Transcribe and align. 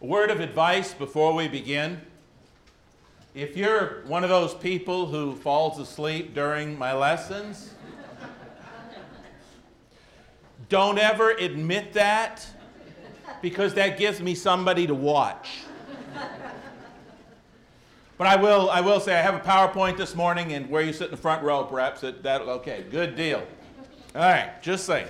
A 0.00 0.06
word 0.06 0.30
of 0.30 0.38
advice 0.38 0.94
before 0.94 1.34
we 1.34 1.48
begin. 1.48 2.00
If 3.34 3.56
you're 3.56 4.04
one 4.06 4.22
of 4.22 4.30
those 4.30 4.54
people 4.54 5.06
who 5.06 5.34
falls 5.34 5.80
asleep 5.80 6.34
during 6.34 6.78
my 6.78 6.94
lessons, 6.94 7.74
don't 10.68 10.98
ever 10.98 11.32
admit 11.32 11.94
that 11.94 12.46
because 13.42 13.74
that 13.74 13.98
gives 13.98 14.20
me 14.20 14.36
somebody 14.36 14.86
to 14.86 14.94
watch. 14.94 15.62
But 18.18 18.28
I 18.28 18.36
will, 18.36 18.70
I 18.70 18.80
will 18.80 19.00
say 19.00 19.18
I 19.18 19.22
have 19.22 19.34
a 19.34 19.40
PowerPoint 19.40 19.96
this 19.96 20.14
morning, 20.14 20.52
and 20.52 20.70
where 20.70 20.82
you 20.82 20.92
sit 20.92 21.06
in 21.06 21.10
the 21.10 21.16
front 21.16 21.42
row, 21.42 21.64
perhaps 21.64 22.02
that, 22.02 22.22
that 22.22 22.42
okay, 22.42 22.84
good 22.88 23.16
deal. 23.16 23.44
All 24.14 24.22
right, 24.22 24.62
just 24.62 24.86
saying. 24.86 25.08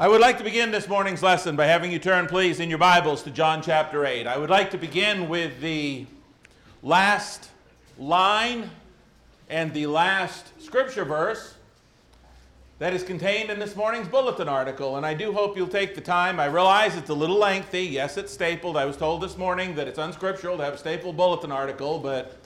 I 0.00 0.06
would 0.06 0.20
like 0.20 0.38
to 0.38 0.44
begin 0.44 0.70
this 0.70 0.86
morning's 0.86 1.24
lesson 1.24 1.56
by 1.56 1.66
having 1.66 1.90
you 1.90 1.98
turn, 1.98 2.28
please, 2.28 2.60
in 2.60 2.68
your 2.68 2.78
Bibles 2.78 3.24
to 3.24 3.32
John 3.32 3.60
chapter 3.60 4.06
8. 4.06 4.28
I 4.28 4.38
would 4.38 4.48
like 4.48 4.70
to 4.70 4.78
begin 4.78 5.28
with 5.28 5.60
the 5.60 6.06
last 6.84 7.50
line 7.98 8.70
and 9.50 9.74
the 9.74 9.88
last 9.88 10.52
scripture 10.62 11.04
verse 11.04 11.56
that 12.78 12.94
is 12.94 13.02
contained 13.02 13.50
in 13.50 13.58
this 13.58 13.74
morning's 13.74 14.06
bulletin 14.06 14.48
article. 14.48 14.98
And 14.98 15.04
I 15.04 15.14
do 15.14 15.32
hope 15.32 15.56
you'll 15.56 15.66
take 15.66 15.96
the 15.96 16.00
time. 16.00 16.38
I 16.38 16.46
realize 16.46 16.94
it's 16.94 17.10
a 17.10 17.14
little 17.14 17.38
lengthy. 17.38 17.82
Yes, 17.82 18.16
it's 18.16 18.32
stapled. 18.32 18.76
I 18.76 18.84
was 18.84 18.96
told 18.96 19.20
this 19.20 19.36
morning 19.36 19.74
that 19.74 19.88
it's 19.88 19.98
unscriptural 19.98 20.58
to 20.58 20.62
have 20.62 20.74
a 20.74 20.78
stapled 20.78 21.16
bulletin 21.16 21.50
article, 21.50 21.98
but 21.98 22.38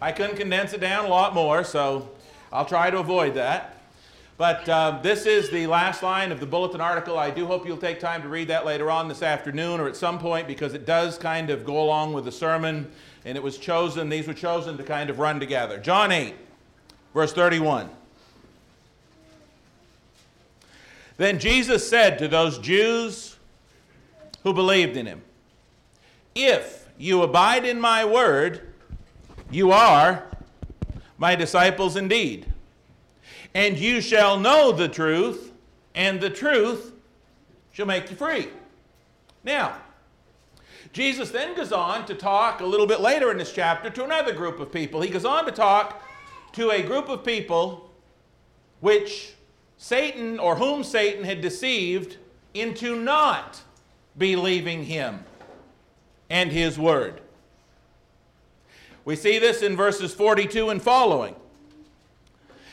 I 0.00 0.12
couldn't 0.12 0.36
condense 0.36 0.74
it 0.74 0.80
down 0.80 1.06
a 1.06 1.08
lot 1.08 1.34
more, 1.34 1.64
so 1.64 2.08
I'll 2.52 2.66
try 2.66 2.88
to 2.88 2.98
avoid 2.98 3.34
that. 3.34 3.79
But 4.40 4.66
uh, 4.70 5.00
this 5.02 5.26
is 5.26 5.50
the 5.50 5.66
last 5.66 6.02
line 6.02 6.32
of 6.32 6.40
the 6.40 6.46
bulletin 6.46 6.80
article. 6.80 7.18
I 7.18 7.28
do 7.28 7.44
hope 7.44 7.66
you'll 7.66 7.76
take 7.76 8.00
time 8.00 8.22
to 8.22 8.28
read 8.30 8.48
that 8.48 8.64
later 8.64 8.90
on 8.90 9.06
this 9.06 9.22
afternoon 9.22 9.80
or 9.80 9.86
at 9.86 9.96
some 9.96 10.18
point 10.18 10.46
because 10.48 10.72
it 10.72 10.86
does 10.86 11.18
kind 11.18 11.50
of 11.50 11.66
go 11.66 11.78
along 11.82 12.14
with 12.14 12.24
the 12.24 12.32
sermon, 12.32 12.90
and 13.26 13.36
it 13.36 13.42
was 13.42 13.58
chosen, 13.58 14.08
these 14.08 14.26
were 14.26 14.32
chosen 14.32 14.78
to 14.78 14.82
kind 14.82 15.10
of 15.10 15.18
run 15.18 15.40
together. 15.40 15.78
John 15.78 16.10
8, 16.10 16.34
verse 17.12 17.34
31. 17.34 17.90
Then 21.18 21.38
Jesus 21.38 21.86
said 21.86 22.18
to 22.18 22.26
those 22.26 22.56
Jews 22.56 23.36
who 24.42 24.54
believed 24.54 24.96
in 24.96 25.04
him, 25.04 25.20
If 26.34 26.88
you 26.96 27.22
abide 27.22 27.66
in 27.66 27.78
my 27.78 28.06
word, 28.06 28.72
you 29.50 29.70
are 29.70 30.24
my 31.18 31.34
disciples 31.34 31.94
indeed. 31.94 32.49
And 33.54 33.78
you 33.78 34.00
shall 34.00 34.38
know 34.38 34.72
the 34.72 34.88
truth, 34.88 35.52
and 35.94 36.20
the 36.20 36.30
truth 36.30 36.92
shall 37.72 37.86
make 37.86 38.10
you 38.10 38.16
free. 38.16 38.48
Now, 39.42 39.76
Jesus 40.92 41.30
then 41.30 41.54
goes 41.54 41.72
on 41.72 42.06
to 42.06 42.14
talk 42.14 42.60
a 42.60 42.66
little 42.66 42.86
bit 42.86 43.00
later 43.00 43.30
in 43.30 43.38
this 43.38 43.52
chapter 43.52 43.90
to 43.90 44.04
another 44.04 44.32
group 44.32 44.60
of 44.60 44.72
people. 44.72 45.00
He 45.00 45.10
goes 45.10 45.24
on 45.24 45.44
to 45.46 45.52
talk 45.52 46.02
to 46.52 46.70
a 46.70 46.82
group 46.82 47.08
of 47.08 47.24
people 47.24 47.90
which 48.80 49.34
Satan, 49.76 50.38
or 50.38 50.56
whom 50.56 50.82
Satan 50.82 51.24
had 51.24 51.40
deceived 51.40 52.16
into 52.54 52.96
not 52.96 53.62
believing 54.18 54.84
him 54.84 55.24
and 56.28 56.50
his 56.50 56.78
word. 56.78 57.20
We 59.04 59.16
see 59.16 59.38
this 59.38 59.62
in 59.62 59.76
verses 59.76 60.12
42 60.12 60.70
and 60.70 60.82
following. 60.82 61.34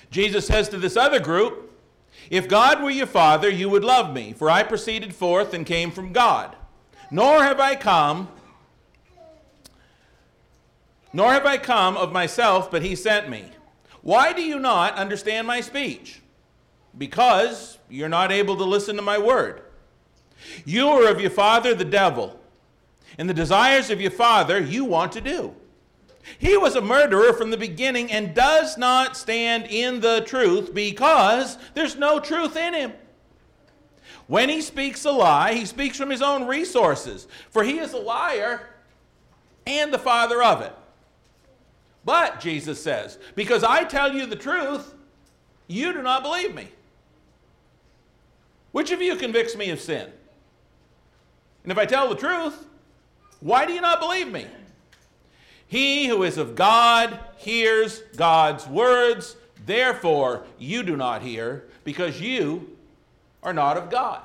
Jesus 0.09 0.47
says 0.47 0.69
to 0.69 0.77
this 0.77 0.97
other 0.97 1.19
group, 1.19 1.71
If 2.29 2.47
God 2.47 2.81
were 2.81 2.89
your 2.89 3.07
father, 3.07 3.49
you 3.49 3.69
would 3.69 3.83
love 3.83 4.13
me, 4.13 4.33
for 4.33 4.49
I 4.49 4.63
proceeded 4.63 5.13
forth 5.13 5.53
and 5.53 5.65
came 5.65 5.91
from 5.91 6.13
God. 6.13 6.55
Nor 7.11 7.43
have 7.43 7.59
I 7.59 7.75
come, 7.75 8.27
nor 11.13 11.31
have 11.31 11.45
I 11.45 11.57
come 11.57 11.97
of 11.97 12.11
myself, 12.11 12.69
but 12.69 12.81
he 12.81 12.95
sent 12.95 13.29
me. 13.29 13.45
Why 14.01 14.33
do 14.33 14.41
you 14.41 14.59
not 14.59 14.95
understand 14.95 15.47
my 15.47 15.61
speech? 15.61 16.21
because 16.97 17.77
you're 17.89 18.09
not 18.09 18.31
able 18.31 18.57
to 18.57 18.63
listen 18.63 18.95
to 18.95 19.01
my 19.01 19.17
word. 19.17 19.61
You 20.65 20.87
are 20.89 21.09
of 21.09 21.21
your 21.21 21.29
father, 21.29 21.73
the 21.73 21.85
devil, 21.85 22.39
and 23.17 23.29
the 23.29 23.33
desires 23.33 23.89
of 23.89 24.01
your 24.01 24.11
father 24.11 24.59
you 24.59 24.85
want 24.85 25.11
to 25.13 25.21
do. 25.21 25.55
He 26.39 26.57
was 26.57 26.75
a 26.75 26.81
murderer 26.81 27.33
from 27.33 27.51
the 27.51 27.57
beginning 27.57 28.11
and 28.11 28.35
does 28.35 28.77
not 28.77 29.17
stand 29.17 29.67
in 29.67 30.01
the 30.01 30.21
truth 30.21 30.73
because 30.73 31.57
there's 31.73 31.95
no 31.95 32.19
truth 32.19 32.55
in 32.55 32.73
him. 32.73 32.93
When 34.27 34.49
he 34.49 34.61
speaks 34.61 35.05
a 35.05 35.11
lie, 35.11 35.53
he 35.53 35.65
speaks 35.65 35.97
from 35.97 36.09
his 36.09 36.21
own 36.21 36.47
resources, 36.47 37.27
for 37.49 37.63
he 37.63 37.79
is 37.79 37.93
a 37.93 37.97
liar 37.97 38.67
and 39.65 39.93
the 39.93 39.99
father 39.99 40.43
of 40.43 40.61
it. 40.61 40.73
But, 42.03 42.39
Jesus 42.39 42.81
says, 42.81 43.17
because 43.35 43.63
I 43.63 43.83
tell 43.83 44.13
you 44.13 44.25
the 44.25 44.35
truth, 44.35 44.93
you 45.67 45.93
do 45.93 46.01
not 46.01 46.23
believe 46.23 46.53
me. 46.53 46.69
Which 48.71 48.91
of 48.91 49.01
you 49.01 49.15
convicts 49.15 49.55
me 49.55 49.69
of 49.71 49.81
sin? 49.81 50.09
And 51.63 51.71
if 51.71 51.77
I 51.77 51.85
tell 51.85 52.07
the 52.09 52.15
truth, 52.15 52.65
why 53.39 53.65
do 53.65 53.73
you 53.73 53.81
not 53.81 53.99
believe 53.99 54.31
me? 54.31 54.47
He 55.67 56.07
who 56.07 56.23
is 56.23 56.37
of 56.37 56.55
God 56.55 57.19
hears 57.37 57.99
God's 58.15 58.67
words. 58.67 59.35
Therefore, 59.65 60.45
you 60.57 60.81
do 60.83 60.95
not 60.95 61.21
hear, 61.21 61.65
because 61.83 62.21
you 62.21 62.77
are 63.43 63.53
not 63.53 63.77
of 63.77 63.89
God. 63.89 64.21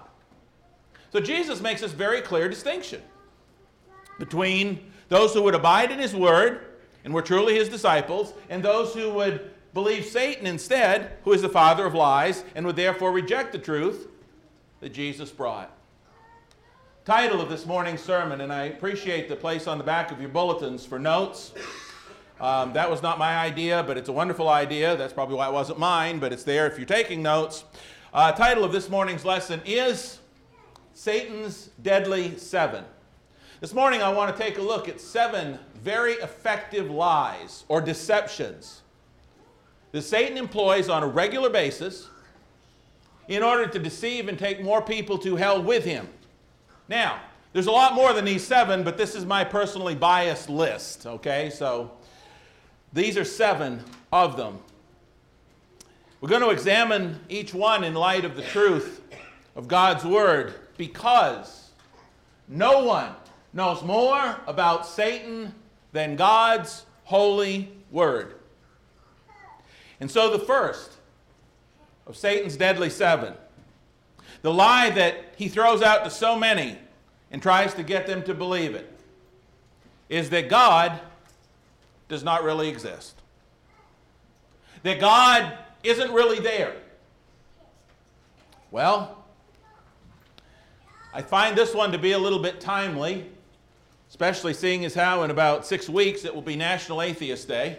So 1.13 1.21
Jesus 1.21 1.61
makes 1.61 1.81
this 1.81 1.93
very 1.93 2.23
clear 2.23 2.49
distinction 2.49 3.03
between 4.19 4.93
those 5.09 5.35
who 5.35 5.43
would 5.43 5.55
abide 5.55 5.91
in 5.91 5.99
his 5.99 6.15
word 6.15 6.61
and 7.05 7.13
were 7.13 7.23
truly 7.23 7.55
his 7.57 7.69
disciples, 7.69 8.33
and 8.49 8.63
those 8.63 8.95
who 8.95 9.11
would 9.11 9.51
believe 9.75 10.05
Satan 10.05 10.47
instead, 10.47 11.19
who 11.25 11.33
is 11.33 11.43
the 11.43 11.49
father 11.49 11.85
of 11.85 11.95
lies, 11.95 12.45
and 12.55 12.65
would 12.65 12.77
therefore 12.77 13.11
reject 13.11 13.51
the 13.51 13.59
truth 13.59 14.07
that 14.81 14.93
Jesus 14.93 15.31
brought. 15.31 15.77
Title 17.05 17.41
of 17.41 17.49
this 17.49 17.67
morning's 17.67 18.01
sermon, 18.01 18.43
and 18.43 18.53
I 18.53 18.67
appreciate 18.67 19.29
the 19.29 19.35
place 19.35 19.67
on 19.67 19.77
the 19.77 19.83
back 19.83 20.13
of 20.13 20.21
your 20.21 20.29
bulletins 20.29 20.87
for 20.87 21.01
notes. 21.01 21.53
Um, 22.41 22.73
that 22.75 22.89
was 22.89 23.03
not 23.03 23.19
my 23.19 23.39
idea, 23.39 23.83
but 23.85 23.99
it's 23.99 24.09
a 24.09 24.13
wonderful 24.13 24.49
idea. 24.49 24.97
That's 24.97 25.13
probably 25.13 25.35
why 25.35 25.49
it 25.49 25.53
wasn't 25.53 25.81
mine, 25.81 26.21
but 26.21 26.33
it's 26.33 26.45
there 26.45 26.69
if 26.69 26.79
you're 26.79 26.87
taking 26.87 27.21
notes. 27.21 27.65
Uh, 28.15 28.31
title 28.31 28.63
of 28.63 28.71
this 28.71 28.89
morning's 28.89 29.25
lesson 29.25 29.61
is 29.65 30.21
Satan's 30.95 31.71
Deadly 31.83 32.39
Seven. 32.39 32.85
This 33.61 33.75
morning, 33.75 34.01
I 34.01 34.13
want 34.13 34.37
to 34.37 34.41
take 34.41 34.59
a 34.59 34.63
look 34.63 34.89
at 34.89 35.01
seven 35.01 35.59
very 35.83 36.13
effective 36.13 36.89
lies 36.89 37.65
or 37.67 37.81
deceptions 37.81 38.83
that 39.91 40.03
Satan 40.03 40.39
employs 40.39 40.89
on 40.89 41.03
a 41.03 41.09
regular 41.09 41.51
basis 41.51 42.09
in 43.27 43.43
order 43.43 43.67
to 43.67 43.81
deceive 43.81 44.29
and 44.29 44.39
take 44.39 44.63
more 44.63 44.81
people 44.81 45.19
to 45.19 45.35
hell 45.35 45.61
with 45.61 45.85
him. 45.85 46.07
Now, 46.89 47.21
there's 47.53 47.67
a 47.67 47.73
lot 47.73 47.95
more 47.95 48.13
than 48.13 48.25
these 48.25 48.47
seven, 48.47 48.83
but 48.83 48.97
this 48.97 49.15
is 49.15 49.27
my 49.27 49.45
personally 49.45 49.95
biased 49.95 50.49
list, 50.49 51.07
okay? 51.07 51.51
So 51.51 51.93
these 52.93 53.17
are 53.17 53.25
seven 53.25 53.83
of 54.13 54.37
them. 54.37 54.59
We're 56.21 56.29
going 56.29 56.43
to 56.43 56.51
examine 56.51 57.21
each 57.29 57.53
one 57.53 57.85
in 57.85 57.95
light 57.95 58.25
of 58.25 58.37
the 58.37 58.43
truth 58.43 59.03
of 59.57 59.69
God's 59.69 60.05
Word 60.05 60.55
because 60.77 61.71
no 62.49 62.85
one 62.85 63.15
knows 63.53 63.83
more 63.83 64.41
about 64.47 64.87
Satan 64.87 65.55
than 65.93 66.17
God's 66.17 66.87
holy 67.05 67.73
Word. 67.91 68.37
And 70.01 70.11
so 70.11 70.31
the 70.31 70.39
first 70.39 70.93
of 72.07 72.17
Satan's 72.17 72.57
deadly 72.57 72.91
seven. 72.91 73.35
The 74.43 74.53
lie 74.53 74.91
that 74.91 75.35
he 75.37 75.49
throws 75.49 75.83
out 75.83 76.05
to 76.05 76.11
so 76.11 76.37
many 76.37 76.77
and 77.31 77.41
tries 77.41 77.75
to 77.75 77.83
get 77.83 78.07
them 78.07 78.23
to 78.25 78.35
believe 78.35 78.75
it 78.75 78.89
is 80.09 80.31
that 80.31 80.49
God 80.49 81.01
does 82.09 82.23
not 82.23 82.45
really 82.45 82.69
exist. 82.69 83.15
That 84.83 85.01
God 85.01 85.57
isn't 85.83 86.13
really 86.13 86.41
there. 86.41 86.75
Well, 88.71 89.25
I 91.15 91.23
find 91.23 91.57
this 91.57 91.75
one 91.75 91.93
to 91.93 91.99
be 91.99 92.13
a 92.13 92.19
little 92.19 92.39
bit 92.39 92.61
timely, 92.61 93.27
especially 94.11 94.55
seeing 94.55 94.85
as 94.85 94.95
how 94.95 95.23
in 95.23 95.31
about 95.31 95.67
six 95.67 95.89
weeks 95.89 96.25
it 96.25 96.35
will 96.35 96.43
be 96.43 96.57
National 96.57 97.01
Atheist 97.01 97.47
Day. 97.47 97.79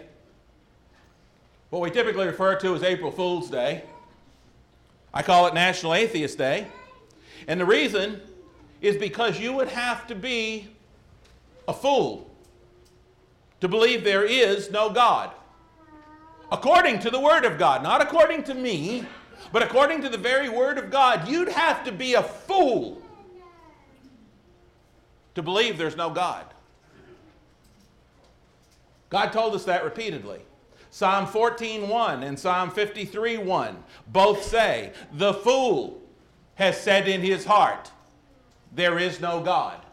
What 1.70 1.82
we 1.82 1.90
typically 1.90 2.26
refer 2.26 2.56
to 2.60 2.74
as 2.74 2.82
April 2.82 3.10
Fool's 3.10 3.50
Day. 3.50 3.84
I 5.14 5.22
call 5.22 5.46
it 5.46 5.54
National 5.54 5.94
Atheist 5.94 6.36
Day. 6.36 6.66
And 7.46 7.60
the 7.60 7.64
reason 7.64 8.20
is 8.80 8.96
because 8.96 9.38
you 9.38 9.52
would 9.52 9.68
have 9.68 10.08
to 10.08 10.14
be 10.16 10.68
a 11.68 11.72
fool 11.72 12.28
to 13.60 13.68
believe 13.68 14.02
there 14.02 14.24
is 14.24 14.72
no 14.72 14.90
God. 14.90 15.30
According 16.50 16.98
to 17.00 17.10
the 17.10 17.20
Word 17.20 17.44
of 17.44 17.58
God, 17.58 17.82
not 17.82 18.02
according 18.02 18.42
to 18.44 18.54
me, 18.54 19.06
but 19.52 19.62
according 19.62 20.02
to 20.02 20.08
the 20.08 20.18
very 20.18 20.48
Word 20.48 20.78
of 20.78 20.90
God, 20.90 21.28
you'd 21.28 21.48
have 21.48 21.84
to 21.84 21.92
be 21.92 22.14
a 22.14 22.22
fool 22.22 23.00
to 25.36 25.42
believe 25.42 25.78
there's 25.78 25.96
no 25.96 26.10
God. 26.10 26.44
God 29.10 29.32
told 29.32 29.54
us 29.54 29.64
that 29.64 29.84
repeatedly. 29.84 30.40
Psalm 30.94 31.26
14:1 31.26 32.22
and 32.22 32.38
Psalm 32.38 32.70
53:1 32.70 33.82
both 34.06 34.44
say, 34.44 34.92
"The 35.12 35.34
fool 35.34 36.00
has 36.54 36.80
said 36.80 37.08
in 37.08 37.20
his 37.20 37.46
heart, 37.46 37.90
there 38.70 38.96
is 38.96 39.18
no 39.18 39.40
God." 39.40 39.84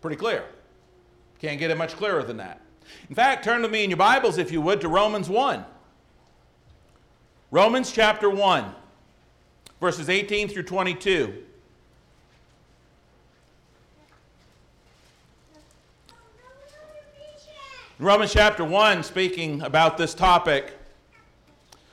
Pretty 0.00 0.16
clear. 0.16 0.46
Can't 1.38 1.60
get 1.60 1.70
it 1.70 1.76
much 1.76 1.94
clearer 1.94 2.24
than 2.24 2.38
that. 2.38 2.60
In 3.08 3.14
fact, 3.14 3.44
turn 3.44 3.62
with 3.62 3.70
me 3.70 3.84
in 3.84 3.90
your 3.90 3.98
Bibles, 3.98 4.36
if 4.36 4.50
you 4.50 4.60
would, 4.62 4.80
to 4.80 4.88
Romans 4.88 5.30
1. 5.30 5.64
Romans 7.52 7.92
chapter 7.92 8.28
1, 8.28 8.74
verses 9.80 10.10
18 10.10 10.48
through 10.48 10.64
22. 10.64 11.46
In 18.00 18.06
Romans 18.06 18.32
chapter 18.32 18.64
1, 18.64 19.02
speaking 19.02 19.60
about 19.60 19.98
this 19.98 20.14
topic, 20.14 20.72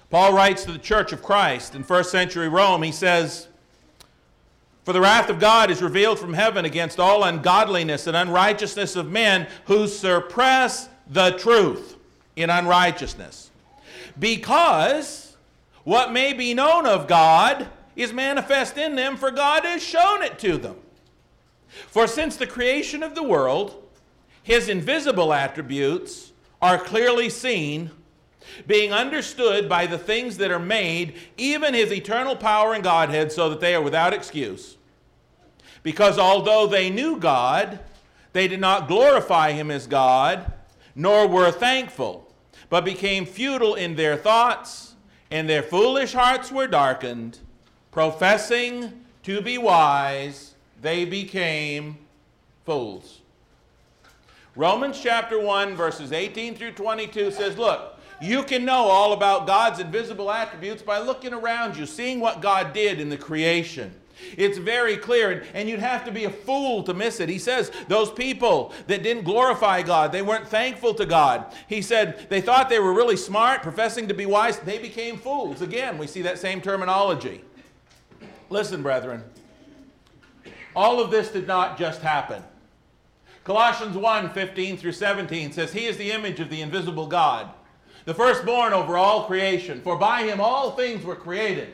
Paul 0.09 0.31
writes 0.31 0.63
to 0.63 0.71
the 0.71 0.79
church 0.79 1.11
of 1.11 1.21
Christ 1.21 1.75
in 1.75 1.83
first 1.83 2.11
century 2.11 2.47
Rome. 2.47 2.81
He 2.81 2.93
says, 2.93 3.49
For 4.85 4.93
the 4.93 5.01
wrath 5.01 5.29
of 5.29 5.37
God 5.37 5.69
is 5.69 5.81
revealed 5.81 6.17
from 6.17 6.33
heaven 6.33 6.63
against 6.63 6.97
all 6.97 7.25
ungodliness 7.25 8.07
and 8.07 8.15
unrighteousness 8.15 8.95
of 8.95 9.11
men 9.11 9.47
who 9.65 9.85
suppress 9.85 10.87
the 11.09 11.31
truth 11.31 11.97
in 12.37 12.49
unrighteousness. 12.49 13.51
Because 14.17 15.35
what 15.83 16.13
may 16.13 16.31
be 16.31 16.53
known 16.53 16.85
of 16.85 17.09
God 17.09 17.67
is 17.97 18.13
manifest 18.13 18.77
in 18.77 18.95
them, 18.95 19.17
for 19.17 19.29
God 19.29 19.65
has 19.65 19.83
shown 19.83 20.23
it 20.23 20.39
to 20.39 20.57
them. 20.57 20.77
For 21.67 22.07
since 22.07 22.37
the 22.37 22.47
creation 22.47 23.03
of 23.03 23.13
the 23.13 23.23
world, 23.23 23.83
his 24.47 24.69
invisible 24.69 25.33
attributes 25.33 26.31
are 26.61 26.77
clearly 26.77 27.29
seen, 27.29 27.91
being 28.65 28.93
understood 28.93 29.67
by 29.67 29.85
the 29.85 29.97
things 29.97 30.37
that 30.37 30.51
are 30.51 30.57
made, 30.57 31.15
even 31.35 31.73
his 31.73 31.91
eternal 31.91 32.33
power 32.33 32.73
and 32.73 32.81
Godhead, 32.81 33.29
so 33.29 33.49
that 33.49 33.59
they 33.59 33.75
are 33.75 33.81
without 33.81 34.13
excuse. 34.13 34.77
Because 35.83 36.17
although 36.17 36.65
they 36.65 36.89
knew 36.89 37.19
God, 37.19 37.79
they 38.31 38.47
did 38.47 38.61
not 38.61 38.87
glorify 38.87 39.51
him 39.51 39.69
as 39.69 39.85
God, 39.85 40.49
nor 40.95 41.27
were 41.27 41.51
thankful, 41.51 42.33
but 42.69 42.85
became 42.85 43.25
futile 43.25 43.75
in 43.75 43.97
their 43.97 44.15
thoughts, 44.15 44.95
and 45.29 45.49
their 45.49 45.61
foolish 45.61 46.13
hearts 46.13 46.53
were 46.53 46.67
darkened. 46.67 47.39
Professing 47.91 49.03
to 49.23 49.41
be 49.41 49.57
wise, 49.57 50.55
they 50.81 51.03
became 51.03 51.97
fools. 52.65 53.23
Romans 54.57 54.99
chapter 54.99 55.39
1, 55.39 55.75
verses 55.75 56.11
18 56.11 56.55
through 56.55 56.71
22 56.71 57.29
says, 57.29 57.59
Look, 57.59 57.95
you 58.19 58.41
can 58.41 58.65
know 58.65 58.85
all 58.85 59.13
about 59.13 59.45
God's 59.45 59.79
invisible 59.79 60.31
attributes 60.31 60.81
by 60.81 60.97
looking 60.97 61.31
around 61.31 61.77
you, 61.77 61.85
seeing 61.85 62.19
what 62.19 62.41
God 62.41 62.73
did 62.73 62.99
in 62.99 63.09
the 63.09 63.17
creation. 63.17 63.93
It's 64.35 64.57
very 64.57 64.97
clear, 64.97 65.45
and 65.53 65.69
you'd 65.69 65.79
have 65.79 66.03
to 66.05 66.11
be 66.11 66.23
a 66.23 66.31
fool 66.31 66.81
to 66.85 66.95
miss 66.95 67.19
it. 67.19 67.29
He 67.29 67.37
says 67.37 67.71
those 67.87 68.09
people 68.09 68.73
that 68.87 69.03
didn't 69.03 69.25
glorify 69.25 69.83
God, 69.83 70.11
they 70.11 70.23
weren't 70.23 70.47
thankful 70.47 70.95
to 70.95 71.05
God. 71.05 71.53
He 71.67 71.83
said 71.83 72.25
they 72.27 72.41
thought 72.41 72.67
they 72.67 72.79
were 72.79 72.93
really 72.93 73.15
smart, 73.15 73.61
professing 73.61 74.07
to 74.07 74.15
be 74.15 74.25
wise, 74.25 74.57
they 74.57 74.79
became 74.79 75.17
fools. 75.17 75.61
Again, 75.61 75.99
we 75.99 76.07
see 76.07 76.23
that 76.23 76.39
same 76.39 76.61
terminology. 76.61 77.43
Listen, 78.49 78.81
brethren, 78.81 79.23
all 80.75 80.99
of 80.99 81.11
this 81.11 81.29
did 81.29 81.45
not 81.45 81.77
just 81.77 82.01
happen. 82.01 82.41
Colossians 83.47 83.95
1 83.95 84.31
15 84.31 84.75
through 84.75 84.91
17 84.91 85.53
says, 85.53 85.71
He 85.71 85.85
is 85.85 85.95
the 85.95 86.11
image 86.11 86.41
of 86.41 86.49
the 86.49 86.59
invisible 86.59 87.07
God, 87.07 87.49
the 88.03 88.13
firstborn 88.13 88.73
over 88.73 88.97
all 88.97 89.23
creation. 89.23 89.79
For 89.79 89.95
by 89.95 90.23
him 90.23 90.41
all 90.41 90.71
things 90.71 91.05
were 91.05 91.15
created 91.15 91.69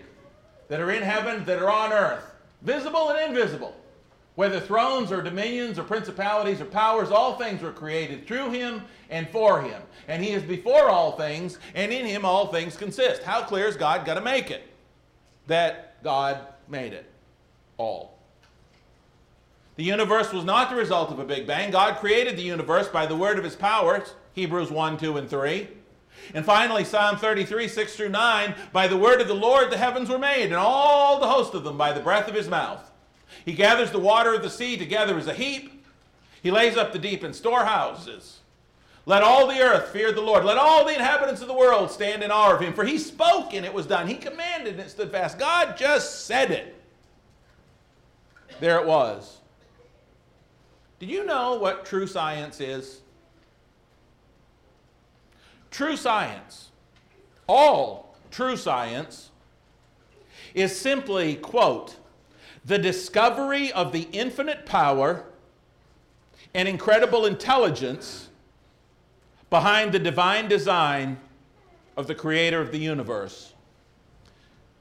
that 0.67 0.79
are 0.79 0.91
in 0.91 1.01
heaven, 1.01 1.43
that 1.45 1.57
are 1.57 1.71
on 1.71 1.91
earth, 1.91 2.31
visible 2.61 3.09
and 3.09 3.27
invisible. 3.27 3.75
Whether 4.35 4.59
thrones 4.59 5.11
or 5.11 5.23
dominions 5.23 5.79
or 5.79 5.83
principalities 5.83 6.61
or 6.61 6.65
powers, 6.65 7.09
all 7.09 7.39
things 7.39 7.63
were 7.63 7.71
created 7.71 8.27
through 8.27 8.51
him 8.51 8.83
and 9.09 9.27
for 9.29 9.59
him. 9.59 9.81
And 10.07 10.23
he 10.23 10.29
is 10.29 10.43
before 10.43 10.89
all 10.89 11.13
things, 11.13 11.57
and 11.73 11.91
in 11.91 12.05
him 12.05 12.23
all 12.23 12.51
things 12.51 12.77
consist. 12.77 13.23
How 13.23 13.41
clear 13.41 13.65
is 13.65 13.77
God 13.77 14.05
got 14.05 14.13
to 14.13 14.21
make 14.21 14.51
it? 14.51 14.61
That 15.47 16.03
God 16.03 16.37
made 16.67 16.93
it 16.93 17.09
all. 17.77 18.12
The 19.75 19.83
universe 19.83 20.31
was 20.31 20.45
not 20.45 20.69
the 20.69 20.75
result 20.75 21.11
of 21.11 21.19
a 21.19 21.25
Big 21.25 21.47
Bang. 21.47 21.71
God 21.71 21.97
created 21.97 22.37
the 22.37 22.43
universe 22.43 22.87
by 22.87 23.05
the 23.05 23.15
word 23.15 23.37
of 23.37 23.43
his 23.43 23.55
power, 23.55 24.03
Hebrews 24.33 24.69
1, 24.69 24.97
2, 24.97 25.17
and 25.17 25.29
3. 25.29 25.67
And 26.33 26.45
finally, 26.45 26.83
Psalm 26.83 27.17
33, 27.17 27.67
6 27.67 27.95
through 27.95 28.09
9, 28.09 28.55
by 28.71 28.87
the 28.87 28.97
word 28.97 29.19
of 29.19 29.27
the 29.27 29.33
Lord 29.33 29.71
the 29.71 29.77
heavens 29.77 30.09
were 30.09 30.19
made, 30.19 30.45
and 30.45 30.55
all 30.55 31.19
the 31.19 31.27
host 31.27 31.53
of 31.53 31.63
them 31.63 31.77
by 31.77 31.91
the 31.91 31.99
breath 31.99 32.27
of 32.27 32.35
his 32.35 32.47
mouth. 32.47 32.91
He 33.45 33.53
gathers 33.53 33.91
the 33.91 33.99
water 33.99 34.33
of 34.33 34.43
the 34.43 34.49
sea 34.49 34.77
together 34.77 35.17
as 35.17 35.27
a 35.27 35.33
heap. 35.33 35.83
He 36.41 36.51
lays 36.51 36.77
up 36.77 36.93
the 36.93 36.99
deep 36.99 37.23
in 37.23 37.33
storehouses. 37.33 38.39
Let 39.05 39.23
all 39.23 39.47
the 39.47 39.59
earth 39.59 39.89
fear 39.89 40.11
the 40.11 40.21
Lord. 40.21 40.45
Let 40.45 40.57
all 40.57 40.85
the 40.85 40.93
inhabitants 40.93 41.41
of 41.41 41.47
the 41.47 41.53
world 41.53 41.91
stand 41.91 42.23
in 42.23 42.31
awe 42.31 42.53
of 42.53 42.61
him. 42.61 42.73
For 42.73 42.85
he 42.85 42.97
spoke 42.97 43.53
and 43.53 43.65
it 43.65 43.73
was 43.73 43.85
done. 43.85 44.07
He 44.07 44.15
commanded 44.15 44.75
and 44.75 44.81
it 44.81 44.89
stood 44.89 45.11
fast. 45.11 45.37
God 45.37 45.75
just 45.75 46.25
said 46.25 46.51
it. 46.51 46.75
There 48.61 48.79
it 48.79 48.85
was. 48.85 49.39
Do 51.03 51.09
you 51.09 51.25
know 51.25 51.55
what 51.55 51.85
true 51.85 52.07
science 52.07 52.61
is? 52.61 53.01
True 55.69 55.97
science, 55.97 56.69
all 57.45 58.15
true 58.31 58.55
science, 58.55 59.29
is 60.53 60.79
simply, 60.79 61.35
quote, 61.35 61.97
the 62.63 62.77
discovery 62.77 63.69
of 63.73 63.91
the 63.91 64.07
infinite 64.13 64.65
power 64.65 65.25
and 66.53 66.69
incredible 66.69 67.25
intelligence 67.25 68.29
behind 69.49 69.91
the 69.91 69.99
divine 69.99 70.47
design 70.47 71.19
of 71.97 72.07
the 72.07 72.15
creator 72.15 72.61
of 72.61 72.71
the 72.71 72.79
universe. 72.79 73.53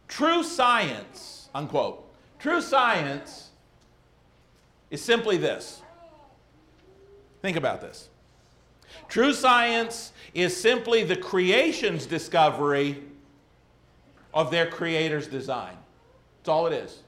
True 0.06 0.44
science, 0.44 1.48
unquote, 1.52 2.08
true 2.38 2.60
science 2.60 3.50
is 4.88 5.02
simply 5.02 5.37
this 5.37 5.82
Think 7.42 7.56
about 7.56 7.80
this. 7.80 8.08
True 9.08 9.32
science 9.32 10.12
is 10.32 10.58
simply 10.58 11.02
the 11.02 11.16
creation's 11.16 12.06
discovery 12.06 13.02
of 14.32 14.50
their 14.50 14.66
creator's 14.66 15.26
design. 15.26 15.76
That's 16.38 16.49
all 16.49 16.66
it 16.66 16.72
is. 16.72 17.00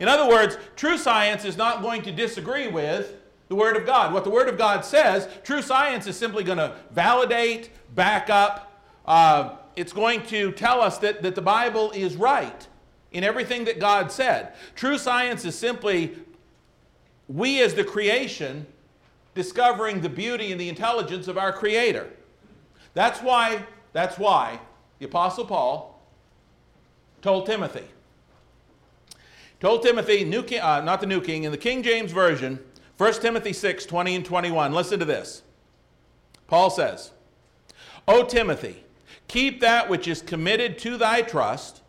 In 0.00 0.08
other 0.08 0.28
words, 0.28 0.56
true 0.74 0.96
science 0.96 1.44
is 1.44 1.56
not 1.56 1.82
going 1.82 2.02
to 2.02 2.12
disagree 2.12 2.68
with 2.68 3.14
the 3.48 3.54
Word 3.54 3.76
of 3.76 3.84
God. 3.84 4.12
What 4.12 4.24
the 4.24 4.30
Word 4.30 4.48
of 4.48 4.56
God 4.56 4.84
says, 4.84 5.28
true 5.44 5.62
science 5.62 6.06
is 6.06 6.16
simply 6.16 6.44
going 6.44 6.58
to 6.58 6.74
validate, 6.90 7.70
back 7.94 8.30
up. 8.30 8.82
Uh, 9.04 9.56
it's 9.76 9.92
going 9.92 10.24
to 10.26 10.52
tell 10.52 10.80
us 10.80 10.98
that, 10.98 11.22
that 11.22 11.34
the 11.34 11.42
Bible 11.42 11.90
is 11.92 12.16
right 12.16 12.66
in 13.10 13.24
everything 13.24 13.64
that 13.64 13.78
God 13.78 14.10
said. 14.10 14.54
True 14.74 14.96
science 14.96 15.44
is 15.44 15.54
simply 15.54 16.16
we 17.28 17.60
as 17.62 17.74
the 17.74 17.84
creation 17.84 18.66
discovering 19.34 20.00
the 20.00 20.08
beauty 20.08 20.52
and 20.52 20.60
the 20.60 20.68
intelligence 20.68 21.28
of 21.28 21.38
our 21.38 21.52
Creator. 21.52 22.10
That's 22.94 23.20
why, 23.20 23.64
that's 23.92 24.18
why 24.18 24.60
the 24.98 25.06
Apostle 25.06 25.46
Paul 25.46 26.00
told 27.22 27.46
Timothy. 27.46 27.84
Told 29.60 29.82
Timothy, 29.82 30.24
New 30.24 30.44
uh, 30.60 30.82
not 30.84 31.00
the 31.00 31.06
New 31.06 31.20
King, 31.20 31.44
in 31.44 31.52
the 31.52 31.58
King 31.58 31.82
James 31.82 32.12
Version, 32.12 32.58
1 32.98 33.14
Timothy 33.14 33.52
6, 33.52 33.86
20 33.86 34.16
and 34.16 34.24
21. 34.24 34.72
Listen 34.72 34.98
to 34.98 35.04
this. 35.04 35.42
Paul 36.46 36.68
says, 36.68 37.12
O 38.06 38.24
Timothy, 38.24 38.84
keep 39.28 39.60
that 39.60 39.88
which 39.88 40.06
is 40.06 40.20
committed 40.20 40.78
to 40.78 40.96
thy 40.96 41.22
trust, 41.22 41.80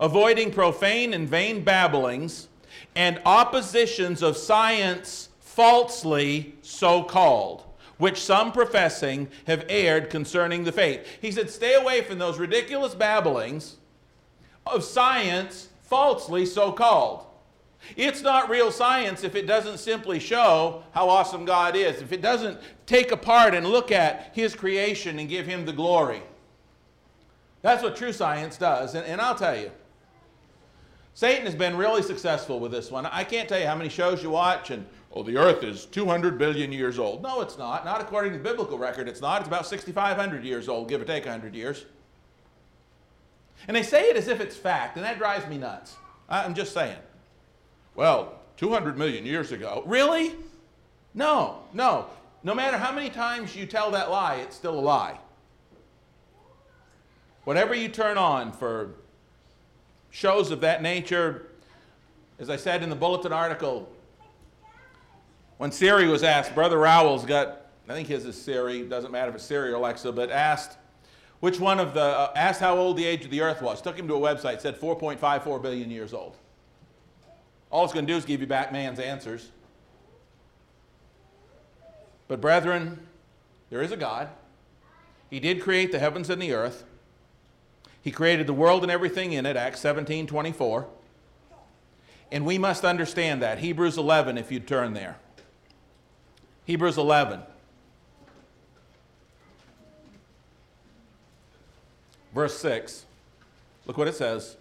avoiding 0.00 0.52
profane 0.52 1.12
and 1.12 1.28
vain 1.28 1.62
babblings 1.62 2.48
and 2.94 3.20
oppositions 3.26 4.22
of 4.22 4.36
science 4.36 5.28
falsely 5.56 6.54
so 6.60 7.02
called, 7.02 7.64
which 7.96 8.22
some 8.22 8.52
professing 8.52 9.26
have 9.46 9.64
erred 9.70 10.10
concerning 10.10 10.64
the 10.64 10.70
faith. 10.70 11.06
He 11.22 11.32
said, 11.32 11.48
Stay 11.48 11.74
away 11.74 12.02
from 12.02 12.18
those 12.18 12.38
ridiculous 12.38 12.94
babblings 12.94 13.76
of 14.66 14.84
science 14.84 15.68
falsely 15.82 16.44
so 16.44 16.72
called. 16.72 17.24
It's 17.96 18.20
not 18.20 18.50
real 18.50 18.70
science 18.70 19.24
if 19.24 19.34
it 19.34 19.46
doesn't 19.46 19.78
simply 19.78 20.18
show 20.18 20.82
how 20.92 21.08
awesome 21.08 21.46
God 21.46 21.74
is, 21.74 22.02
if 22.02 22.12
it 22.12 22.20
doesn't 22.20 22.60
take 22.84 23.10
apart 23.10 23.54
and 23.54 23.66
look 23.66 23.90
at 23.90 24.32
His 24.34 24.54
creation 24.54 25.18
and 25.18 25.26
give 25.26 25.46
Him 25.46 25.64
the 25.64 25.72
glory. 25.72 26.22
That's 27.62 27.82
what 27.82 27.96
true 27.96 28.12
science 28.12 28.58
does. 28.58 28.94
And, 28.94 29.06
and 29.06 29.22
I'll 29.22 29.34
tell 29.34 29.58
you, 29.58 29.70
Satan 31.14 31.46
has 31.46 31.54
been 31.54 31.78
really 31.78 32.02
successful 32.02 32.60
with 32.60 32.72
this 32.72 32.90
one. 32.90 33.06
I 33.06 33.24
can't 33.24 33.48
tell 33.48 33.58
you 33.58 33.66
how 33.66 33.74
many 33.74 33.88
shows 33.88 34.22
you 34.22 34.28
watch 34.28 34.70
and, 34.70 34.84
oh, 35.16 35.22
the 35.22 35.38
earth 35.38 35.64
is 35.64 35.86
200 35.86 36.38
billion 36.38 36.70
years 36.70 36.98
old. 36.98 37.22
No, 37.22 37.40
it's 37.40 37.56
not. 37.56 37.86
Not 37.86 38.02
according 38.02 38.32
to 38.32 38.38
the 38.38 38.44
biblical 38.44 38.76
record, 38.76 39.08
it's 39.08 39.22
not. 39.22 39.40
It's 39.40 39.48
about 39.48 39.66
6,500 39.66 40.44
years 40.44 40.68
old, 40.68 40.88
give 40.88 41.00
or 41.00 41.04
take 41.04 41.24
100 41.24 41.54
years. 41.54 41.86
And 43.66 43.74
they 43.74 43.82
say 43.82 44.10
it 44.10 44.16
as 44.16 44.28
if 44.28 44.40
it's 44.40 44.56
fact, 44.56 44.96
and 44.96 45.04
that 45.04 45.16
drives 45.16 45.48
me 45.48 45.56
nuts. 45.56 45.96
I'm 46.28 46.54
just 46.54 46.74
saying. 46.74 46.98
Well, 47.94 48.34
200 48.58 48.98
million 48.98 49.24
years 49.24 49.52
ago. 49.52 49.82
Really? 49.86 50.34
No, 51.14 51.62
no. 51.72 52.06
No 52.42 52.54
matter 52.54 52.76
how 52.76 52.92
many 52.92 53.08
times 53.08 53.56
you 53.56 53.64
tell 53.64 53.90
that 53.92 54.10
lie, 54.10 54.36
it's 54.36 54.54
still 54.54 54.78
a 54.78 54.80
lie. 54.80 55.18
Whatever 57.44 57.74
you 57.74 57.88
turn 57.88 58.18
on 58.18 58.52
for 58.52 58.90
shows 60.10 60.50
of 60.50 60.60
that 60.60 60.82
nature. 60.82 61.46
As 62.38 62.50
I 62.50 62.56
said 62.56 62.82
in 62.82 62.90
the 62.90 62.96
bulletin 62.96 63.32
article, 63.32 63.88
when 65.58 65.72
Siri 65.72 66.08
was 66.08 66.22
asked, 66.22 66.54
Brother 66.54 66.78
Rowell's 66.78 67.24
got, 67.24 67.66
I 67.88 67.94
think 67.94 68.08
his 68.08 68.24
is 68.24 68.40
Siri, 68.40 68.82
doesn't 68.82 69.10
matter 69.10 69.30
if 69.30 69.36
it's 69.36 69.44
Siri 69.44 69.70
or 69.70 69.76
Alexa, 69.76 70.12
but 70.12 70.30
asked 70.30 70.76
which 71.40 71.60
one 71.60 71.78
of 71.78 71.94
the, 71.94 72.00
uh, 72.00 72.32
asked 72.34 72.60
how 72.60 72.76
old 72.76 72.96
the 72.96 73.04
age 73.04 73.24
of 73.24 73.30
the 73.30 73.42
earth 73.42 73.60
was. 73.60 73.82
Took 73.82 73.98
him 73.98 74.08
to 74.08 74.14
a 74.14 74.20
website, 74.20 74.60
said 74.60 74.80
4.54 74.80 75.62
billion 75.62 75.90
years 75.90 76.12
old. 76.12 76.36
All 77.70 77.84
it's 77.84 77.92
going 77.92 78.06
to 78.06 78.12
do 78.12 78.16
is 78.16 78.24
give 78.24 78.40
you 78.40 78.46
back 78.46 78.72
man's 78.72 78.98
answers. 78.98 79.50
But, 82.28 82.40
brethren, 82.40 83.06
there 83.70 83.82
is 83.82 83.92
a 83.92 83.96
God. 83.96 84.28
He 85.28 85.40
did 85.40 85.60
create 85.60 85.92
the 85.92 85.98
heavens 85.98 86.30
and 86.30 86.40
the 86.40 86.52
earth. 86.52 86.84
He 88.02 88.10
created 88.10 88.46
the 88.46 88.52
world 88.52 88.82
and 88.82 88.90
everything 88.90 89.32
in 89.32 89.46
it, 89.46 89.56
Acts 89.56 89.80
17 89.80 90.26
24. 90.26 90.86
And 92.32 92.46
we 92.46 92.58
must 92.58 92.84
understand 92.84 93.42
that. 93.42 93.58
Hebrews 93.58 93.98
11, 93.98 94.38
if 94.38 94.50
you 94.50 94.58
turn 94.58 94.94
there. 94.94 95.16
Hebrews 96.66 96.98
11. 96.98 97.40
Verse 102.34 102.58
6. 102.58 103.06
Look 103.86 103.96
what 103.96 104.08
it 104.08 104.14
says. 104.14 104.56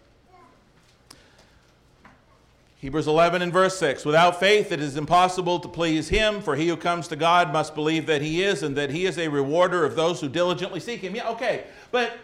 Hebrews 2.80 3.08
11 3.08 3.42
and 3.42 3.52
verse 3.52 3.78
6. 3.80 4.06
Without 4.06 4.40
faith, 4.40 4.72
it 4.72 4.80
is 4.80 4.96
impossible 4.96 5.60
to 5.60 5.68
please 5.68 6.08
him, 6.08 6.42
for 6.42 6.56
he 6.56 6.68
who 6.68 6.78
comes 6.78 7.08
to 7.08 7.16
God 7.16 7.52
must 7.52 7.74
believe 7.74 8.06
that 8.06 8.22
he 8.22 8.44
is, 8.44 8.62
and 8.62 8.76
that 8.76 8.92
he 8.92 9.08
is 9.08 9.18
a 9.18 9.28
rewarder 9.28 9.84
of 9.84 9.96
those 9.96 10.22
who 10.22 10.30
diligently 10.30 10.80
seek 10.80 11.02
him. 11.02 11.16
Yeah, 11.16 11.30
okay. 11.30 11.66
But 11.92 12.18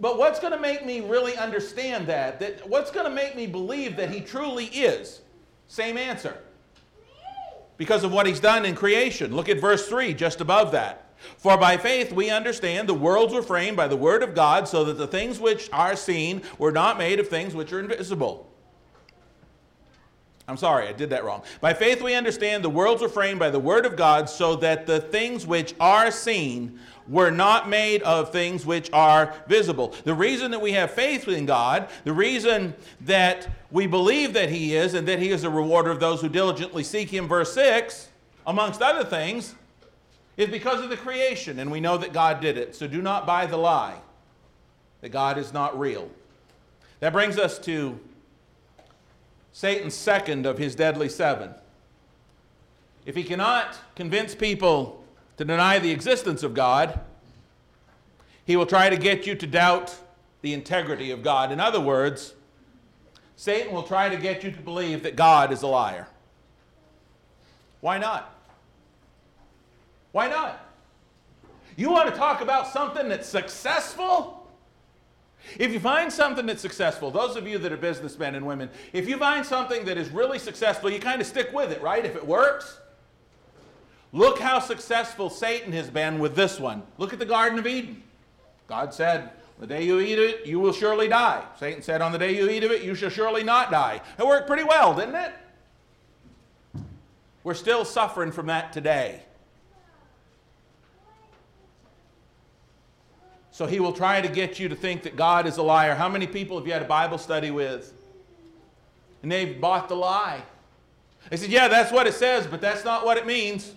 but 0.00 0.16
what's 0.16 0.40
going 0.40 0.54
to 0.54 0.58
make 0.58 0.86
me 0.86 1.00
really 1.00 1.36
understand 1.36 2.06
that? 2.06 2.40
that 2.40 2.66
what's 2.68 2.90
going 2.90 3.04
to 3.04 3.14
make 3.14 3.36
me 3.36 3.46
believe 3.46 3.96
that 3.96 4.10
he 4.10 4.20
truly 4.20 4.66
is? 4.66 5.20
Same 5.68 5.98
answer. 5.98 6.38
Because 7.80 8.04
of 8.04 8.12
what 8.12 8.26
he's 8.26 8.40
done 8.40 8.66
in 8.66 8.74
creation. 8.74 9.34
Look 9.34 9.48
at 9.48 9.58
verse 9.58 9.88
3, 9.88 10.12
just 10.12 10.42
above 10.42 10.72
that. 10.72 11.14
For 11.38 11.56
by 11.56 11.78
faith 11.78 12.12
we 12.12 12.28
understand 12.28 12.86
the 12.86 12.92
worlds 12.92 13.32
were 13.32 13.40
framed 13.40 13.78
by 13.78 13.88
the 13.88 13.96
word 13.96 14.22
of 14.22 14.34
God, 14.34 14.68
so 14.68 14.84
that 14.84 14.98
the 14.98 15.06
things 15.06 15.40
which 15.40 15.70
are 15.72 15.96
seen 15.96 16.42
were 16.58 16.72
not 16.72 16.98
made 16.98 17.18
of 17.18 17.28
things 17.28 17.54
which 17.54 17.72
are 17.72 17.80
invisible. 17.80 18.52
I'm 20.46 20.58
sorry, 20.58 20.88
I 20.88 20.92
did 20.92 21.08
that 21.08 21.24
wrong. 21.24 21.42
By 21.62 21.72
faith 21.72 22.02
we 22.02 22.12
understand 22.12 22.62
the 22.62 22.68
worlds 22.68 23.00
were 23.00 23.08
framed 23.08 23.38
by 23.38 23.48
the 23.48 23.58
word 23.58 23.86
of 23.86 23.96
God, 23.96 24.28
so 24.28 24.56
that 24.56 24.86
the 24.86 25.00
things 25.00 25.46
which 25.46 25.74
are 25.80 26.10
seen 26.10 26.78
were 27.10 27.30
not 27.30 27.68
made 27.68 28.02
of 28.02 28.30
things 28.30 28.64
which 28.64 28.88
are 28.92 29.34
visible. 29.48 29.92
The 30.04 30.14
reason 30.14 30.52
that 30.52 30.60
we 30.60 30.72
have 30.72 30.92
faith 30.92 31.26
in 31.26 31.44
God, 31.44 31.88
the 32.04 32.12
reason 32.12 32.74
that 33.02 33.48
we 33.70 33.88
believe 33.88 34.32
that 34.34 34.48
He 34.48 34.76
is 34.76 34.94
and 34.94 35.06
that 35.08 35.18
He 35.18 35.30
is 35.30 35.42
a 35.42 35.50
rewarder 35.50 35.90
of 35.90 35.98
those 35.98 36.20
who 36.20 36.28
diligently 36.28 36.84
seek 36.84 37.10
Him, 37.10 37.26
verse 37.26 37.52
6, 37.52 38.08
amongst 38.46 38.80
other 38.80 39.04
things, 39.04 39.56
is 40.36 40.48
because 40.48 40.80
of 40.82 40.88
the 40.88 40.96
creation, 40.96 41.58
and 41.58 41.70
we 41.70 41.80
know 41.80 41.98
that 41.98 42.12
God 42.12 42.40
did 42.40 42.56
it. 42.56 42.76
So 42.76 42.86
do 42.86 43.02
not 43.02 43.26
buy 43.26 43.46
the 43.46 43.56
lie 43.56 43.98
that 45.00 45.08
God 45.10 45.36
is 45.36 45.52
not 45.52 45.78
real. 45.78 46.08
That 47.00 47.12
brings 47.12 47.38
us 47.38 47.58
to 47.60 47.98
Satan's 49.52 49.94
second 49.94 50.46
of 50.46 50.58
his 50.58 50.76
deadly 50.76 51.08
seven. 51.08 51.50
If 53.04 53.16
he 53.16 53.24
cannot 53.24 53.76
convince 53.96 54.34
people 54.34 54.99
to 55.40 55.46
deny 55.46 55.78
the 55.78 55.90
existence 55.90 56.42
of 56.42 56.52
God, 56.52 57.00
he 58.44 58.56
will 58.56 58.66
try 58.66 58.90
to 58.90 58.96
get 58.98 59.26
you 59.26 59.34
to 59.36 59.46
doubt 59.46 59.96
the 60.42 60.52
integrity 60.52 61.12
of 61.12 61.22
God. 61.22 61.50
In 61.50 61.58
other 61.58 61.80
words, 61.80 62.34
Satan 63.36 63.72
will 63.72 63.84
try 63.84 64.10
to 64.10 64.18
get 64.18 64.44
you 64.44 64.50
to 64.50 64.60
believe 64.60 65.02
that 65.02 65.16
God 65.16 65.50
is 65.50 65.62
a 65.62 65.66
liar. 65.66 66.08
Why 67.80 67.96
not? 67.96 68.34
Why 70.12 70.28
not? 70.28 70.62
You 71.74 71.90
want 71.90 72.10
to 72.10 72.14
talk 72.14 72.42
about 72.42 72.66
something 72.66 73.08
that's 73.08 73.26
successful? 73.26 74.46
If 75.58 75.72
you 75.72 75.80
find 75.80 76.12
something 76.12 76.44
that's 76.44 76.60
successful, 76.60 77.10
those 77.10 77.36
of 77.36 77.48
you 77.48 77.56
that 77.56 77.72
are 77.72 77.78
businessmen 77.78 78.34
and 78.34 78.44
women, 78.44 78.68
if 78.92 79.08
you 79.08 79.16
find 79.16 79.46
something 79.46 79.86
that 79.86 79.96
is 79.96 80.10
really 80.10 80.38
successful, 80.38 80.90
you 80.90 81.00
kind 81.00 81.18
of 81.18 81.26
stick 81.26 81.50
with 81.54 81.72
it, 81.72 81.80
right? 81.80 82.04
If 82.04 82.14
it 82.14 82.26
works, 82.26 82.78
Look 84.12 84.40
how 84.40 84.58
successful 84.58 85.30
Satan 85.30 85.72
has 85.72 85.88
been 85.88 86.18
with 86.18 86.34
this 86.34 86.58
one. 86.58 86.82
Look 86.98 87.12
at 87.12 87.18
the 87.18 87.26
Garden 87.26 87.58
of 87.58 87.66
Eden. 87.66 88.02
God 88.66 88.92
said, 88.92 89.30
The 89.60 89.66
day 89.66 89.84
you 89.84 90.00
eat 90.00 90.18
it, 90.18 90.46
you 90.46 90.58
will 90.58 90.72
surely 90.72 91.06
die. 91.06 91.44
Satan 91.58 91.82
said, 91.82 92.02
On 92.02 92.10
the 92.10 92.18
day 92.18 92.36
you 92.36 92.48
eat 92.48 92.64
of 92.64 92.72
it, 92.72 92.82
you 92.82 92.94
shall 92.94 93.10
surely 93.10 93.44
not 93.44 93.70
die. 93.70 94.00
It 94.18 94.26
worked 94.26 94.48
pretty 94.48 94.64
well, 94.64 94.94
didn't 94.94 95.14
it? 95.14 95.32
We're 97.44 97.54
still 97.54 97.84
suffering 97.84 98.32
from 98.32 98.46
that 98.46 98.72
today. 98.72 99.22
So 103.52 103.66
he 103.66 103.78
will 103.78 103.92
try 103.92 104.20
to 104.20 104.28
get 104.28 104.58
you 104.58 104.68
to 104.68 104.74
think 104.74 105.02
that 105.02 105.16
God 105.16 105.46
is 105.46 105.58
a 105.58 105.62
liar. 105.62 105.94
How 105.94 106.08
many 106.08 106.26
people 106.26 106.58
have 106.58 106.66
you 106.66 106.72
had 106.72 106.82
a 106.82 106.86
Bible 106.86 107.18
study 107.18 107.50
with? 107.50 107.92
And 109.22 109.30
they've 109.30 109.60
bought 109.60 109.88
the 109.88 109.96
lie. 109.96 110.42
They 111.28 111.36
said, 111.36 111.50
Yeah, 111.50 111.68
that's 111.68 111.92
what 111.92 112.06
it 112.06 112.14
says, 112.14 112.46
but 112.46 112.60
that's 112.60 112.84
not 112.84 113.04
what 113.04 113.16
it 113.16 113.26
means. 113.26 113.74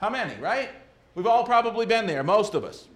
How 0.00 0.10
many, 0.10 0.34
right? 0.40 0.70
We've 1.14 1.26
all 1.26 1.44
probably 1.44 1.86
been 1.86 2.06
there, 2.06 2.22
most 2.22 2.54
of 2.54 2.64
us. 2.64 2.86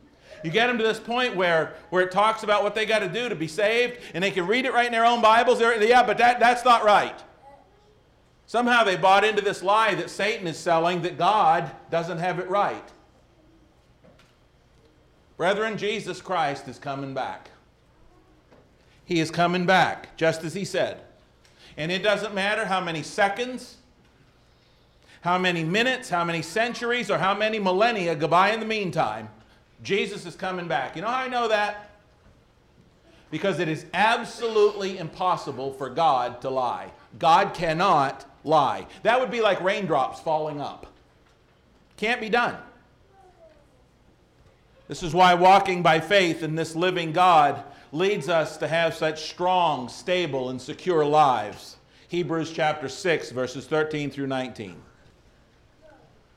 You 0.45 0.51
get 0.51 0.67
them 0.67 0.79
to 0.79 0.85
this 0.85 0.99
point 0.99 1.37
where, 1.37 1.75
where 1.91 2.03
it 2.03 2.11
talks 2.11 2.43
about 2.43 2.63
what 2.63 2.75
they 2.75 2.87
got 2.87 3.01
to 3.01 3.09
do 3.09 3.29
to 3.29 3.35
be 3.35 3.49
saved, 3.49 3.99
and 4.15 4.23
they 4.23 4.31
can 4.31 4.47
read 4.47 4.65
it 4.65 4.73
right 4.73 4.87
in 4.87 4.93
their 4.93 5.05
own 5.05 5.23
Bibles. 5.23 5.59
They're, 5.59 5.83
yeah, 5.83 6.03
but 6.03 6.19
that, 6.19 6.41
that's 6.41 6.65
not 6.65 6.85
right. 6.85 7.19
Somehow 8.47 8.85
they 8.85 8.97
bought 8.97 9.25
into 9.25 9.41
this 9.41 9.63
lie 9.63 9.95
that 9.95 10.11
Satan 10.11 10.47
is 10.47 10.59
selling 10.59 11.03
that 11.03 11.17
God 11.17 11.71
doesn't 11.91 12.19
have 12.19 12.39
it 12.39 12.49
right. 12.49 12.85
Brethren, 15.37 15.79
Jesus 15.79 16.21
Christ 16.21 16.69
is 16.69 16.79
coming 16.79 17.15
back. 17.15 17.51
He 19.05 19.21
is 19.21 19.31
coming 19.31 19.67
back, 19.67 20.17
just 20.17 20.45
as 20.45 20.55
he 20.55 20.65
said. 20.65 21.01
And 21.77 21.91
it 21.91 22.03
doesn't 22.03 22.35
matter 22.35 22.67
how 22.67 22.81
many 22.81 23.03
seconds, 23.03 23.77
how 25.23 25.39
many 25.39 25.65
minutes, 25.65 26.11
how 26.11 26.25
many 26.25 26.43
centuries, 26.43 27.11
or 27.11 27.17
how 27.17 27.33
many 27.33 27.59
millennia 27.59 28.15
go 28.15 28.29
by 28.29 28.51
in 28.51 28.61
the 28.61 28.67
meantime, 28.67 29.29
Jesus 29.83 30.27
is 30.27 30.35
coming 30.35 30.69
back. 30.69 30.95
You 30.95 31.03
know 31.03 31.09
how 31.09 31.23
I 31.23 31.29
know 31.29 31.49
that? 31.49 31.91
Because 33.31 33.61
it 33.61 33.69
is 33.69 33.87
absolutely 33.95 34.99
impossible 34.99 35.73
for 35.73 35.89
God 35.89 36.41
to 36.43 36.51
lie. 36.51 36.91
God 37.19 37.55
cannot 37.55 38.27
lie. 38.45 38.87
That 39.05 39.21
would 39.21 39.31
be 39.31 39.41
like 39.41 39.61
raindrops 39.63 40.21
falling 40.21 40.61
up. 40.61 40.87
Can't 41.97 42.21
be 42.21 42.29
done. 42.29 42.57
This 44.89 45.05
is 45.05 45.15
why 45.15 45.35
walking 45.35 45.83
by 45.83 46.01
faith 46.01 46.43
in 46.43 46.57
this 46.57 46.75
living 46.75 47.13
God 47.13 47.63
leads 47.93 48.29
us 48.29 48.57
to 48.57 48.67
have 48.67 48.93
such 48.93 49.31
strong, 49.31 49.89
stable, 49.89 50.51
and 50.51 50.61
secure 50.61 51.05
lives. 51.05 51.77
Hebrews 52.09 52.53
chapter 52.53 52.89
6, 52.89 53.31
verses 53.31 53.67
13 53.67 54.11
through 54.11 54.27
19. 54.27 54.77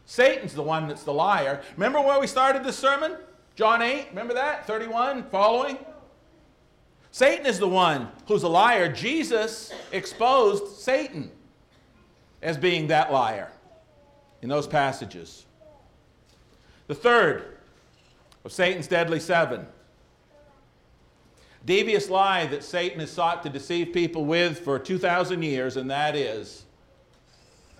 Satan's 0.06 0.54
the 0.54 0.62
one 0.64 0.88
that's 0.88 1.04
the 1.04 1.14
liar. 1.14 1.62
Remember 1.76 2.00
where 2.00 2.20
we 2.20 2.28
started 2.28 2.64
this 2.64 2.78
sermon? 2.78 3.18
John 3.56 3.82
8, 3.82 4.08
remember 4.10 4.34
that? 4.34 4.68
31, 4.68 5.24
following? 5.30 5.78
Satan 7.12 7.46
is 7.46 7.60
the 7.60 7.68
one 7.68 8.10
who's 8.28 8.44
a 8.44 8.48
liar. 8.50 8.92
Jesus 8.92 9.74
exposed 9.92 10.78
Satan 10.80 11.32
as 12.42 12.58
being 12.58 12.88
that 12.88 13.12
liar 13.12 13.50
in 14.42 14.50
those 14.50 14.68
passages. 14.68 15.46
The 16.88 16.96
third 16.96 17.58
of 18.44 18.52
Satan's 18.52 18.88
deadly 18.88 19.20
seven 19.20 19.66
devious 21.66 22.10
lie 22.10 22.46
that 22.46 22.64
Satan 22.64 23.00
has 23.00 23.12
sought 23.12 23.42
to 23.44 23.50
deceive 23.50 23.92
people 23.92 24.26
with 24.26 24.60
for 24.60 24.78
2,000 24.78 25.42
years, 25.42 25.78
and 25.78 25.90
that 25.90 26.16
is 26.16 26.64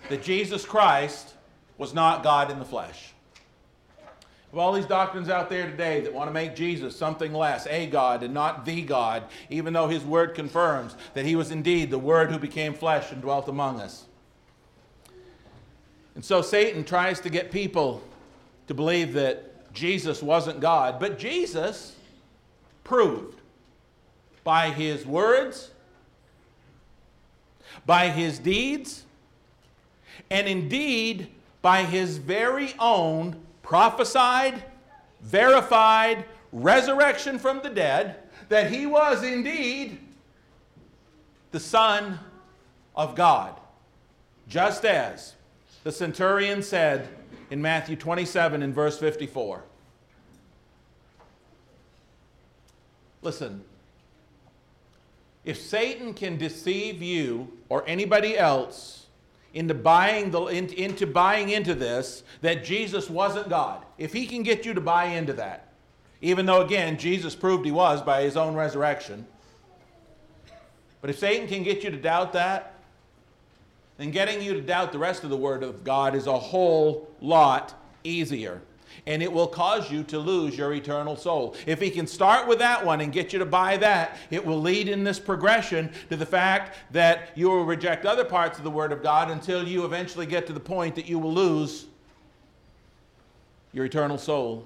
that 0.08 0.22
Jesus 0.22 0.64
Christ 0.64 1.34
was 1.78 1.94
not 1.94 2.22
God 2.22 2.50
in 2.50 2.58
the 2.58 2.64
flesh. 2.64 3.12
of 4.52 4.58
all 4.58 4.72
these 4.72 4.86
doctrines 4.86 5.28
out 5.28 5.50
there 5.50 5.68
today 5.70 6.00
that 6.00 6.12
want 6.12 6.28
to 6.28 6.32
make 6.32 6.56
Jesus 6.56 6.96
something 6.96 7.32
less, 7.32 7.66
a 7.66 7.86
God 7.86 8.22
and 8.22 8.32
not 8.32 8.64
the 8.64 8.82
God, 8.82 9.24
even 9.50 9.72
though 9.72 9.88
his 9.88 10.04
word 10.04 10.34
confirms 10.34 10.96
that 11.14 11.26
he 11.26 11.36
was 11.36 11.50
indeed 11.50 11.90
the 11.90 11.98
word 11.98 12.30
who 12.30 12.38
became 12.38 12.72
flesh 12.72 13.12
and 13.12 13.20
dwelt 13.20 13.48
among 13.48 13.80
us. 13.80 14.06
And 16.14 16.24
so 16.24 16.40
Satan 16.40 16.84
tries 16.84 17.20
to 17.20 17.28
get 17.28 17.50
people 17.50 18.02
to 18.68 18.74
believe 18.74 19.12
that 19.12 19.72
Jesus 19.74 20.22
wasn't 20.22 20.60
God, 20.60 20.98
but 20.98 21.18
Jesus 21.18 21.94
proved 22.82 23.38
by 24.42 24.70
his 24.70 25.04
words, 25.04 25.70
by 27.84 28.08
his 28.08 28.38
deeds, 28.38 29.04
and 30.30 30.48
indeed 30.48 31.28
by 31.66 31.82
his 31.82 32.18
very 32.18 32.72
own 32.78 33.34
prophesied, 33.60 34.62
verified 35.20 36.24
resurrection 36.52 37.40
from 37.40 37.60
the 37.60 37.68
dead 37.68 38.14
that 38.48 38.70
he 38.70 38.86
was 38.86 39.24
indeed 39.24 39.98
the 41.50 41.58
Son 41.58 42.20
of 42.94 43.16
God, 43.16 43.58
just 44.46 44.84
as 44.84 45.34
the 45.82 45.90
centurion 45.90 46.62
said 46.62 47.08
in 47.50 47.60
Matthew 47.60 47.96
27 47.96 48.62
in 48.62 48.72
verse 48.72 48.96
54. 49.00 49.64
Listen, 53.22 53.64
if 55.44 55.60
Satan 55.60 56.14
can 56.14 56.38
deceive 56.38 57.02
you 57.02 57.58
or 57.68 57.82
anybody 57.88 58.38
else 58.38 59.05
into 59.56 59.72
buying, 59.72 60.30
the, 60.30 60.44
into 60.44 61.06
buying 61.06 61.48
into 61.48 61.74
this 61.74 62.22
that 62.42 62.62
Jesus 62.62 63.08
wasn't 63.08 63.48
God. 63.48 63.84
If 63.96 64.12
he 64.12 64.26
can 64.26 64.42
get 64.42 64.66
you 64.66 64.74
to 64.74 64.80
buy 64.80 65.06
into 65.06 65.32
that, 65.32 65.72
even 66.20 66.44
though, 66.44 66.60
again, 66.60 66.98
Jesus 66.98 67.34
proved 67.34 67.64
he 67.64 67.72
was 67.72 68.02
by 68.02 68.22
his 68.22 68.36
own 68.36 68.54
resurrection. 68.54 69.26
But 71.00 71.10
if 71.10 71.18
Satan 71.18 71.48
can 71.48 71.62
get 71.62 71.82
you 71.82 71.90
to 71.90 71.96
doubt 71.96 72.34
that, 72.34 72.74
then 73.96 74.10
getting 74.10 74.42
you 74.42 74.52
to 74.52 74.60
doubt 74.60 74.92
the 74.92 74.98
rest 74.98 75.24
of 75.24 75.30
the 75.30 75.36
Word 75.36 75.62
of 75.62 75.84
God 75.84 76.14
is 76.14 76.26
a 76.26 76.38
whole 76.38 77.08
lot 77.20 77.74
easier 78.04 78.60
and 79.06 79.22
it 79.22 79.32
will 79.32 79.46
cause 79.46 79.90
you 79.90 80.02
to 80.04 80.18
lose 80.18 80.56
your 80.56 80.72
eternal 80.72 81.16
soul. 81.16 81.54
If 81.66 81.80
he 81.80 81.90
can 81.90 82.06
start 82.06 82.46
with 82.46 82.58
that 82.60 82.84
one 82.84 83.00
and 83.00 83.12
get 83.12 83.32
you 83.32 83.38
to 83.38 83.46
buy 83.46 83.76
that, 83.78 84.16
it 84.30 84.44
will 84.44 84.60
lead 84.60 84.88
in 84.88 85.04
this 85.04 85.18
progression 85.18 85.92
to 86.08 86.16
the 86.16 86.26
fact 86.26 86.76
that 86.92 87.30
you 87.34 87.50
will 87.50 87.64
reject 87.64 88.06
other 88.06 88.24
parts 88.24 88.58
of 88.58 88.64
the 88.64 88.70
Word 88.70 88.92
of 88.92 89.02
God 89.02 89.30
until 89.30 89.66
you 89.66 89.84
eventually 89.84 90.26
get 90.26 90.46
to 90.46 90.52
the 90.52 90.60
point 90.60 90.94
that 90.94 91.06
you 91.06 91.18
will 91.18 91.32
lose 91.32 91.86
your 93.72 93.84
eternal 93.84 94.18
soul. 94.18 94.64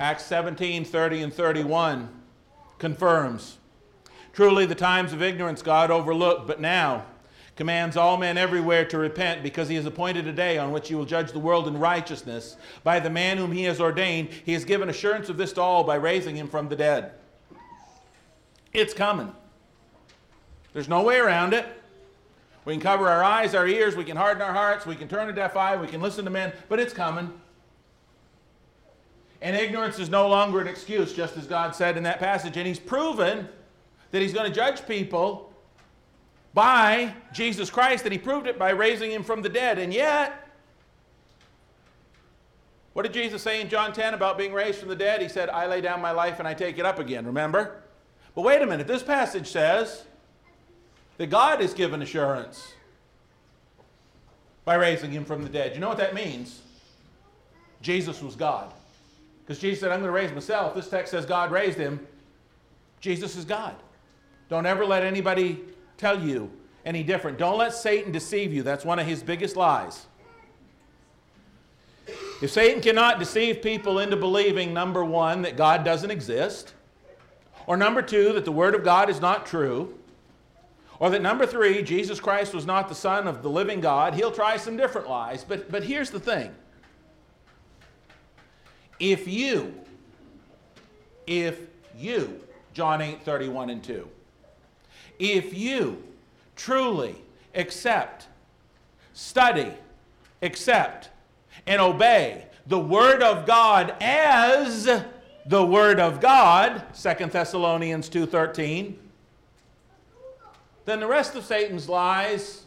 Acts 0.00 0.24
17 0.26 0.84
30 0.84 1.22
and 1.22 1.34
31 1.34 2.08
confirms. 2.78 3.58
Truly, 4.32 4.66
the 4.66 4.74
times 4.74 5.12
of 5.12 5.20
ignorance 5.20 5.62
God 5.62 5.90
overlooked, 5.90 6.46
but 6.46 6.60
now, 6.60 7.04
commands 7.58 7.96
all 7.96 8.16
men 8.16 8.38
everywhere 8.38 8.84
to 8.84 8.96
repent 8.96 9.42
because 9.42 9.68
he 9.68 9.74
has 9.74 9.84
appointed 9.84 10.28
a 10.28 10.32
day 10.32 10.58
on 10.58 10.70
which 10.70 10.86
he 10.86 10.94
will 10.94 11.04
judge 11.04 11.32
the 11.32 11.40
world 11.40 11.66
in 11.66 11.76
righteousness. 11.76 12.56
By 12.84 13.00
the 13.00 13.10
man 13.10 13.36
whom 13.36 13.50
he 13.50 13.64
has 13.64 13.80
ordained, 13.80 14.28
he 14.46 14.52
has 14.52 14.64
given 14.64 14.88
assurance 14.88 15.28
of 15.28 15.36
this 15.36 15.52
to 15.54 15.60
all 15.60 15.82
by 15.82 15.96
raising 15.96 16.36
him 16.36 16.46
from 16.46 16.68
the 16.68 16.76
dead. 16.76 17.14
It's 18.72 18.94
coming. 18.94 19.34
There's 20.72 20.88
no 20.88 21.02
way 21.02 21.18
around 21.18 21.52
it. 21.52 21.66
We 22.64 22.74
can 22.74 22.80
cover 22.80 23.08
our 23.08 23.24
eyes, 23.24 23.56
our 23.56 23.66
ears, 23.66 23.96
we 23.96 24.04
can 24.04 24.16
harden 24.16 24.40
our 24.40 24.52
hearts, 24.52 24.86
we 24.86 24.94
can 24.94 25.08
turn 25.08 25.28
a 25.28 25.32
deaf 25.32 25.56
eye, 25.56 25.76
we 25.76 25.88
can 25.88 26.00
listen 26.00 26.24
to 26.26 26.30
men, 26.30 26.52
but 26.68 26.78
it's 26.78 26.92
coming. 26.92 27.28
And 29.42 29.56
ignorance 29.56 29.98
is 29.98 30.08
no 30.08 30.28
longer 30.28 30.60
an 30.60 30.68
excuse, 30.68 31.12
just 31.12 31.36
as 31.36 31.48
God 31.48 31.74
said 31.74 31.96
in 31.96 32.04
that 32.04 32.20
passage. 32.20 32.56
And 32.56 32.68
He's 32.68 32.78
proven 32.78 33.48
that 34.12 34.22
He's 34.22 34.32
going 34.32 34.48
to 34.48 34.54
judge 34.54 34.86
people 34.86 35.47
by 36.58 37.14
Jesus 37.32 37.70
Christ, 37.70 38.02
and 38.02 38.12
he 38.12 38.18
proved 38.18 38.48
it 38.48 38.58
by 38.58 38.70
raising 38.70 39.12
him 39.12 39.22
from 39.22 39.42
the 39.42 39.48
dead. 39.48 39.78
And 39.78 39.94
yet, 39.94 40.50
what 42.94 43.04
did 43.04 43.12
Jesus 43.12 43.44
say 43.44 43.60
in 43.60 43.68
John 43.68 43.92
10 43.92 44.12
about 44.12 44.36
being 44.36 44.52
raised 44.52 44.80
from 44.80 44.88
the 44.88 44.96
dead? 44.96 45.22
He 45.22 45.28
said, 45.28 45.50
I 45.50 45.68
lay 45.68 45.80
down 45.80 46.02
my 46.02 46.10
life 46.10 46.40
and 46.40 46.48
I 46.48 46.54
take 46.54 46.76
it 46.76 46.84
up 46.84 46.98
again, 46.98 47.24
remember? 47.24 47.84
But 48.34 48.42
wait 48.42 48.60
a 48.60 48.66
minute, 48.66 48.88
this 48.88 49.04
passage 49.04 49.46
says 49.46 50.02
that 51.18 51.28
God 51.28 51.60
is 51.60 51.74
given 51.74 52.02
assurance 52.02 52.72
by 54.64 54.74
raising 54.74 55.12
him 55.12 55.24
from 55.24 55.44
the 55.44 55.48
dead. 55.48 55.76
You 55.76 55.80
know 55.80 55.88
what 55.88 55.98
that 55.98 56.12
means? 56.12 56.62
Jesus 57.82 58.20
was 58.20 58.34
God. 58.34 58.72
Because 59.44 59.60
Jesus 59.60 59.78
said, 59.78 59.92
I'm 59.92 60.00
going 60.00 60.12
to 60.12 60.12
raise 60.12 60.32
myself. 60.32 60.74
This 60.74 60.88
text 60.88 61.12
says 61.12 61.24
God 61.24 61.52
raised 61.52 61.78
him. 61.78 62.04
Jesus 63.00 63.36
is 63.36 63.44
God. 63.44 63.76
Don't 64.48 64.66
ever 64.66 64.84
let 64.84 65.04
anybody 65.04 65.60
tell 65.98 66.22
you 66.22 66.50
any 66.86 67.02
different. 67.02 67.36
Don't 67.36 67.58
let 67.58 67.74
Satan 67.74 68.12
deceive 68.12 68.52
you. 68.52 68.62
That's 68.62 68.84
one 68.84 68.98
of 68.98 69.06
his 69.06 69.22
biggest 69.22 69.56
lies. 69.56 70.06
If 72.40 72.50
Satan 72.50 72.80
cannot 72.80 73.18
deceive 73.18 73.60
people 73.60 73.98
into 73.98 74.16
believing, 74.16 74.72
number 74.72 75.04
one, 75.04 75.42
that 75.42 75.56
God 75.56 75.84
doesn't 75.84 76.10
exist, 76.10 76.72
or 77.66 77.76
number 77.76 78.00
two, 78.00 78.32
that 78.32 78.44
the 78.44 78.52
Word 78.52 78.74
of 78.74 78.84
God 78.84 79.10
is 79.10 79.20
not 79.20 79.44
true, 79.44 79.98
or 81.00 81.10
that 81.10 81.20
number 81.20 81.46
three, 81.46 81.82
Jesus 81.82 82.18
Christ 82.20 82.54
was 82.54 82.64
not 82.64 82.88
the 82.88 82.94
Son 82.94 83.28
of 83.28 83.42
the 83.42 83.50
living 83.50 83.80
God, 83.80 84.14
he'll 84.14 84.32
try 84.32 84.56
some 84.56 84.76
different 84.76 85.08
lies. 85.08 85.44
But, 85.44 85.70
but 85.70 85.82
here's 85.82 86.10
the 86.10 86.20
thing 86.20 86.54
if 88.98 89.28
you, 89.28 89.74
if 91.26 91.60
you, 91.96 92.40
John 92.72 93.02
8 93.02 93.22
31 93.22 93.70
and 93.70 93.82
2, 93.82 94.08
if 95.18 95.54
you 95.54 96.02
truly 96.56 97.16
accept, 97.54 98.26
study, 99.12 99.72
accept, 100.42 101.10
and 101.66 101.80
obey 101.80 102.46
the 102.66 102.78
Word 102.78 103.22
of 103.22 103.46
God 103.46 103.94
as 104.00 104.84
the 105.46 105.64
Word 105.64 105.98
of 105.98 106.20
God, 106.20 106.82
2 106.94 107.26
Thessalonians 107.26 108.10
2.13, 108.10 108.94
then 110.84 111.00
the 111.00 111.06
rest 111.06 111.34
of 111.34 111.44
Satan's 111.44 111.88
lies 111.88 112.64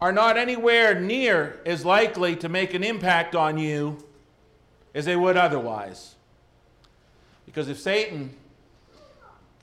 are 0.00 0.12
not 0.12 0.36
anywhere 0.36 1.00
near 1.00 1.60
as 1.64 1.84
likely 1.84 2.36
to 2.36 2.48
make 2.48 2.74
an 2.74 2.84
impact 2.84 3.34
on 3.34 3.58
you 3.58 4.04
as 4.94 5.04
they 5.04 5.16
would 5.16 5.36
otherwise. 5.36 6.14
Because 7.46 7.68
if 7.68 7.78
Satan 7.78 8.34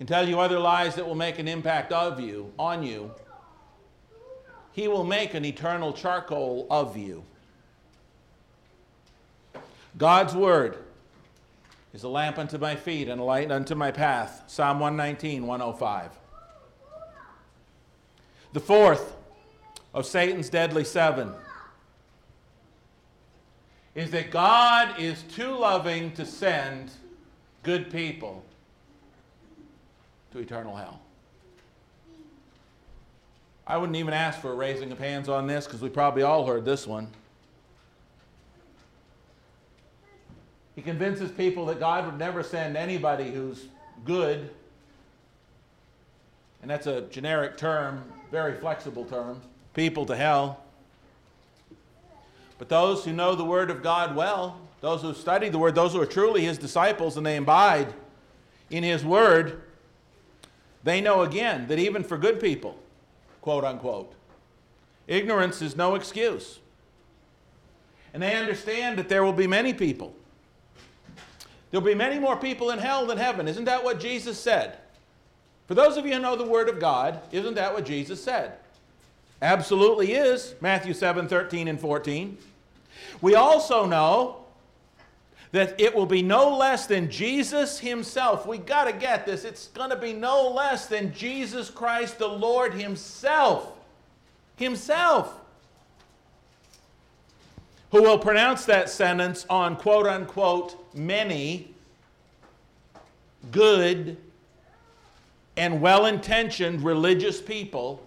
can 0.02 0.08
tell 0.08 0.28
you 0.28 0.40
other 0.40 0.58
lies 0.58 0.96
that 0.96 1.06
will 1.06 1.14
make 1.14 1.38
an 1.38 1.48
impact 1.48 1.92
of 1.92 2.20
you, 2.20 2.52
on 2.58 2.82
you, 2.82 3.12
he 4.72 4.88
will 4.88 5.04
make 5.04 5.36
an 5.36 5.46
eternal 5.46 5.94
charcoal 5.94 6.66
of 6.72 6.98
you. 6.98 7.24
God's 10.00 10.34
word 10.34 10.80
is 11.94 12.02
a 12.02 12.10
lamp 12.10 12.40
unto 12.40 12.58
my 12.58 12.76
feet 12.76 13.10
and 13.10 13.22
a 13.22 13.24
light 13.24 13.52
unto 13.52 13.76
my 13.76 13.92
path. 13.92 14.46
Psalm 14.48 14.80
119, 14.80 15.46
105. 15.46 16.10
The 18.54 18.60
fourth 18.60 19.16
of 19.94 20.08
Satan's 20.08 20.50
deadly 20.50 20.84
seven 20.84 21.32
is 23.94 24.10
that 24.10 24.32
God 24.32 25.00
is 25.00 25.22
too 25.22 25.56
loving 25.56 26.12
to 26.14 26.26
send 26.26 26.90
good 27.62 27.92
people 27.92 28.44
to 30.32 30.40
eternal 30.40 30.76
hell. 30.76 31.00
I 33.68 33.78
wouldn't 33.78 33.98
even 33.98 34.14
ask 34.14 34.40
for 34.40 34.52
a 34.52 34.56
raising 34.56 34.92
of 34.92 35.00
hands 35.00 35.30
on 35.30 35.48
this 35.48 35.66
because 35.66 35.82
we 35.82 35.90
probably 35.90 36.24
all 36.24 36.46
heard 36.46 36.66
this 36.66 36.88
one. 36.88 37.08
He 40.76 40.82
convinces 40.82 41.32
people 41.32 41.66
that 41.68 41.80
God 41.80 42.06
would 42.06 42.18
never 42.18 42.44
send 42.44 42.76
anybody 42.76 43.30
who's 43.32 43.66
good, 44.06 44.50
and 46.62 46.72
that's 46.72 46.88
a 46.88 47.02
generic 47.04 47.58
term, 47.58 48.04
very 48.32 48.56
flexible 48.56 49.06
term, 49.06 49.42
people 49.74 50.06
to 50.06 50.16
hell. 50.16 50.64
But 52.58 52.70
those 52.70 53.04
who 53.04 53.12
know 53.12 53.36
the 53.36 53.44
Word 53.44 53.70
of 53.70 53.84
God 53.84 54.16
well, 54.16 54.60
those 54.82 55.02
who 55.02 55.14
study 55.14 55.50
the 55.50 55.60
Word, 55.60 55.76
those 55.76 55.94
who 55.94 56.02
are 56.02 56.06
truly 56.06 56.44
His 56.44 56.58
disciples 56.58 57.18
and 57.18 57.26
they 57.26 57.38
abide 57.38 57.94
in 58.70 58.84
His 58.84 59.04
Word, 59.04 59.62
they 60.84 61.02
know 61.02 61.22
again 61.22 61.68
that 61.68 61.80
even 61.80 62.04
for 62.04 62.18
good 62.18 62.40
people, 62.40 62.78
quote 63.42 63.64
unquote, 63.64 64.14
ignorance 65.08 65.62
is 65.62 65.76
no 65.76 65.96
excuse. 65.96 66.60
And 68.14 68.22
they 68.22 68.36
understand 68.36 68.98
that 68.98 69.10
there 69.10 69.24
will 69.24 69.34
be 69.34 69.48
many 69.48 69.74
people. 69.74 70.14
There'll 71.70 71.86
be 71.86 71.96
many 71.96 72.20
more 72.20 72.36
people 72.36 72.72
in 72.72 72.80
hell 72.80 73.06
than 73.06 73.18
heaven. 73.18 73.48
Isn't 73.48 73.66
that 73.66 73.84
what 73.84 74.00
Jesus 74.00 74.38
said? 74.40 74.78
For 75.68 75.76
those 75.76 75.96
of 75.96 76.06
you 76.06 76.14
who 76.16 76.20
know 76.20 76.36
the 76.36 76.44
Word 76.44 76.68
of 76.68 76.80
God, 76.80 77.22
isn't 77.32 77.54
that 77.54 77.74
what 77.74 77.86
Jesus 77.86 78.22
said? 78.22 78.58
Absolutely 79.42 80.14
is. 80.14 80.54
Matthew 80.60 80.94
7 80.94 81.28
13 81.28 81.70
and 81.70 81.80
14. 81.80 82.38
We 83.22 83.36
also 83.36 83.86
know 83.86 84.41
that 85.52 85.80
it 85.80 85.94
will 85.94 86.06
be 86.06 86.22
no 86.22 86.56
less 86.56 86.88
than 86.88 87.10
Jesus 87.10 87.80
himself. 87.80 88.46
We 88.46 88.58
got 88.58 88.86
to 88.86 88.94
get 88.94 89.26
this. 89.26 89.44
It's 89.44 89.68
going 89.68 89.90
to 89.90 89.98
be 89.98 90.14
no 90.14 90.50
less 90.50 90.86
than 90.86 91.14
Jesus 91.14 91.70
Christ 91.70 92.20
the 92.20 92.28
Lord 92.28 92.74
himself. 92.74 93.74
Himself. 94.56 95.38
Who 97.92 98.02
will 98.04 98.20
pronounce 98.20 98.64
that 98.66 98.90
sentence 98.90 99.46
on 99.50 99.76
quote 99.76 100.08
unquote 100.08 100.78
many 100.96 101.74
good 103.52 104.16
and 105.58 105.82
well 105.82 106.06
intentioned 106.06 106.84
religious 106.84 107.42
people 107.42 108.02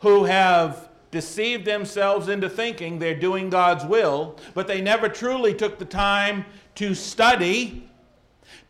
who 0.00 0.24
have 0.24 0.88
deceived 1.14 1.64
themselves 1.64 2.28
into 2.28 2.50
thinking 2.50 2.98
they're 2.98 3.14
doing 3.14 3.48
God's 3.48 3.84
will, 3.86 4.36
but 4.52 4.66
they 4.66 4.82
never 4.82 5.08
truly 5.08 5.54
took 5.54 5.78
the 5.78 5.86
time 5.86 6.44
to 6.74 6.94
study, 6.94 7.88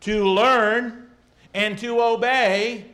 to 0.00 0.24
learn, 0.24 1.10
and 1.54 1.76
to 1.78 2.00
obey 2.00 2.84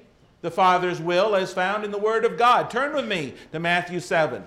the 0.41 0.51
Father's 0.51 1.01
will 1.01 1.37
as 1.37 1.53
found 1.53 1.85
in 1.85 1.91
the 1.91 1.99
Word 1.99 2.25
of 2.25 2.39
God. 2.39 2.71
Turn 2.71 2.95
with 2.95 3.07
me 3.07 3.35
to 3.53 3.59
Matthew 3.59 4.01
7. 4.01 4.43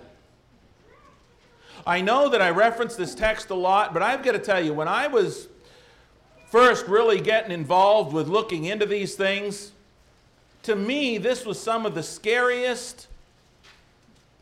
I 1.86 2.02
know 2.02 2.30
that 2.30 2.42
I 2.42 2.50
reference 2.50 2.96
this 2.96 3.14
text 3.14 3.50
a 3.50 3.56
lot, 3.56 3.94
but 3.94 4.02
I've 4.02 4.24
got 4.24 4.32
to 4.32 4.40
tell 4.40 4.64
you, 4.64 4.74
when 4.74 4.88
I 4.88 5.08
was 5.08 5.50
first 6.48 6.88
really 6.88 7.20
getting 7.20 7.52
involved 7.52 8.14
with 8.14 8.30
looking 8.30 8.66
into 8.66 8.86
these 8.86 9.16
things, 9.16 9.74
to 10.64 10.76
me, 10.76 11.18
this 11.18 11.46
was 11.46 11.60
some 11.60 11.86
of 11.86 11.94
the 11.94 12.04
scariest 12.04 13.08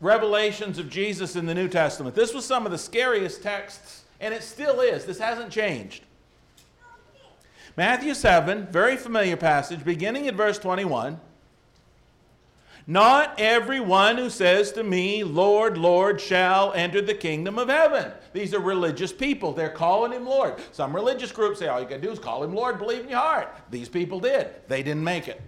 revelations 0.02 0.78
of 0.78 0.90
Jesus 0.90 1.36
in 1.36 1.46
the 1.46 1.54
New 1.54 1.68
Testament. 1.68 2.14
This 2.14 2.34
was 2.34 2.44
some 2.44 2.66
of 2.66 2.72
the 2.72 2.78
scariest 2.78 3.42
texts, 3.42 4.04
and 4.20 4.34
it 4.34 4.42
still 4.42 4.80
is. 4.80 5.06
This 5.06 5.18
hasn't 5.18 5.50
changed. 5.50 6.04
Matthew 7.76 8.12
7, 8.12 8.66
very 8.66 8.98
familiar 8.98 9.36
passage, 9.36 9.82
beginning 9.82 10.28
at 10.28 10.34
verse 10.34 10.58
21. 10.58 11.18
Not 12.86 13.38
everyone 13.38 14.18
who 14.18 14.28
says 14.28 14.72
to 14.72 14.82
me, 14.82 15.22
Lord, 15.22 15.78
Lord, 15.78 16.20
shall 16.20 16.72
enter 16.72 17.00
the 17.00 17.14
kingdom 17.14 17.56
of 17.56 17.68
heaven. 17.68 18.10
These 18.32 18.52
are 18.54 18.60
religious 18.60 19.12
people. 19.12 19.52
They're 19.52 19.70
calling 19.70 20.12
him 20.12 20.26
Lord. 20.26 20.56
Some 20.72 20.94
religious 20.94 21.30
groups 21.30 21.60
say 21.60 21.68
all 21.68 21.80
you 21.80 21.86
to 21.86 21.98
do 22.00 22.10
is 22.10 22.18
call 22.18 22.42
him 22.42 22.52
Lord, 22.52 22.78
believe 22.78 23.04
in 23.04 23.10
your 23.10 23.20
heart. 23.20 23.54
These 23.70 23.88
people 23.88 24.18
did. 24.18 24.48
They 24.66 24.82
didn't 24.82 25.04
make 25.04 25.28
it. 25.28 25.40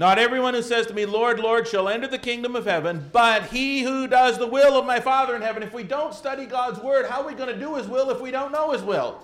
Not 0.00 0.18
everyone 0.18 0.54
who 0.54 0.62
says 0.62 0.86
to 0.86 0.94
me, 0.94 1.04
Lord, 1.04 1.38
Lord, 1.38 1.68
shall 1.68 1.86
enter 1.86 2.06
the 2.06 2.16
kingdom 2.16 2.56
of 2.56 2.64
heaven, 2.64 3.10
but 3.12 3.48
he 3.48 3.82
who 3.82 4.08
does 4.08 4.38
the 4.38 4.46
will 4.46 4.78
of 4.78 4.86
my 4.86 4.98
Father 4.98 5.36
in 5.36 5.42
heaven. 5.42 5.62
If 5.62 5.74
we 5.74 5.82
don't 5.82 6.14
study 6.14 6.46
God's 6.46 6.80
word, 6.80 7.04
how 7.04 7.20
are 7.20 7.26
we 7.26 7.34
going 7.34 7.52
to 7.52 7.60
do 7.60 7.74
his 7.74 7.86
will 7.86 8.08
if 8.08 8.18
we 8.18 8.30
don't 8.30 8.50
know 8.50 8.70
his 8.70 8.82
will? 8.82 9.22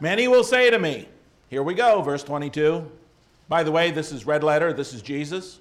Many 0.00 0.26
will 0.26 0.42
say 0.42 0.70
to 0.70 0.78
me, 0.78 1.06
here 1.50 1.62
we 1.62 1.74
go, 1.74 2.00
verse 2.00 2.24
22. 2.24 2.90
By 3.46 3.62
the 3.62 3.70
way, 3.70 3.90
this 3.90 4.10
is 4.10 4.24
red 4.24 4.42
letter, 4.42 4.72
this 4.72 4.94
is 4.94 5.02
Jesus. 5.02 5.58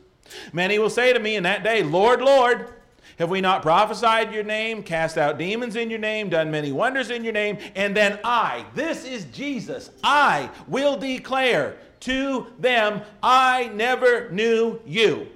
Many 0.54 0.80
will 0.80 0.90
say 0.90 1.12
to 1.12 1.20
me 1.20 1.36
in 1.36 1.44
that 1.44 1.66
day, 1.66 1.84
Lord, 1.84 2.22
Lord, 2.22 2.76
have 3.20 3.30
we 3.30 3.42
not 3.42 3.62
prophesied 3.62 4.34
your 4.34 4.46
name, 4.46 4.82
cast 4.82 5.18
out 5.18 5.38
demons 5.38 5.76
in 5.76 5.90
your 5.90 6.00
name, 6.00 6.30
done 6.30 6.50
many 6.50 6.72
wonders 6.72 7.10
in 7.10 7.26
your 7.26 7.34
name? 7.34 7.58
And 7.76 7.94
then 7.94 8.20
I, 8.24 8.66
this 8.74 9.04
is 9.04 9.26
Jesus, 9.26 9.90
I 10.02 10.50
will 10.66 10.96
declare 10.96 11.76
to 12.06 12.48
them, 12.60 13.02
I 13.22 13.70
never 13.74 14.30
knew 14.30 14.80
you. 14.86 15.28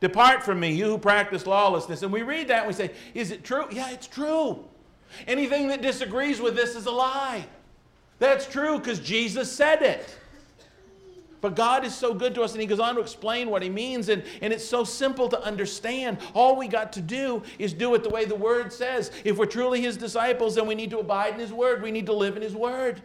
Depart 0.00 0.42
from 0.42 0.60
me, 0.60 0.72
you 0.72 0.86
who 0.86 0.98
practice 0.98 1.46
lawlessness. 1.46 2.02
And 2.02 2.12
we 2.12 2.22
read 2.22 2.48
that 2.48 2.58
and 2.60 2.66
we 2.66 2.72
say, 2.74 2.90
Is 3.14 3.30
it 3.30 3.42
true? 3.42 3.66
Yeah, 3.70 3.90
it's 3.90 4.06
true. 4.06 4.64
Anything 5.26 5.68
that 5.68 5.82
disagrees 5.82 6.40
with 6.40 6.56
this 6.56 6.76
is 6.76 6.86
a 6.86 6.90
lie. 6.90 7.46
That's 8.18 8.46
true 8.46 8.78
because 8.78 9.00
Jesus 9.00 9.50
said 9.50 9.82
it. 9.82 10.18
But 11.40 11.56
God 11.56 11.84
is 11.84 11.94
so 11.94 12.14
good 12.14 12.34
to 12.36 12.42
us, 12.42 12.52
and 12.52 12.60
He 12.60 12.66
goes 12.66 12.80
on 12.80 12.94
to 12.94 13.00
explain 13.00 13.50
what 13.50 13.62
He 13.62 13.68
means, 13.68 14.08
and, 14.08 14.22
and 14.40 14.52
it's 14.52 14.64
so 14.64 14.82
simple 14.82 15.28
to 15.28 15.42
understand. 15.42 16.18
All 16.32 16.56
we 16.56 16.68
got 16.68 16.92
to 16.94 17.02
do 17.02 17.42
is 17.58 17.74
do 17.74 17.94
it 17.94 18.02
the 18.02 18.08
way 18.08 18.24
the 18.24 18.34
Word 18.34 18.72
says. 18.72 19.10
If 19.24 19.36
we're 19.36 19.44
truly 19.44 19.82
His 19.82 19.96
disciples, 19.96 20.54
then 20.54 20.66
we 20.66 20.74
need 20.74 20.90
to 20.90 21.00
abide 21.00 21.34
in 21.34 21.40
His 21.40 21.52
Word. 21.52 21.82
We 21.82 21.90
need 21.90 22.06
to 22.06 22.14
live 22.14 22.36
in 22.36 22.42
His 22.42 22.54
Word. 22.54 23.02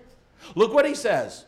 Look 0.55 0.73
what 0.73 0.85
He 0.85 0.95
says 0.95 1.45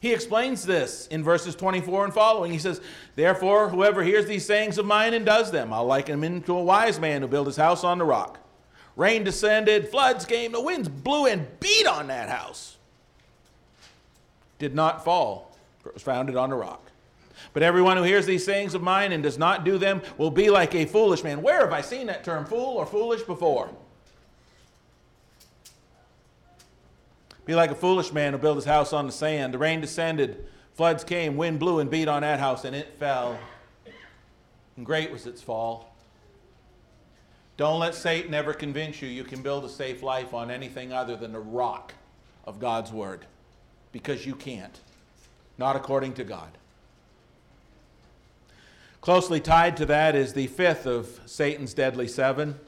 he 0.00 0.12
explains 0.12 0.64
this 0.64 1.08
in 1.08 1.24
verses 1.24 1.56
24 1.56 2.04
and 2.04 2.14
following. 2.14 2.52
He 2.52 2.58
says, 2.58 2.80
Therefore, 3.16 3.68
whoever 3.68 4.02
hears 4.02 4.26
these 4.26 4.46
sayings 4.46 4.78
of 4.78 4.86
mine 4.86 5.12
and 5.12 5.26
does 5.26 5.50
them, 5.50 5.72
I'll 5.72 5.86
liken 5.86 6.14
him 6.14 6.24
into 6.24 6.56
a 6.56 6.62
wise 6.62 7.00
man 7.00 7.22
who 7.22 7.28
built 7.28 7.46
his 7.46 7.56
house 7.56 7.82
on 7.82 7.98
the 7.98 8.04
rock. 8.04 8.38
Rain 8.94 9.24
descended, 9.24 9.88
floods 9.88 10.24
came, 10.24 10.52
the 10.52 10.60
winds 10.60 10.88
blew 10.88 11.26
and 11.26 11.46
beat 11.58 11.86
on 11.86 12.08
that 12.08 12.28
house. 12.28 12.76
Did 14.58 14.74
not 14.74 15.04
fall, 15.04 15.56
for 15.80 15.88
it 15.88 15.94
was 15.94 16.02
founded 16.02 16.36
on 16.36 16.50
the 16.50 16.56
rock. 16.56 16.84
But 17.52 17.62
everyone 17.62 17.96
who 17.96 18.02
hears 18.02 18.26
these 18.26 18.44
sayings 18.44 18.74
of 18.74 18.82
mine 18.82 19.12
and 19.12 19.22
does 19.22 19.38
not 19.38 19.64
do 19.64 19.78
them 19.78 20.02
will 20.16 20.30
be 20.30 20.50
like 20.50 20.74
a 20.74 20.84
foolish 20.84 21.24
man. 21.24 21.42
Where 21.42 21.60
have 21.60 21.72
I 21.72 21.80
seen 21.80 22.06
that 22.08 22.24
term, 22.24 22.44
fool 22.44 22.76
or 22.76 22.86
foolish, 22.86 23.22
before? 23.22 23.70
Be 27.48 27.54
like 27.54 27.70
a 27.70 27.74
foolish 27.74 28.12
man 28.12 28.34
who 28.34 28.38
built 28.38 28.56
his 28.56 28.66
house 28.66 28.92
on 28.92 29.06
the 29.06 29.12
sand. 29.12 29.54
The 29.54 29.58
rain 29.58 29.80
descended, 29.80 30.44
floods 30.74 31.02
came, 31.02 31.38
wind 31.38 31.58
blew 31.58 31.78
and 31.78 31.90
beat 31.90 32.06
on 32.06 32.20
that 32.20 32.38
house, 32.38 32.66
and 32.66 32.76
it 32.76 32.92
fell. 32.98 33.38
And 34.76 34.84
great 34.84 35.10
was 35.10 35.26
its 35.26 35.40
fall. 35.40 35.96
Don't 37.56 37.80
let 37.80 37.94
Satan 37.94 38.34
ever 38.34 38.52
convince 38.52 39.00
you 39.00 39.08
you 39.08 39.24
can 39.24 39.40
build 39.40 39.64
a 39.64 39.68
safe 39.70 40.02
life 40.02 40.34
on 40.34 40.50
anything 40.50 40.92
other 40.92 41.16
than 41.16 41.32
the 41.32 41.40
rock 41.40 41.94
of 42.44 42.60
God's 42.60 42.92
word, 42.92 43.24
because 43.92 44.26
you 44.26 44.34
can't. 44.34 44.78
Not 45.56 45.74
according 45.74 46.12
to 46.14 46.24
God. 46.24 46.50
Closely 49.00 49.40
tied 49.40 49.78
to 49.78 49.86
that 49.86 50.14
is 50.14 50.34
the 50.34 50.48
fifth 50.48 50.84
of 50.84 51.18
Satan's 51.24 51.72
deadly 51.72 52.08
seven. 52.08 52.60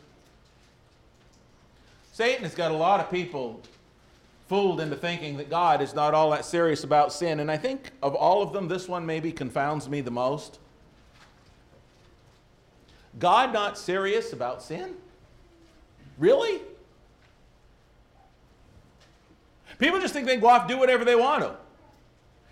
Satan 2.13 2.45
has 2.45 2.55
got 2.55 2.71
a 2.71 2.77
lot 2.77 3.01
of 3.01 3.11
people 3.11 3.61
fooled 4.51 4.81
into 4.81 4.97
thinking 4.97 5.37
that 5.37 5.49
God 5.49 5.81
is 5.81 5.95
not 5.95 6.13
all 6.13 6.33
that 6.33 6.45
serious 6.45 6.83
about 6.83 7.13
sin. 7.13 7.39
And 7.39 7.49
I 7.49 7.57
think 7.57 7.93
of 8.03 8.17
all 8.17 8.43
of 8.43 8.53
them, 8.53 8.67
this 8.67 8.89
one 8.89 9.07
maybe 9.07 9.31
confounds 9.31 9.89
me 9.89 10.01
the 10.01 10.11
most. 10.11 10.59
God 13.21 13.53
not 13.53 13.79
serious 13.79 14.33
about 14.33 14.61
sin? 14.61 14.97
Really? 16.19 16.63
People 19.79 20.01
just 20.01 20.13
think 20.13 20.27
they 20.27 20.33
can 20.33 20.41
go 20.41 20.49
off 20.49 20.67
do 20.67 20.77
whatever 20.77 21.05
they 21.05 21.15
want 21.15 21.45
to. 21.45 21.55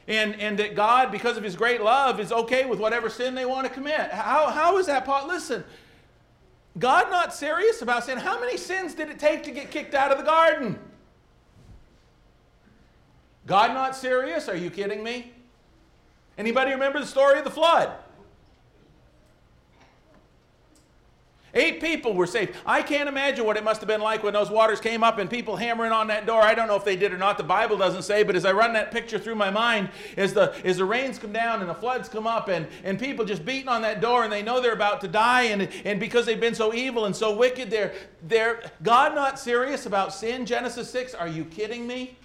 And, 0.07 0.41
and 0.41 0.57
that 0.61 0.77
God, 0.77 1.11
because 1.11 1.37
of 1.37 1.43
his 1.43 1.57
great 1.57 1.83
love, 1.83 2.21
is 2.21 2.31
okay 2.31 2.65
with 2.65 2.79
whatever 2.79 3.11
sin 3.11 3.35
they 3.35 3.45
want 3.45 3.67
to 3.67 3.73
commit. 3.73 4.13
How, 4.13 4.51
how 4.51 4.79
is 4.79 4.87
that 4.87 5.05
part? 5.05 5.27
Listen, 5.27 5.65
God 6.79 7.11
not 7.11 7.35
serious 7.35 7.83
about 7.83 8.05
sin? 8.05 8.19
How 8.19 8.39
many 8.39 8.57
sins 8.57 8.95
did 8.95 9.09
it 9.09 9.19
take 9.19 9.43
to 9.43 9.51
get 9.51 9.73
kicked 9.73 9.97
out 9.97 10.13
of 10.13 10.19
the 10.19 10.25
garden? 10.25 10.79
God 13.49 13.73
not 13.73 13.97
serious? 13.97 14.49
Are 14.49 14.57
you 14.57 14.71
kidding 14.71 15.03
me? 15.03 15.33
Anybody 16.37 16.71
remember 16.71 17.01
the 17.01 17.07
story 17.07 17.39
of 17.39 17.45
the 17.45 17.51
flood? 17.51 17.91
Eight 21.55 21.81
people 21.81 22.13
were 22.13 22.27
saved. 22.27 22.55
I 22.67 22.83
can't 22.83 23.09
imagine 23.09 23.47
what 23.47 23.57
it 23.57 23.65
must 23.65 23.81
have 23.81 23.89
been 23.89 24.03
like 24.03 24.23
when 24.23 24.35
those 24.35 24.51
waters 24.51 24.81
came 24.81 25.03
up 25.03 25.17
and 25.17 25.31
people 25.31 25.57
hammering 25.57 25.93
on 25.93 26.09
that 26.09 26.27
door. 26.27 26.43
I 26.43 26.55
don't 26.55 26.69
know 26.69 26.77
if 26.77 26.85
they 26.85 26.95
did 26.95 27.11
or 27.11 27.17
not. 27.17 27.39
The 27.39 27.43
Bible 27.43 27.79
doesn't 27.79 28.03
say, 28.03 28.23
but 28.23 28.37
as 28.37 28.45
I 28.45 28.53
run 28.53 28.75
that 28.75 28.93
picture 28.93 29.19
through 29.19 29.37
my 29.37 29.51
mind, 29.51 29.89
as 30.19 30.35
the, 30.35 30.55
as 30.63 30.77
the 30.77 30.85
rains 30.85 31.19
come 31.19 31.33
down 31.33 31.61
and 31.61 31.71
the 31.71 31.75
floods 31.75 32.07
come 32.07 32.27
up 32.27 32.49
and, 32.49 32.67
and 32.85 32.99
people 32.99 33.25
just 33.25 33.47
beating 33.47 33.69
on 33.69 33.81
that 33.81 34.03
door 34.03 34.25
and 34.25 34.33
they 34.33 34.43
know 34.43 34.61
they're 34.61 34.75
about 34.75 35.01
to 35.01 35.09
die 35.09 35.45
and, 35.45 35.71
and 35.87 35.99
because 35.99 36.27
they've 36.27 36.39
been 36.39 36.55
so 36.55 36.75
evil 36.75 37.07
and 37.07 37.17
so 37.17 37.35
wicked, 37.35 37.71
they're, 37.71 37.95
they're 38.25 38.63
God 38.83 39.15
not 39.15 39.39
serious 39.39 39.87
about 39.87 40.13
sin? 40.13 40.45
Genesis 40.45 40.91
6, 40.91 41.15
are 41.15 41.29
you 41.29 41.47
kidding 41.47 41.87
me? 41.87 42.19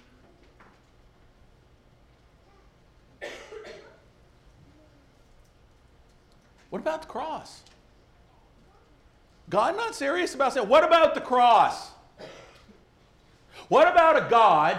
What 6.74 6.80
about 6.80 7.02
the 7.02 7.08
cross? 7.08 7.62
God 9.48 9.76
not 9.76 9.94
serious 9.94 10.34
about 10.34 10.54
saying, 10.54 10.68
what 10.68 10.82
about 10.82 11.14
the 11.14 11.20
cross? 11.20 11.92
What 13.68 13.86
about 13.86 14.16
a 14.16 14.28
God 14.28 14.78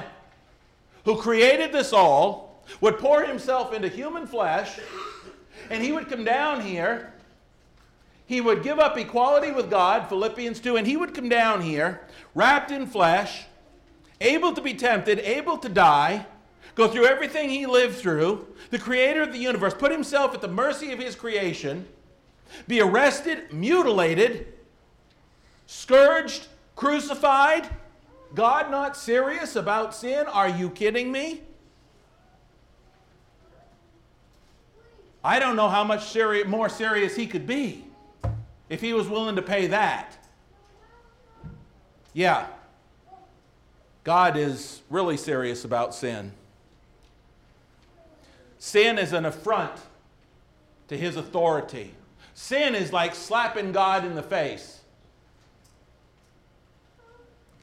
who 1.05 1.15
created 1.15 1.71
this 1.71 1.93
all, 1.93 2.61
would 2.81 2.97
pour 2.97 3.23
himself 3.23 3.71
into 3.71 3.87
human 3.87 4.27
flesh, 4.27 4.77
and 5.69 5.81
he 5.81 5.93
would 5.93 6.09
come 6.09 6.25
down 6.25 6.59
here, 6.59 7.13
he 8.25 8.41
would 8.41 8.61
give 8.61 8.77
up 8.77 8.97
equality 8.97 9.53
with 9.53 9.69
God, 9.69 10.09
Philippians 10.09 10.59
2, 10.59 10.75
and 10.75 10.85
he 10.85 10.97
would 10.97 11.13
come 11.13 11.29
down 11.29 11.61
here, 11.61 12.01
wrapped 12.33 12.71
in 12.71 12.87
flesh, 12.87 13.45
able 14.19 14.51
to 14.51 14.61
be 14.61 14.73
tempted, 14.73 15.19
able 15.19 15.57
to 15.59 15.69
die, 15.69 16.25
go 16.75 16.87
through 16.87 17.05
everything 17.05 17.49
he 17.49 17.65
lived 17.65 17.95
through, 17.95 18.45
the 18.69 18.79
creator 18.79 19.23
of 19.23 19.31
the 19.31 19.39
universe, 19.39 19.73
put 19.73 19.91
himself 19.91 20.33
at 20.33 20.41
the 20.41 20.47
mercy 20.47 20.91
of 20.91 20.99
his 20.99 21.15
creation, 21.15 21.87
be 22.67 22.81
arrested, 22.81 23.51
mutilated, 23.51 24.53
scourged, 25.65 26.47
crucified. 26.75 27.67
God 28.33 28.69
not 28.69 28.97
serious 28.97 29.55
about 29.55 29.95
sin? 29.95 30.27
Are 30.27 30.49
you 30.49 30.69
kidding 30.69 31.11
me? 31.11 31.41
I 35.23 35.39
don't 35.39 35.55
know 35.55 35.69
how 35.69 35.83
much 35.83 36.05
seri- 36.09 36.43
more 36.43 36.69
serious 36.69 37.15
he 37.15 37.25
could 37.25 37.47
be 37.47 37.85
if 38.69 38.81
he 38.81 38.93
was 38.93 39.07
willing 39.07 39.37
to 39.37 39.41
pay 39.41 39.67
that. 39.67 40.17
Yeah, 42.13 42.45
God 44.03 44.37
is 44.37 44.81
really 44.89 45.17
serious 45.17 45.65
about 45.65 45.95
sin. 45.95 46.31
Sin 48.65 48.97
is 48.97 49.13
an 49.13 49.25
affront 49.25 49.79
to 50.87 50.97
his 50.97 51.17
authority. 51.17 51.93
Sin 52.33 52.73
is 52.73 52.91
like 52.91 53.13
slapping 53.13 53.71
God 53.71 54.03
in 54.03 54.15
the 54.15 54.23
face. 54.23 54.79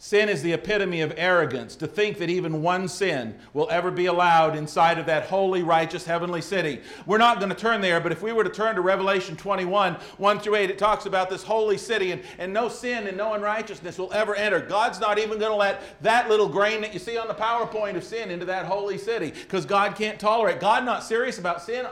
Sin 0.05 0.29
is 0.29 0.43
the 0.43 0.53
epitome 0.53 1.01
of 1.01 1.15
arrogance 1.17 1.77
to 1.77 1.87
think 1.87 2.19
that 2.19 2.29
even 2.29 2.61
one 2.61 2.89
sin 2.89 3.37
will 3.55 3.69
ever 3.71 3.89
be 3.89 4.07
allowed 4.07 4.57
inside 4.57 4.99
of 4.99 5.07
that 5.07 5.27
holy, 5.27 5.63
righteous, 5.63 6.05
heavenly 6.05 6.43
city. 6.43 6.81
We're 7.07 7.19
not 7.19 7.39
going 7.39 7.51
to 7.51 7.55
turn 7.55 7.81
there, 7.81 8.01
but 8.01 8.11
if 8.11 8.21
we 8.21 8.33
were 8.33 8.43
to 8.43 8.51
turn 8.51 8.75
to 8.75 8.81
Revelation 8.81 9.37
21, 9.37 9.95
1 9.95 10.41
through 10.41 10.57
8, 10.57 10.71
it 10.71 10.77
talks 10.77 11.07
about 11.07 11.31
this 11.31 11.45
holy 11.45 11.79
city, 11.79 12.11
and, 12.11 12.21
and 12.39 12.53
no 12.53 12.69
sin 12.69 13.07
and 13.07 13.17
no 13.17 13.35
unrighteousness 13.35 13.97
will 13.97 14.13
ever 14.13 14.35
enter. 14.35 14.59
God's 14.59 14.99
not 14.99 15.21
even 15.21 15.39
going 15.39 15.53
to 15.53 15.57
let 15.57 16.03
that 16.03 16.29
little 16.29 16.49
grain 16.49 16.81
that 16.81 16.93
you 16.93 16.99
see 16.99 17.17
on 17.17 17.29
the 17.29 17.35
PowerPoint 17.35 17.95
of 17.95 18.03
sin 18.03 18.29
into 18.33 18.47
that 18.47 18.67
holy 18.67 18.99
city 18.99 19.31
because 19.31 19.65
God 19.65 19.95
can't 19.95 20.19
tolerate. 20.19 20.59
God 20.59 20.85
not 20.85 21.05
serious 21.05 21.39
about 21.39 21.63
sin. 21.63 21.87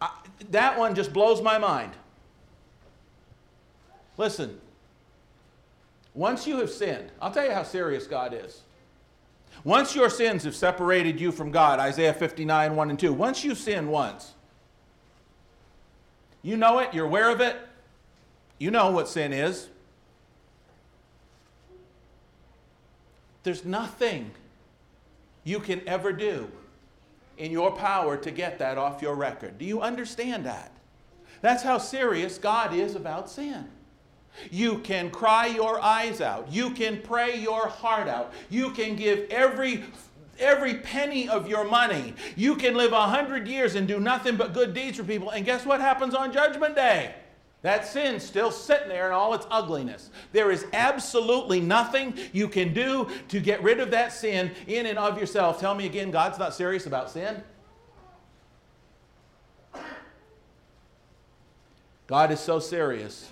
I, 0.00 0.12
that 0.52 0.78
one 0.78 0.94
just 0.94 1.12
blows 1.12 1.42
my 1.42 1.58
mind. 1.58 1.94
Listen, 4.16 4.60
once 6.14 6.46
you 6.46 6.58
have 6.58 6.70
sinned, 6.70 7.10
I'll 7.20 7.30
tell 7.30 7.44
you 7.44 7.52
how 7.52 7.62
serious 7.62 8.06
God 8.06 8.34
is. 8.34 8.62
Once 9.64 9.94
your 9.94 10.08
sins 10.08 10.44
have 10.44 10.56
separated 10.56 11.20
you 11.20 11.32
from 11.32 11.50
God, 11.50 11.78
Isaiah 11.78 12.14
59, 12.14 12.76
1 12.76 12.90
and 12.90 12.98
2, 12.98 13.12
once 13.12 13.44
you 13.44 13.54
sin 13.54 13.88
once, 13.88 14.32
you 16.42 16.56
know 16.56 16.78
it, 16.78 16.94
you're 16.94 17.06
aware 17.06 17.30
of 17.30 17.40
it, 17.40 17.56
you 18.58 18.70
know 18.70 18.90
what 18.90 19.08
sin 19.08 19.32
is. 19.32 19.68
There's 23.42 23.64
nothing 23.64 24.30
you 25.44 25.60
can 25.60 25.86
ever 25.88 26.12
do 26.12 26.50
in 27.38 27.50
your 27.50 27.70
power 27.72 28.16
to 28.18 28.30
get 28.30 28.58
that 28.58 28.76
off 28.76 29.00
your 29.00 29.14
record. 29.14 29.58
Do 29.58 29.64
you 29.64 29.80
understand 29.80 30.44
that? 30.44 30.72
That's 31.40 31.62
how 31.62 31.78
serious 31.78 32.36
God 32.36 32.74
is 32.74 32.94
about 32.94 33.30
sin. 33.30 33.66
You 34.50 34.78
can 34.78 35.10
cry 35.10 35.46
your 35.46 35.80
eyes 35.80 36.20
out. 36.20 36.50
You 36.52 36.70
can 36.70 37.00
pray 37.02 37.38
your 37.38 37.68
heart 37.68 38.08
out. 38.08 38.32
You 38.48 38.70
can 38.70 38.96
give 38.96 39.28
every 39.30 39.84
every 40.38 40.74
penny 40.74 41.28
of 41.28 41.48
your 41.48 41.64
money. 41.64 42.14
You 42.34 42.56
can 42.56 42.74
live 42.74 42.92
a 42.92 43.06
hundred 43.08 43.46
years 43.46 43.74
and 43.74 43.86
do 43.86 44.00
nothing 44.00 44.36
but 44.36 44.54
good 44.54 44.72
deeds 44.72 44.96
for 44.96 45.04
people. 45.04 45.30
And 45.30 45.44
guess 45.44 45.66
what 45.66 45.80
happens 45.80 46.14
on 46.14 46.32
Judgment 46.32 46.74
Day? 46.74 47.14
That 47.62 47.86
sin's 47.86 48.22
still 48.22 48.50
sitting 48.50 48.88
there 48.88 49.06
in 49.06 49.12
all 49.12 49.34
its 49.34 49.46
ugliness. 49.50 50.08
There 50.32 50.50
is 50.50 50.64
absolutely 50.72 51.60
nothing 51.60 52.14
you 52.32 52.48
can 52.48 52.72
do 52.72 53.10
to 53.28 53.38
get 53.38 53.62
rid 53.62 53.80
of 53.80 53.90
that 53.90 54.14
sin 54.14 54.52
in 54.66 54.86
and 54.86 54.98
of 54.98 55.18
yourself. 55.20 55.60
Tell 55.60 55.74
me 55.74 55.84
again, 55.84 56.10
God's 56.10 56.38
not 56.38 56.54
serious 56.54 56.86
about 56.86 57.10
sin? 57.10 57.42
God 62.06 62.32
is 62.32 62.40
so 62.40 62.58
serious 62.58 63.30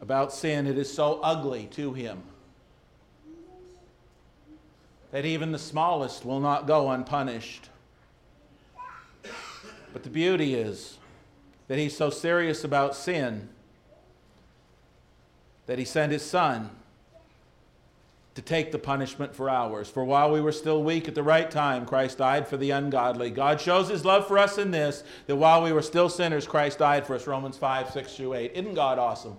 about 0.00 0.32
sin, 0.32 0.66
it 0.66 0.78
is 0.78 0.92
so 0.92 1.20
ugly 1.22 1.66
to 1.72 1.92
him 1.92 2.22
that 5.12 5.24
even 5.24 5.52
the 5.52 5.58
smallest 5.58 6.24
will 6.24 6.40
not 6.40 6.66
go 6.66 6.90
unpunished. 6.90 7.68
But 9.92 10.04
the 10.04 10.10
beauty 10.10 10.54
is 10.54 10.98
that 11.68 11.78
he's 11.78 11.96
so 11.96 12.10
serious 12.10 12.64
about 12.64 12.94
sin 12.94 13.48
that 15.66 15.78
he 15.78 15.84
sent 15.84 16.12
his 16.12 16.22
son 16.22 16.70
to 18.34 18.42
take 18.42 18.70
the 18.70 18.78
punishment 18.78 19.34
for 19.34 19.50
ours. 19.50 19.88
For 19.88 20.04
while 20.04 20.32
we 20.32 20.40
were 20.40 20.52
still 20.52 20.82
weak 20.82 21.08
at 21.08 21.16
the 21.16 21.22
right 21.22 21.50
time, 21.50 21.84
Christ 21.84 22.18
died 22.18 22.46
for 22.46 22.56
the 22.56 22.70
ungodly. 22.70 23.30
God 23.30 23.60
shows 23.60 23.88
his 23.88 24.04
love 24.04 24.26
for 24.28 24.38
us 24.38 24.58
in 24.58 24.70
this, 24.70 25.02
that 25.26 25.36
while 25.36 25.62
we 25.62 25.72
were 25.72 25.82
still 25.82 26.08
sinners, 26.08 26.46
Christ 26.46 26.78
died 26.78 27.06
for 27.06 27.16
us. 27.16 27.26
Romans 27.26 27.56
5, 27.56 27.90
6 27.90 28.16
through 28.16 28.34
8. 28.34 28.52
Isn't 28.54 28.74
God 28.74 28.98
awesome? 28.98 29.36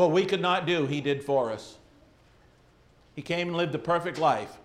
What 0.00 0.12
we 0.12 0.24
could 0.24 0.40
not 0.40 0.66
do, 0.66 0.86
He 0.86 1.02
did 1.02 1.22
for 1.22 1.52
us. 1.52 1.76
He 3.14 3.20
came 3.20 3.48
and 3.48 3.56
lived 3.58 3.74
a 3.74 3.78
perfect 3.78 4.16
life 4.16 4.56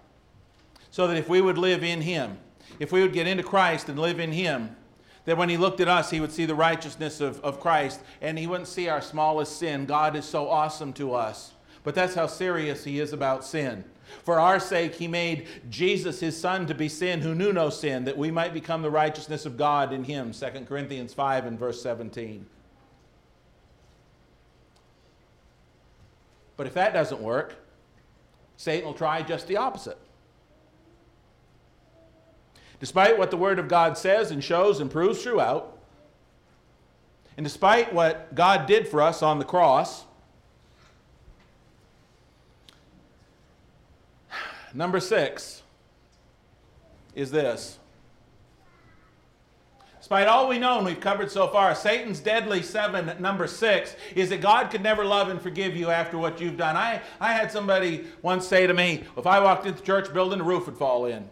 so 0.91 1.07
that 1.07 1.17
if 1.17 1.27
we 1.27 1.41
would 1.41 1.57
live 1.57 1.83
in 1.83 1.99
Him, 1.99 2.37
if 2.79 2.93
we 2.93 3.01
would 3.01 3.11
get 3.11 3.27
into 3.27 3.43
Christ 3.43 3.89
and 3.89 3.99
live 3.99 4.21
in 4.21 4.31
Him, 4.31 4.77
that 5.25 5.35
when 5.35 5.49
He 5.49 5.57
looked 5.57 5.81
at 5.81 5.89
us, 5.89 6.09
He 6.09 6.21
would 6.21 6.31
see 6.31 6.45
the 6.45 6.55
righteousness 6.55 7.19
of, 7.19 7.41
of 7.41 7.59
Christ 7.59 7.99
and 8.21 8.39
He 8.39 8.47
wouldn't 8.47 8.69
see 8.69 8.87
our 8.87 9.01
smallest 9.01 9.59
sin. 9.59 9.85
God 9.85 10.15
is 10.15 10.23
so 10.23 10.47
awesome 10.47 10.93
to 10.93 11.13
us. 11.13 11.51
But 11.83 11.95
that's 11.95 12.15
how 12.15 12.27
serious 12.27 12.85
He 12.85 13.01
is 13.01 13.11
about 13.11 13.43
sin. 13.43 13.83
For 14.23 14.39
our 14.39 14.57
sake, 14.57 14.95
He 14.95 15.09
made 15.09 15.47
Jesus, 15.69 16.21
His 16.21 16.39
Son, 16.39 16.65
to 16.67 16.73
be 16.73 16.87
sin 16.87 17.19
who 17.19 17.35
knew 17.35 17.51
no 17.51 17.69
sin, 17.69 18.05
that 18.05 18.17
we 18.17 18.31
might 18.31 18.53
become 18.53 18.81
the 18.81 18.89
righteousness 18.89 19.45
of 19.45 19.57
God 19.57 19.91
in 19.91 20.05
Him. 20.05 20.31
2 20.31 20.45
Corinthians 20.65 21.13
5 21.13 21.45
and 21.45 21.59
verse 21.59 21.81
17. 21.81 22.45
But 26.57 26.67
if 26.67 26.73
that 26.73 26.93
doesn't 26.93 27.21
work, 27.21 27.55
Satan 28.57 28.85
will 28.85 28.93
try 28.93 29.21
just 29.21 29.47
the 29.47 29.57
opposite. 29.57 29.97
Despite 32.79 33.17
what 33.17 33.31
the 33.31 33.37
Word 33.37 33.59
of 33.59 33.67
God 33.67 33.97
says 33.97 34.31
and 34.31 34.43
shows 34.43 34.79
and 34.79 34.91
proves 34.91 35.23
throughout, 35.23 35.77
and 37.37 37.45
despite 37.45 37.93
what 37.93 38.33
God 38.35 38.65
did 38.65 38.87
for 38.87 39.01
us 39.01 39.21
on 39.21 39.39
the 39.39 39.45
cross, 39.45 40.05
number 44.73 44.99
six 44.99 45.63
is 47.13 47.31
this 47.31 47.79
Despite 50.05 50.27
all 50.27 50.47
we 50.47 50.59
know 50.59 50.77
and 50.77 50.85
we've 50.85 50.99
covered 50.99 51.31
so 51.31 51.47
far, 51.47 51.73
Satan's 51.73 52.19
deadly 52.19 52.61
seven, 52.61 53.19
number 53.19 53.47
six, 53.47 53.95
is 54.13 54.29
that 54.29 54.39
God 54.39 54.69
could 54.69 54.83
never 54.83 55.03
love 55.03 55.29
and 55.29 55.41
forgive 55.41 55.75
you 55.75 55.89
after 55.89 56.15
what 56.15 56.39
you've 56.39 56.57
done. 56.57 56.77
I, 56.77 57.01
I 57.19 57.33
had 57.33 57.51
somebody 57.51 58.05
once 58.21 58.45
say 58.45 58.67
to 58.67 58.73
me, 58.75 59.03
if 59.17 59.25
I 59.25 59.39
walked 59.39 59.65
into 59.65 59.79
the 59.79 59.83
church 59.83 60.13
building, 60.13 60.37
the 60.37 60.43
roof 60.45 60.67
would 60.67 60.77
fall 60.77 61.07
in. 61.07 61.27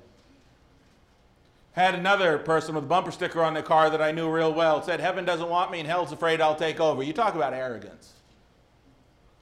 Had 1.73 1.93
another 1.93 2.39
person 2.39 2.73
with 2.73 2.85
a 2.85 2.87
bumper 2.87 3.11
sticker 3.11 3.43
on 3.43 3.53
their 3.53 3.61
car 3.61 3.91
that 3.91 4.01
I 4.01 4.11
knew 4.11 4.27
real 4.27 4.51
well 4.51 4.81
said, 4.81 4.99
Heaven 4.99 5.23
doesn't 5.23 5.49
want 5.49 5.69
me 5.69 5.77
and 5.77 5.87
hell's 5.87 6.11
afraid 6.11 6.41
I'll 6.41 6.55
take 6.55 6.79
over. 6.79 7.03
You 7.03 7.13
talk 7.13 7.35
about 7.35 7.53
arrogance. 7.53 8.13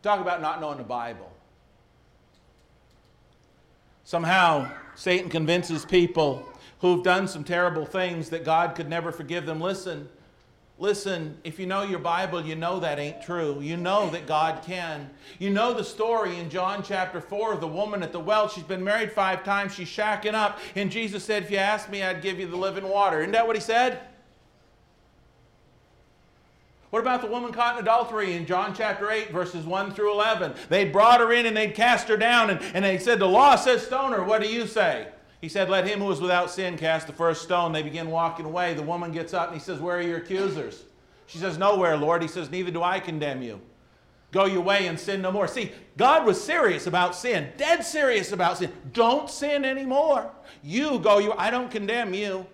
Talk 0.04 0.20
about 0.20 0.42
not 0.42 0.60
knowing 0.60 0.78
the 0.78 0.84
Bible. 0.84 1.32
Somehow, 4.04 4.70
Satan 4.96 5.30
convinces 5.30 5.86
people 5.86 6.51
who've 6.82 7.04
done 7.04 7.28
some 7.28 7.44
terrible 7.44 7.86
things 7.86 8.30
that 8.30 8.44
God 8.44 8.76
could 8.76 8.90
never 8.90 9.12
forgive 9.12 9.46
them. 9.46 9.62
Listen, 9.62 10.10
listen, 10.80 11.38
if 11.44 11.60
you 11.60 11.68
know 11.68 11.84
your 11.84 12.00
Bible, 12.00 12.44
you 12.44 12.56
know 12.56 12.80
that 12.80 12.98
ain't 12.98 13.22
true. 13.22 13.62
You 13.62 13.78
know 13.78 14.10
that 14.10 14.26
God 14.26 14.64
can. 14.64 15.10
You 15.38 15.52
know 15.52 15.74
the 15.74 15.84
story 15.84 16.38
in 16.38 16.50
John 16.50 16.82
chapter 16.82 17.22
4 17.22 17.54
of 17.54 17.62
the 17.62 17.68
woman 17.68 18.02
at 18.02 18.12
the 18.12 18.20
well. 18.20 18.50
She's 18.50 18.64
been 18.64 18.84
married 18.84 19.12
five 19.12 19.44
times, 19.44 19.76
she's 19.76 19.88
shacking 19.88 20.34
up, 20.34 20.60
and 20.76 20.92
Jesus 20.92 21.24
said, 21.24 21.44
If 21.44 21.52
you 21.52 21.58
ask 21.58 21.90
me, 21.90 22.02
I'd 22.02 22.24
give 22.24 22.40
you 22.40 22.48
the 22.48 22.58
living 22.58 22.90
water. 22.90 23.22
Isn't 23.22 23.34
that 23.34 23.46
what 23.46 23.56
he 23.56 23.62
said? 23.62 24.00
What 26.90 27.00
about 27.00 27.22
the 27.22 27.28
woman 27.28 27.54
caught 27.54 27.78
in 27.78 27.84
adultery 27.84 28.34
in 28.34 28.46
John 28.46 28.74
chapter 28.76 29.10
8, 29.10 29.32
verses 29.32 29.66
1 29.66 29.94
through 29.94 30.12
11? 30.14 30.54
They'd 30.68 30.92
brought 30.92 31.22
her 31.22 31.32
in 31.32 31.46
and 31.46 31.56
they'd 31.56 31.74
cast 31.74 32.10
her 32.10 32.18
down, 32.18 32.50
and, 32.50 32.60
and 32.74 32.84
they 32.84 32.98
said, 32.98 33.20
The 33.20 33.28
law 33.28 33.56
says 33.56 33.86
stone 33.86 34.12
her. 34.12 34.24
What 34.24 34.42
do 34.42 34.50
you 34.50 34.68
say? 34.68 35.08
He 35.42 35.50
said, 35.50 35.70
Let 35.70 35.88
him 35.88 36.00
who 36.00 36.12
is 36.12 36.22
without 36.22 36.52
sin 36.52 36.78
cast 36.78 37.08
the 37.08 37.14
first 37.14 37.42
stone. 37.42 37.72
They 37.72 37.82
begin 37.82 38.12
walking 38.12 38.46
away. 38.46 38.76
The 38.76 38.84
woman 38.84 39.12
gets 39.12 39.34
up 39.34 39.48
and 39.48 39.60
he 39.60 39.64
says, 39.64 39.80
Where 39.80 39.98
are 39.98 40.02
your 40.02 40.18
accusers? 40.18 40.84
She 41.26 41.40
says, 41.40 41.58
Nowhere, 41.58 41.98
Lord. 41.98 42.22
He 42.22 42.28
says, 42.28 42.52
Neither 42.52 42.72
do 42.72 42.84
I 42.84 43.00
condemn 43.00 43.42
you. 43.42 43.60
Go 44.32 44.46
your 44.46 44.62
way 44.62 44.88
and 44.88 44.98
sin 44.98 45.22
no 45.22 45.32
more. 45.32 45.48
See, 45.48 45.72
God 45.98 46.26
was 46.26 46.42
serious 46.42 46.88
about 46.88 47.16
sin, 47.16 47.50
dead 47.58 47.84
serious 47.84 48.32
about 48.32 48.60
sin. 48.60 48.72
Don't 48.94 49.30
sin 49.30 49.66
anymore. 49.66 50.32
You 50.64 51.00
go 51.00 51.18
your 51.18 51.38
I 51.40 51.50
don't 51.50 51.70
condemn 51.70 52.14
you. 52.14 52.46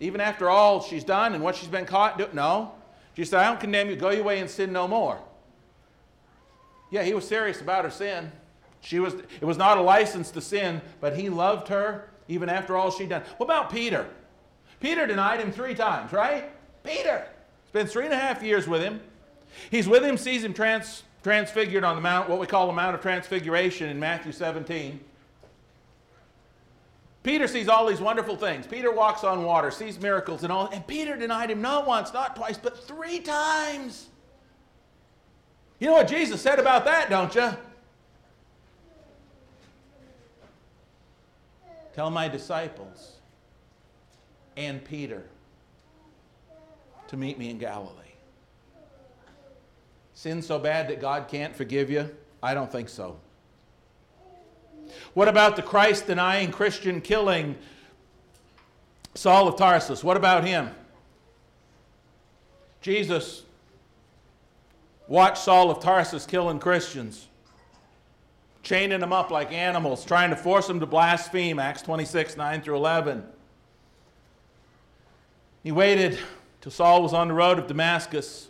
Even 0.00 0.20
after 0.20 0.48
all 0.48 0.80
she's 0.80 1.04
done 1.04 1.34
and 1.34 1.42
what 1.42 1.56
she's 1.56 1.68
been 1.68 1.84
caught. 1.84 2.34
No. 2.34 2.72
She 3.14 3.24
said, 3.24 3.40
I 3.40 3.44
don't 3.48 3.60
condemn 3.60 3.90
you. 3.90 3.96
Go 3.96 4.10
your 4.10 4.24
way 4.24 4.40
and 4.40 4.48
sin 4.48 4.72
no 4.72 4.88
more. 4.88 5.20
Yeah, 6.90 7.02
he 7.02 7.14
was 7.14 7.26
serious 7.26 7.60
about 7.60 7.84
her 7.84 7.90
sin. 7.90 8.30
She 8.84 9.00
was, 9.00 9.14
it 9.14 9.44
was 9.44 9.56
not 9.56 9.78
a 9.78 9.80
license 9.80 10.30
to 10.32 10.40
sin, 10.42 10.82
but 11.00 11.16
he 11.16 11.30
loved 11.30 11.68
her 11.68 12.10
even 12.28 12.48
after 12.48 12.76
all 12.76 12.90
she'd 12.90 13.08
done. 13.08 13.22
What 13.38 13.46
about 13.46 13.70
Peter? 13.70 14.06
Peter 14.80 15.06
denied 15.06 15.40
him 15.40 15.50
three 15.50 15.74
times, 15.74 16.12
right? 16.12 16.50
Peter 16.84 17.26
spends 17.68 17.92
three 17.92 18.04
and 18.04 18.12
a 18.12 18.18
half 18.18 18.42
years 18.42 18.68
with 18.68 18.82
him. 18.82 19.00
He's 19.70 19.88
with 19.88 20.04
him, 20.04 20.18
sees 20.18 20.44
him 20.44 20.52
trans, 20.52 21.02
transfigured 21.22 21.82
on 21.82 21.96
the 21.96 22.02
mount, 22.02 22.28
what 22.28 22.38
we 22.38 22.46
call 22.46 22.66
the 22.66 22.72
Mount 22.74 22.94
of 22.94 23.00
Transfiguration 23.00 23.88
in 23.88 23.98
Matthew 23.98 24.32
17. 24.32 25.00
Peter 27.22 27.48
sees 27.48 27.68
all 27.68 27.86
these 27.86 28.00
wonderful 28.00 28.36
things. 28.36 28.66
Peter 28.66 28.92
walks 28.92 29.24
on 29.24 29.44
water, 29.44 29.70
sees 29.70 29.98
miracles 29.98 30.42
and 30.42 30.52
all, 30.52 30.66
and 30.66 30.86
Peter 30.86 31.16
denied 31.16 31.50
him 31.50 31.62
not 31.62 31.86
once, 31.86 32.12
not 32.12 32.36
twice, 32.36 32.58
but 32.58 32.86
three 32.86 33.20
times. 33.20 34.08
You 35.78 35.86
know 35.86 35.94
what 35.94 36.08
Jesus 36.08 36.42
said 36.42 36.58
about 36.58 36.84
that, 36.84 37.08
don't 37.08 37.34
you? 37.34 37.50
Tell 41.94 42.10
my 42.10 42.28
disciples 42.28 43.18
and 44.56 44.84
Peter 44.84 45.22
to 47.08 47.16
meet 47.16 47.38
me 47.38 47.50
in 47.50 47.58
Galilee. 47.58 47.90
Sin 50.12 50.42
so 50.42 50.58
bad 50.58 50.88
that 50.88 51.00
God 51.00 51.28
can't 51.28 51.54
forgive 51.54 51.90
you? 51.90 52.10
I 52.42 52.54
don't 52.54 52.70
think 52.70 52.88
so. 52.88 53.16
What 55.14 55.28
about 55.28 55.56
the 55.56 55.62
Christ 55.62 56.06
denying 56.06 56.50
Christian 56.50 57.00
killing 57.00 57.56
Saul 59.14 59.48
of 59.48 59.56
Tarsus? 59.56 60.02
What 60.02 60.16
about 60.16 60.44
him? 60.44 60.70
Jesus 62.80 63.42
watched 65.06 65.38
Saul 65.38 65.70
of 65.70 65.80
Tarsus 65.80 66.26
killing 66.26 66.58
Christians, 66.58 67.28
chaining 68.64 69.00
them 69.00 69.12
up 69.12 69.30
like 69.30 69.52
animals, 69.52 70.04
trying 70.04 70.30
to 70.30 70.36
force 70.36 70.66
them 70.66 70.80
to 70.80 70.86
blaspheme, 70.86 71.58
Acts 71.58 71.82
26, 71.82 72.36
9 72.36 72.62
through 72.62 72.76
11. 72.76 73.24
He 75.62 75.70
waited 75.70 76.18
till 76.60 76.72
Saul 76.72 77.02
was 77.02 77.12
on 77.12 77.28
the 77.28 77.34
road 77.34 77.58
of 77.58 77.66
Damascus. 77.66 78.48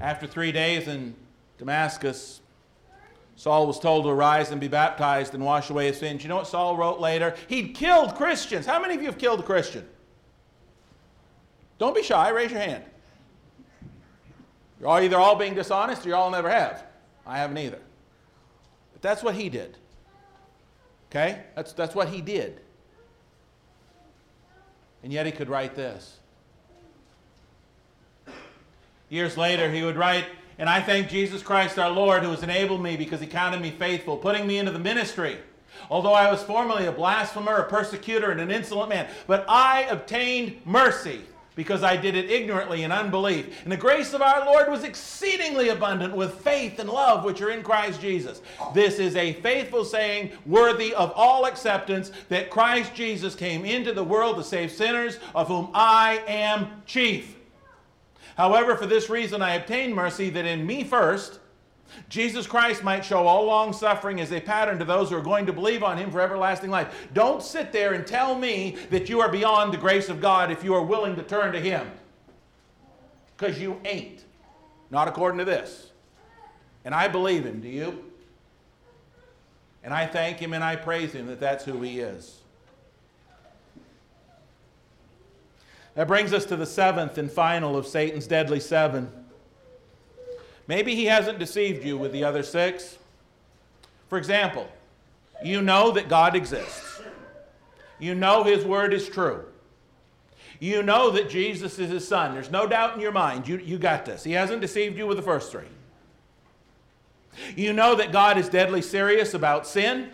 After 0.00 0.26
three 0.26 0.50
days 0.50 0.88
in 0.88 1.14
Damascus, 1.58 2.40
Saul 3.36 3.66
was 3.66 3.78
told 3.78 4.04
to 4.04 4.10
arise 4.10 4.50
and 4.50 4.60
be 4.60 4.68
baptized 4.68 5.34
and 5.34 5.44
wash 5.44 5.70
away 5.70 5.86
his 5.86 5.98
sins. 5.98 6.22
You 6.22 6.28
know 6.28 6.36
what 6.36 6.46
Saul 6.46 6.76
wrote 6.76 7.00
later? 7.00 7.34
He'd 7.48 7.74
killed 7.74 8.14
Christians. 8.14 8.66
How 8.66 8.80
many 8.80 8.94
of 8.94 9.00
you 9.00 9.08
have 9.08 9.18
killed 9.18 9.40
a 9.40 9.42
Christian? 9.42 9.86
Don't 11.78 11.94
be 11.94 12.02
shy, 12.02 12.28
raise 12.30 12.50
your 12.50 12.60
hand. 12.60 12.84
You're 14.80 14.88
either 14.88 15.16
all 15.16 15.36
being 15.36 15.54
dishonest 15.54 16.04
or 16.04 16.10
you 16.10 16.14
all 16.14 16.30
never 16.30 16.50
have. 16.50 16.84
I 17.26 17.38
haven't 17.38 17.58
either. 17.58 17.78
But 19.00 19.08
that's 19.08 19.22
what 19.22 19.34
he 19.34 19.48
did. 19.48 19.76
Okay? 21.10 21.42
That's, 21.56 21.72
that's 21.72 21.94
what 21.94 22.08
he 22.08 22.20
did. 22.20 22.60
And 25.02 25.12
yet 25.12 25.26
he 25.26 25.32
could 25.32 25.48
write 25.48 25.74
this. 25.74 26.18
Years 29.08 29.36
later, 29.36 29.70
he 29.70 29.82
would 29.82 29.96
write 29.96 30.26
and 30.60 30.68
I 30.68 30.82
thank 30.82 31.08
Jesus 31.08 31.42
Christ 31.42 31.78
our 31.78 31.88
Lord, 31.88 32.22
who 32.22 32.32
has 32.32 32.42
enabled 32.42 32.82
me 32.82 32.94
because 32.94 33.18
he 33.18 33.26
counted 33.26 33.62
me 33.62 33.70
faithful, 33.70 34.18
putting 34.18 34.46
me 34.46 34.58
into 34.58 34.70
the 34.70 34.78
ministry. 34.78 35.38
Although 35.90 36.12
I 36.12 36.30
was 36.30 36.42
formerly 36.42 36.84
a 36.84 36.92
blasphemer, 36.92 37.56
a 37.56 37.64
persecutor, 37.64 38.30
and 38.30 38.42
an 38.42 38.50
insolent 38.50 38.90
man, 38.90 39.08
but 39.26 39.46
I 39.48 39.84
obtained 39.84 40.60
mercy 40.66 41.22
because 41.54 41.82
I 41.82 41.96
did 41.96 42.14
it 42.14 42.30
ignorantly 42.30 42.84
in 42.84 42.92
unbelief. 42.92 43.62
And 43.64 43.72
the 43.72 43.76
grace 43.76 44.14
of 44.14 44.22
our 44.22 44.46
Lord 44.46 44.70
was 44.70 44.84
exceedingly 44.84 45.68
abundant 45.68 46.14
with 46.14 46.40
faith 46.40 46.78
and 46.78 46.88
love 46.88 47.24
which 47.24 47.40
are 47.42 47.50
in 47.50 47.62
Christ 47.62 48.00
Jesus. 48.00 48.40
This 48.74 48.98
is 48.98 49.16
a 49.16 49.34
faithful 49.34 49.84
saying, 49.84 50.32
worthy 50.46 50.94
of 50.94 51.12
all 51.14 51.46
acceptance, 51.46 52.12
that 52.28 52.50
Christ 52.50 52.94
Jesus 52.94 53.34
came 53.34 53.64
into 53.64 53.92
the 53.92 54.04
world 54.04 54.36
to 54.36 54.44
save 54.44 54.70
sinners, 54.70 55.18
of 55.34 55.48
whom 55.48 55.70
I 55.74 56.22
am 56.26 56.82
chief. 56.86 57.36
However, 58.36 58.76
for 58.76 58.86
this 58.86 59.10
reason 59.10 59.42
I 59.42 59.54
obtained 59.54 59.94
mercy, 59.94 60.30
that 60.30 60.46
in 60.46 60.66
me 60.66 60.84
first, 60.84 61.40
Jesus 62.08 62.46
Christ 62.46 62.82
might 62.82 63.04
show 63.04 63.26
all 63.26 63.44
long 63.44 63.72
suffering 63.72 64.20
as 64.20 64.32
a 64.32 64.40
pattern 64.40 64.78
to 64.78 64.84
those 64.84 65.10
who 65.10 65.16
are 65.16 65.22
going 65.22 65.46
to 65.46 65.52
believe 65.52 65.82
on 65.82 65.96
him 65.96 66.10
for 66.10 66.20
everlasting 66.20 66.70
life. 66.70 67.08
Don't 67.14 67.42
sit 67.42 67.72
there 67.72 67.94
and 67.94 68.06
tell 68.06 68.34
me 68.34 68.76
that 68.90 69.08
you 69.08 69.20
are 69.20 69.30
beyond 69.30 69.72
the 69.72 69.78
grace 69.78 70.08
of 70.08 70.20
God 70.20 70.50
if 70.50 70.64
you 70.64 70.74
are 70.74 70.82
willing 70.82 71.16
to 71.16 71.22
turn 71.22 71.52
to 71.52 71.60
him. 71.60 71.90
Because 73.36 73.60
you 73.60 73.80
ain't. 73.84 74.24
Not 74.90 75.08
according 75.08 75.38
to 75.38 75.44
this. 75.44 75.90
And 76.84 76.94
I 76.94 77.08
believe 77.08 77.44
him, 77.44 77.60
do 77.60 77.68
you? 77.68 78.04
And 79.82 79.94
I 79.94 80.06
thank 80.06 80.38
him 80.38 80.52
and 80.52 80.62
I 80.62 80.76
praise 80.76 81.12
him 81.12 81.26
that 81.28 81.40
that's 81.40 81.64
who 81.64 81.80
he 81.82 82.00
is. 82.00 82.40
That 85.94 86.06
brings 86.06 86.32
us 86.32 86.44
to 86.46 86.56
the 86.56 86.66
seventh 86.66 87.18
and 87.18 87.30
final 87.30 87.76
of 87.76 87.86
Satan's 87.86 88.26
deadly 88.26 88.60
seven. 88.60 89.10
Maybe 90.70 90.94
he 90.94 91.06
hasn't 91.06 91.40
deceived 91.40 91.84
you 91.84 91.98
with 91.98 92.12
the 92.12 92.22
other 92.22 92.44
six. 92.44 92.96
For 94.08 94.18
example, 94.18 94.68
you 95.42 95.62
know 95.62 95.90
that 95.90 96.08
God 96.08 96.36
exists. 96.36 97.02
You 97.98 98.14
know 98.14 98.44
his 98.44 98.64
word 98.64 98.94
is 98.94 99.08
true. 99.08 99.46
You 100.60 100.84
know 100.84 101.10
that 101.10 101.28
Jesus 101.28 101.80
is 101.80 101.90
his 101.90 102.06
son. 102.06 102.34
There's 102.34 102.52
no 102.52 102.68
doubt 102.68 102.94
in 102.94 103.00
your 103.00 103.10
mind. 103.10 103.48
You, 103.48 103.56
you 103.58 103.78
got 103.78 104.04
this. 104.04 104.22
He 104.22 104.30
hasn't 104.30 104.60
deceived 104.60 104.96
you 104.96 105.08
with 105.08 105.16
the 105.16 105.24
first 105.24 105.50
three. 105.50 105.66
You 107.56 107.72
know 107.72 107.96
that 107.96 108.12
God 108.12 108.38
is 108.38 108.48
deadly 108.48 108.80
serious 108.80 109.34
about 109.34 109.66
sin. 109.66 110.10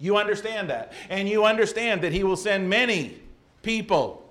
You 0.00 0.16
understand 0.16 0.70
that. 0.70 0.92
And 1.08 1.28
you 1.28 1.44
understand 1.44 2.02
that 2.02 2.10
he 2.10 2.24
will 2.24 2.36
send 2.36 2.68
many 2.68 3.20
people 3.62 4.23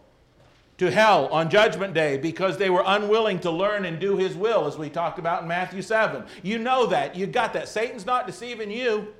to 0.84 0.92
hell 0.92 1.28
on 1.28 1.50
Judgment 1.50 1.94
Day 1.94 2.18
because 2.18 2.58
they 2.58 2.70
were 2.70 2.84
unwilling 2.86 3.40
to 3.40 3.52
learn 3.52 3.86
and 3.86 4.00
do 4.00 4.18
His 4.18 4.36
will, 4.36 4.68
as 4.68 4.78
we 4.78 4.90
talked 4.90 5.18
about 5.18 5.44
in 5.44 5.48
Matthew 5.48 5.82
7. 5.82 6.24
You 6.42 6.60
know 6.60 6.86
that. 6.88 7.16
You 7.16 7.26
got 7.26 7.54
that. 7.54 7.70
Satan's 7.70 8.06
not 8.06 8.28
deceiving 8.28 8.70
you. 8.70 9.14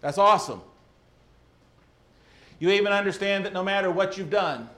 That's 0.00 0.18
awesome. 0.18 0.60
You 2.58 2.70
even 2.70 2.92
understand 2.92 3.44
that 3.44 3.52
no 3.52 3.62
matter 3.62 3.90
what 3.90 4.18
you've 4.18 4.30
done, 4.30 4.68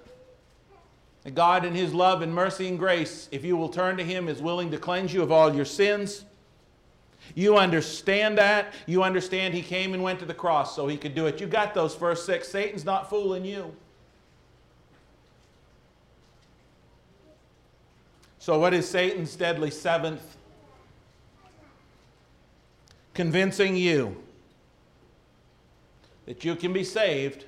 God, 1.33 1.65
in 1.65 1.75
His 1.75 1.95
love 1.95 2.21
and 2.21 2.35
mercy 2.35 2.69
and 2.69 2.79
grace, 2.79 3.29
if 3.33 3.45
you 3.45 3.57
will 3.57 3.71
turn 3.71 3.97
to 3.97 4.05
Him, 4.05 4.29
is 4.29 4.43
willing 4.43 4.71
to 4.73 4.79
cleanse 4.79 5.13
you 5.13 5.23
of 5.23 5.33
all 5.33 5.55
your 5.55 5.65
sins. 5.65 6.25
You 7.35 7.57
understand 7.57 8.37
that. 8.37 8.75
You 8.87 9.03
understand 9.03 9.55
He 9.55 9.63
came 9.63 9.95
and 9.95 10.03
went 10.03 10.19
to 10.19 10.27
the 10.27 10.35
cross 10.35 10.77
so 10.77 10.87
He 10.87 10.99
could 10.99 11.15
do 11.15 11.27
it. 11.27 11.41
You 11.41 11.47
got 11.47 11.73
those 11.73 11.95
first 11.95 12.27
six. 12.27 12.49
Satan's 12.49 12.85
not 12.85 13.09
fooling 13.09 13.47
you. 13.47 13.75
So, 18.44 18.59
what 18.59 18.74
is 18.74 18.87
Satan's 18.87 19.37
deadly 19.37 19.70
seventh? 19.70 20.37
Convincing 23.14 23.74
you 23.74 24.22
that 26.26 26.44
you 26.44 26.54
can 26.54 26.74
be 26.74 26.85
saved 26.85 27.46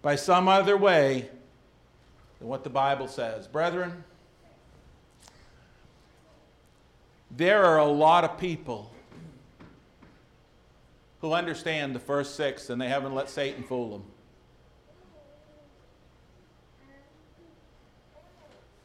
by 0.00 0.14
some 0.14 0.46
other 0.46 0.76
way 0.76 1.28
than 2.38 2.46
what 2.46 2.62
the 2.62 2.70
Bible 2.70 3.08
says. 3.08 3.48
Brethren, 3.48 4.04
there 7.32 7.64
are 7.64 7.78
a 7.78 7.84
lot 7.84 8.22
of 8.22 8.38
people 8.38 8.92
who 11.20 11.32
understand 11.32 11.96
the 11.96 11.98
first 11.98 12.36
six 12.36 12.70
and 12.70 12.80
they 12.80 12.88
haven't 12.88 13.12
let 13.12 13.28
Satan 13.28 13.64
fool 13.64 13.90
them. 13.90 14.13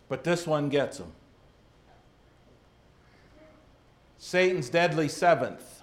But 0.09 0.23
this 0.23 0.45
one 0.45 0.67
gets 0.69 0.97
them. 0.97 1.11
Satan's 4.17 4.69
deadly 4.69 5.07
seventh 5.07 5.81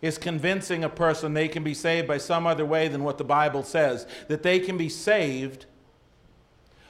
is 0.00 0.18
convincing 0.18 0.82
a 0.82 0.88
person 0.88 1.32
they 1.32 1.46
can 1.46 1.62
be 1.62 1.74
saved 1.74 2.08
by 2.08 2.18
some 2.18 2.44
other 2.44 2.66
way 2.66 2.88
than 2.88 3.04
what 3.04 3.18
the 3.18 3.24
Bible 3.24 3.62
says, 3.62 4.06
that 4.26 4.42
they 4.42 4.58
can 4.58 4.76
be 4.76 4.88
saved 4.88 5.66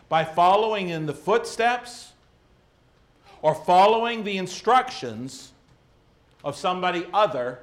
by 0.09 0.25
following 0.25 0.89
in 0.89 1.05
the 1.05 1.13
footsteps 1.13 2.13
or 3.43 3.55
following 3.55 4.25
the 4.25 4.39
instructions 4.39 5.53
of 6.43 6.57
somebody 6.57 7.07
other 7.13 7.59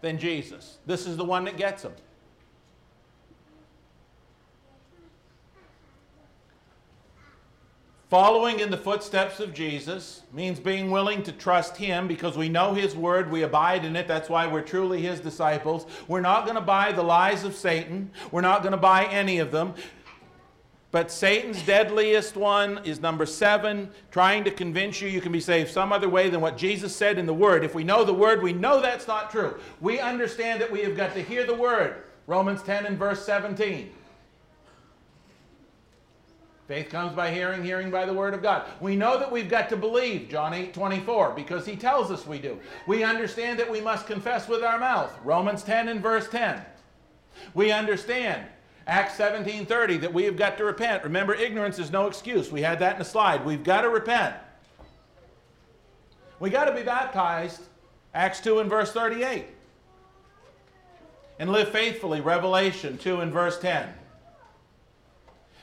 than 0.00 0.18
Jesus. 0.18 0.78
This 0.86 1.06
is 1.06 1.16
the 1.16 1.24
one 1.24 1.44
that 1.44 1.56
gets 1.56 1.82
them. 1.82 1.92
Following 8.14 8.60
in 8.60 8.70
the 8.70 8.76
footsteps 8.76 9.40
of 9.40 9.52
Jesus 9.52 10.22
means 10.32 10.60
being 10.60 10.92
willing 10.92 11.24
to 11.24 11.32
trust 11.32 11.76
Him 11.76 12.06
because 12.06 12.36
we 12.36 12.48
know 12.48 12.72
His 12.72 12.94
word, 12.94 13.28
we 13.28 13.42
abide 13.42 13.84
in 13.84 13.96
it. 13.96 14.06
That's 14.06 14.28
why 14.28 14.46
we're 14.46 14.62
truly 14.62 15.02
His 15.02 15.18
disciples. 15.18 15.84
We're 16.06 16.20
not 16.20 16.44
going 16.44 16.54
to 16.54 16.62
buy 16.62 16.92
the 16.92 17.02
lies 17.02 17.42
of 17.42 17.56
Satan, 17.56 18.12
we're 18.30 18.40
not 18.40 18.62
going 18.62 18.70
to 18.70 18.78
buy 18.78 19.06
any 19.06 19.40
of 19.40 19.50
them. 19.50 19.74
But 20.92 21.10
Satan's 21.10 21.60
deadliest 21.62 22.36
one 22.36 22.78
is 22.84 23.00
number 23.00 23.26
seven, 23.26 23.90
trying 24.12 24.44
to 24.44 24.52
convince 24.52 25.00
you 25.00 25.08
you 25.08 25.20
can 25.20 25.32
be 25.32 25.40
saved 25.40 25.72
some 25.72 25.92
other 25.92 26.08
way 26.08 26.30
than 26.30 26.40
what 26.40 26.56
Jesus 26.56 26.94
said 26.94 27.18
in 27.18 27.26
the 27.26 27.34
Word. 27.34 27.64
If 27.64 27.74
we 27.74 27.82
know 27.82 28.04
the 28.04 28.14
Word, 28.14 28.44
we 28.44 28.52
know 28.52 28.80
that's 28.80 29.08
not 29.08 29.32
true. 29.32 29.58
We 29.80 29.98
understand 29.98 30.60
that 30.60 30.70
we 30.70 30.82
have 30.82 30.96
got 30.96 31.14
to 31.14 31.20
hear 31.20 31.44
the 31.44 31.54
Word. 31.54 32.04
Romans 32.28 32.62
10 32.62 32.86
and 32.86 32.96
verse 32.96 33.26
17. 33.26 33.90
Faith 36.66 36.88
comes 36.88 37.14
by 37.14 37.30
hearing, 37.30 37.62
hearing 37.62 37.90
by 37.90 38.06
the 38.06 38.12
word 38.12 38.32
of 38.32 38.42
God. 38.42 38.66
We 38.80 38.96
know 38.96 39.18
that 39.18 39.30
we've 39.30 39.50
got 39.50 39.68
to 39.68 39.76
believe, 39.76 40.30
John 40.30 40.54
8 40.54 40.72
24, 40.72 41.32
because 41.32 41.66
he 41.66 41.76
tells 41.76 42.10
us 42.10 42.26
we 42.26 42.38
do. 42.38 42.58
We 42.86 43.04
understand 43.04 43.58
that 43.58 43.70
we 43.70 43.82
must 43.82 44.06
confess 44.06 44.48
with 44.48 44.64
our 44.64 44.78
mouth, 44.78 45.14
Romans 45.24 45.62
10 45.62 45.88
and 45.88 46.00
verse 46.00 46.26
10. 46.28 46.62
We 47.52 47.70
understand 47.70 48.46
Acts 48.86 49.14
17 49.14 49.66
30 49.66 49.98
that 49.98 50.14
we 50.14 50.24
have 50.24 50.36
got 50.36 50.56
to 50.56 50.64
repent. 50.64 51.04
Remember, 51.04 51.34
ignorance 51.34 51.78
is 51.78 51.90
no 51.90 52.06
excuse. 52.06 52.50
We 52.50 52.62
had 52.62 52.78
that 52.78 52.94
in 52.94 52.98
the 52.98 53.04
slide. 53.04 53.44
We've 53.44 53.64
got 53.64 53.82
to 53.82 53.90
repent. 53.90 54.34
We 56.40 56.48
got 56.48 56.64
to 56.64 56.74
be 56.74 56.82
baptized, 56.82 57.60
Acts 58.14 58.40
2 58.40 58.60
and 58.60 58.70
verse 58.70 58.90
38. 58.90 59.44
And 61.38 61.52
live 61.52 61.68
faithfully, 61.68 62.22
Revelation 62.22 62.96
2 62.96 63.20
and 63.20 63.32
verse 63.32 63.58
10. 63.58 63.88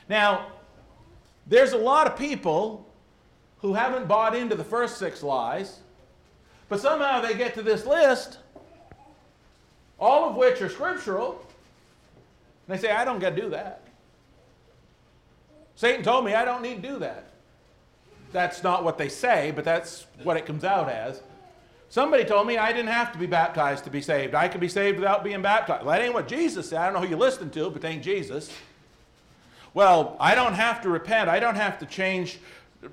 Now, 0.08 0.51
there's 1.46 1.72
a 1.72 1.78
lot 1.78 2.06
of 2.06 2.16
people 2.16 2.86
who 3.58 3.74
haven't 3.74 4.08
bought 4.08 4.34
into 4.34 4.54
the 4.54 4.64
first 4.64 4.98
six 4.98 5.22
lies, 5.22 5.78
but 6.68 6.80
somehow 6.80 7.20
they 7.20 7.34
get 7.34 7.54
to 7.54 7.62
this 7.62 7.86
list, 7.86 8.38
all 9.98 10.28
of 10.28 10.36
which 10.36 10.60
are 10.60 10.68
scriptural, 10.68 11.44
and 12.66 12.76
they 12.76 12.80
say, 12.80 12.90
I 12.90 13.04
don't 13.04 13.18
got 13.18 13.36
to 13.36 13.40
do 13.42 13.50
that. 13.50 13.82
Satan 15.74 16.02
told 16.02 16.24
me 16.24 16.34
I 16.34 16.44
don't 16.44 16.62
need 16.62 16.82
to 16.82 16.88
do 16.88 16.98
that. 17.00 17.28
That's 18.32 18.62
not 18.62 18.84
what 18.84 18.98
they 18.98 19.08
say, 19.08 19.52
but 19.54 19.64
that's 19.64 20.06
what 20.22 20.36
it 20.36 20.46
comes 20.46 20.64
out 20.64 20.88
as. 20.88 21.20
Somebody 21.88 22.24
told 22.24 22.46
me 22.46 22.56
I 22.56 22.72
didn't 22.72 22.88
have 22.88 23.12
to 23.12 23.18
be 23.18 23.26
baptized 23.26 23.84
to 23.84 23.90
be 23.90 24.00
saved. 24.00 24.34
I 24.34 24.48
could 24.48 24.60
be 24.60 24.68
saved 24.68 24.98
without 24.98 25.22
being 25.22 25.42
baptized. 25.42 25.84
Well, 25.84 25.94
that 25.94 26.02
ain't 26.02 26.14
what 26.14 26.26
Jesus 26.26 26.70
said. 26.70 26.78
I 26.78 26.86
don't 26.86 26.94
know 26.94 27.00
who 27.00 27.08
you're 27.08 27.18
listening 27.18 27.50
to, 27.50 27.68
but 27.68 27.84
it 27.84 27.86
ain't 27.86 28.02
Jesus. 28.02 28.50
Well, 29.74 30.16
I 30.20 30.34
don't 30.34 30.54
have 30.54 30.82
to 30.82 30.88
repent. 30.88 31.28
I 31.28 31.40
don't 31.40 31.56
have 31.56 31.78
to 31.78 31.86
change 31.86 32.38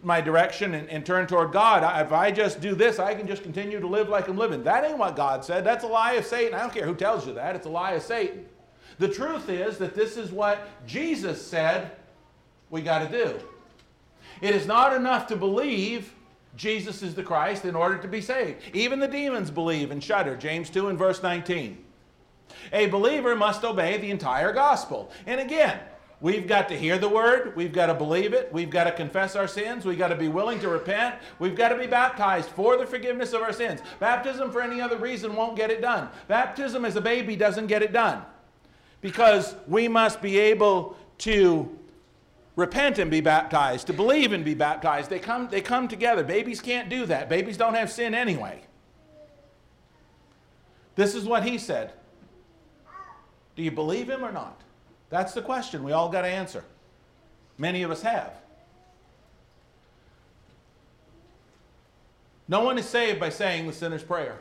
my 0.04 0.22
direction 0.22 0.76
and, 0.76 0.88
and 0.90 1.06
turn 1.06 1.28
toward 1.28 1.52
God. 1.52 1.84
I, 1.84 2.02
if 2.02 2.12
I 2.12 2.32
just 2.32 2.62
do 2.62 2.76
this, 2.76 3.00
I 3.00 3.16
can 3.16 3.28
just 3.28 3.44
continue 3.44 3.80
to 3.80 3.88
live 3.88 4.08
like 4.08 4.28
I'm 4.28 4.38
living. 4.38 4.64
That 4.64 4.86
ain't 4.86 4.98
what 4.98 5.16
God 5.16 5.44
said. 5.44 5.64
That's 5.64 5.84
a 5.84 5.88
lie 5.88 6.14
of 6.14 6.26
Satan. 6.26 6.54
I 6.54 6.60
don't 6.60 6.74
care 6.74 6.86
who 6.86 6.96
tells 6.96 7.28
you 7.28 7.34
that. 7.34 7.56
It's 7.56 7.66
a 7.66 7.70
lie 7.70 7.94
of 7.94 8.04
Satan. 8.04 8.46
The 9.00 9.08
truth 9.08 9.50
is 9.50 9.78
that 9.78 9.96
this 9.96 10.18
is 10.18 10.32
what 10.32 10.68
Jesus 10.86 11.46
said 11.46 11.92
we 12.70 12.82
got 12.82 13.10
to 13.10 13.26
do. 13.26 13.40
It 14.42 14.56
is 14.56 14.68
not 14.68 14.94
enough 14.94 15.28
to 15.28 15.36
believe 15.36 16.14
Jesus 16.56 17.02
is 17.02 17.16
the 17.16 17.24
Christ 17.24 17.66
in 17.66 17.76
order 17.76 17.98
to 17.98 18.08
be 18.08 18.22
saved. 18.22 18.62
Even 18.74 19.00
the 19.00 19.08
demons 19.08 19.52
believe 19.52 19.92
and 19.92 20.04
shudder. 20.04 20.36
James 20.36 20.70
2 20.70 20.90
and 20.90 20.98
verse 20.98 21.24
19. 21.24 21.78
A 22.74 22.88
believer 22.88 23.36
must 23.36 23.64
obey 23.64 23.98
the 23.98 24.12
entire 24.12 24.52
gospel. 24.52 25.12
And 25.26 25.40
again, 25.40 25.80
we've 26.22 26.48
got 26.48 26.68
to 26.70 26.78
hear 26.78 26.98
the 26.98 27.10
word, 27.10 27.56
we've 27.56 27.72
got 27.72 27.88
to 27.88 27.94
believe 27.94 28.34
it, 28.34 28.52
we've 28.52 28.70
got 28.70 28.86
to 28.86 28.92
confess 28.92 29.36
our 29.36 29.48
sins, 29.48 29.86
we've 29.86 29.98
got 29.98 30.10
to 30.10 30.16
be 30.16 30.28
willing 30.28 30.60
to 30.60 30.68
repent, 30.68 31.16
we've 31.40 31.56
got 31.56 31.70
to 31.70 31.78
be 31.78 31.88
baptized 31.88 32.50
for 32.50 32.78
the 32.78 32.86
forgiveness 32.86 33.34
of 33.34 33.42
our 33.42 33.54
sins. 33.54 33.82
Baptism 34.00 34.52
for 34.52 34.62
any 34.62 34.82
other 34.82 34.98
reason 34.98 35.36
won't 35.36 35.56
get 35.56 35.72
it 35.72 35.82
done. 35.82 36.10
Baptism 36.28 36.86
as 36.86 36.96
a 36.96 37.02
baby 37.02 37.36
doesn't 37.36 37.68
get 37.68 37.82
it 37.82 37.94
done 37.94 38.24
because 39.02 39.56
we 39.68 39.88
must 39.88 40.22
be 40.22 40.38
able 40.38 40.98
to 41.20 41.70
repent 42.56 43.00
and 43.00 43.10
be 43.10 43.22
baptized, 43.22 43.88
to 43.88 43.94
believe 43.94 44.34
and 44.34 44.44
be 44.44 44.54
baptized. 44.54 45.10
They 45.10 45.20
come, 45.20 45.48
they 45.50 45.62
come 45.62 45.88
together. 45.88 46.24
Babies 46.24 46.62
can't 46.62 46.90
do 46.90 47.06
that. 47.06 47.30
Babies 47.30 47.58
don't 47.58 47.74
have 47.74 47.90
sin 47.90 48.14
anyway. 48.14 48.62
This 50.96 51.16
is 51.16 51.24
what 51.24 51.44
he 51.44 51.58
said. 51.58 51.94
Do 53.56 53.64
you 53.64 53.72
believe 53.72 54.10
him 54.10 54.24
or 54.24 54.32
not? 54.32 54.62
That's 55.10 55.34
the 55.34 55.42
question 55.42 55.84
we 55.84 55.92
all 55.92 56.10
got 56.10 56.22
to 56.22 56.28
answer. 56.28 56.64
Many 57.58 57.84
of 57.84 57.92
us 57.92 58.02
have. 58.02 58.34
No 62.48 62.64
one 62.64 62.78
is 62.78 62.86
saved 62.86 63.20
by 63.20 63.30
saying 63.30 63.68
the 63.68 63.74
sinner's 63.74 64.04
prayer. 64.04 64.40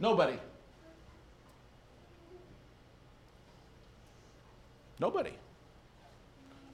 Nobody. 0.00 0.38
Nobody. 5.00 5.32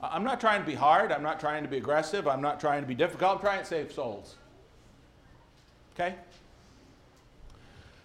I'm 0.00 0.24
not 0.24 0.40
trying 0.40 0.60
to 0.60 0.66
be 0.66 0.74
hard. 0.74 1.12
I'm 1.12 1.22
not 1.22 1.40
trying 1.40 1.62
to 1.62 1.68
be 1.68 1.76
aggressive. 1.76 2.26
I'm 2.26 2.42
not 2.42 2.60
trying 2.60 2.82
to 2.82 2.86
be 2.86 2.94
difficult. 2.94 3.36
I'm 3.36 3.40
trying 3.40 3.60
to 3.60 3.64
save 3.64 3.92
souls. 3.92 4.36
Okay? 5.94 6.14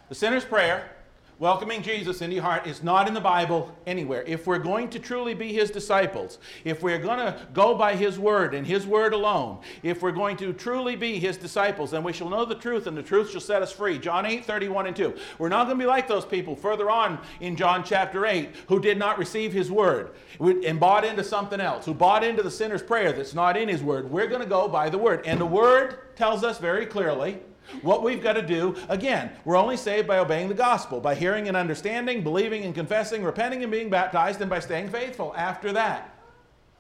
The 0.07 0.15
sinner's 0.15 0.45
prayer 0.45 0.91
welcoming 1.39 1.81
Jesus 1.81 2.21
into 2.21 2.35
your 2.35 2.43
heart 2.43 2.67
is 2.67 2.83
not 2.83 3.07
in 3.07 3.13
the 3.13 3.21
Bible 3.21 3.73
anywhere. 3.87 4.23
If 4.27 4.45
we're 4.45 4.59
going 4.59 4.89
to 4.89 4.99
truly 4.99 5.33
be 5.33 5.53
his 5.53 5.71
disciples, 5.71 6.37
if 6.65 6.83
we're 6.83 6.99
going 6.99 7.19
to 7.19 7.47
go 7.53 7.73
by 7.73 7.95
his 7.95 8.19
word 8.19 8.53
and 8.53 8.67
his 8.67 8.85
word 8.85 9.13
alone, 9.13 9.59
if 9.81 10.01
we're 10.01 10.11
going 10.11 10.35
to 10.37 10.51
truly 10.51 10.97
be 10.97 11.17
his 11.17 11.37
disciples, 11.37 11.91
then 11.91 12.03
we 12.03 12.11
shall 12.11 12.29
know 12.29 12.43
the 12.43 12.55
truth 12.55 12.87
and 12.87 12.97
the 12.97 13.01
truth 13.01 13.31
shall 13.31 13.41
set 13.41 13.61
us 13.61 13.71
free. 13.71 13.97
John 13.97 14.25
8, 14.25 14.43
31 14.43 14.87
and 14.87 14.95
2. 14.95 15.13
We're 15.37 15.49
not 15.49 15.67
going 15.67 15.77
to 15.77 15.83
be 15.83 15.87
like 15.87 16.09
those 16.09 16.25
people 16.25 16.57
further 16.57 16.91
on 16.91 17.19
in 17.39 17.55
John 17.55 17.85
chapter 17.85 18.25
8 18.25 18.49
who 18.67 18.81
did 18.81 18.99
not 18.99 19.17
receive 19.17 19.53
his 19.53 19.71
word 19.71 20.11
and 20.39 20.79
bought 20.79 21.05
into 21.05 21.23
something 21.23 21.61
else, 21.61 21.85
who 21.85 21.93
bought 21.93 22.23
into 22.23 22.43
the 22.43 22.51
sinner's 22.51 22.83
prayer 22.83 23.13
that's 23.13 23.33
not 23.33 23.55
in 23.55 23.69
his 23.69 23.81
word. 23.81 24.11
We're 24.11 24.27
going 24.27 24.41
to 24.41 24.47
go 24.47 24.67
by 24.67 24.89
the 24.89 24.97
word. 24.97 25.25
And 25.25 25.39
the 25.39 25.45
word 25.45 26.15
tells 26.17 26.43
us 26.43 26.59
very 26.59 26.85
clearly 26.85 27.39
what 27.81 28.03
we've 28.03 28.21
got 28.21 28.33
to 28.33 28.41
do, 28.41 28.75
again, 28.89 29.31
we're 29.45 29.57
only 29.57 29.77
saved 29.77 30.07
by 30.07 30.19
obeying 30.19 30.47
the 30.47 30.53
gospel, 30.53 30.99
by 30.99 31.15
hearing 31.15 31.47
and 31.47 31.55
understanding, 31.55 32.23
believing 32.23 32.63
and 32.65 32.73
confessing, 32.73 33.23
repenting 33.23 33.63
and 33.63 33.71
being 33.71 33.89
baptized, 33.89 34.41
and 34.41 34.49
by 34.49 34.59
staying 34.59 34.89
faithful 34.89 35.33
after 35.35 35.71
that. 35.73 36.13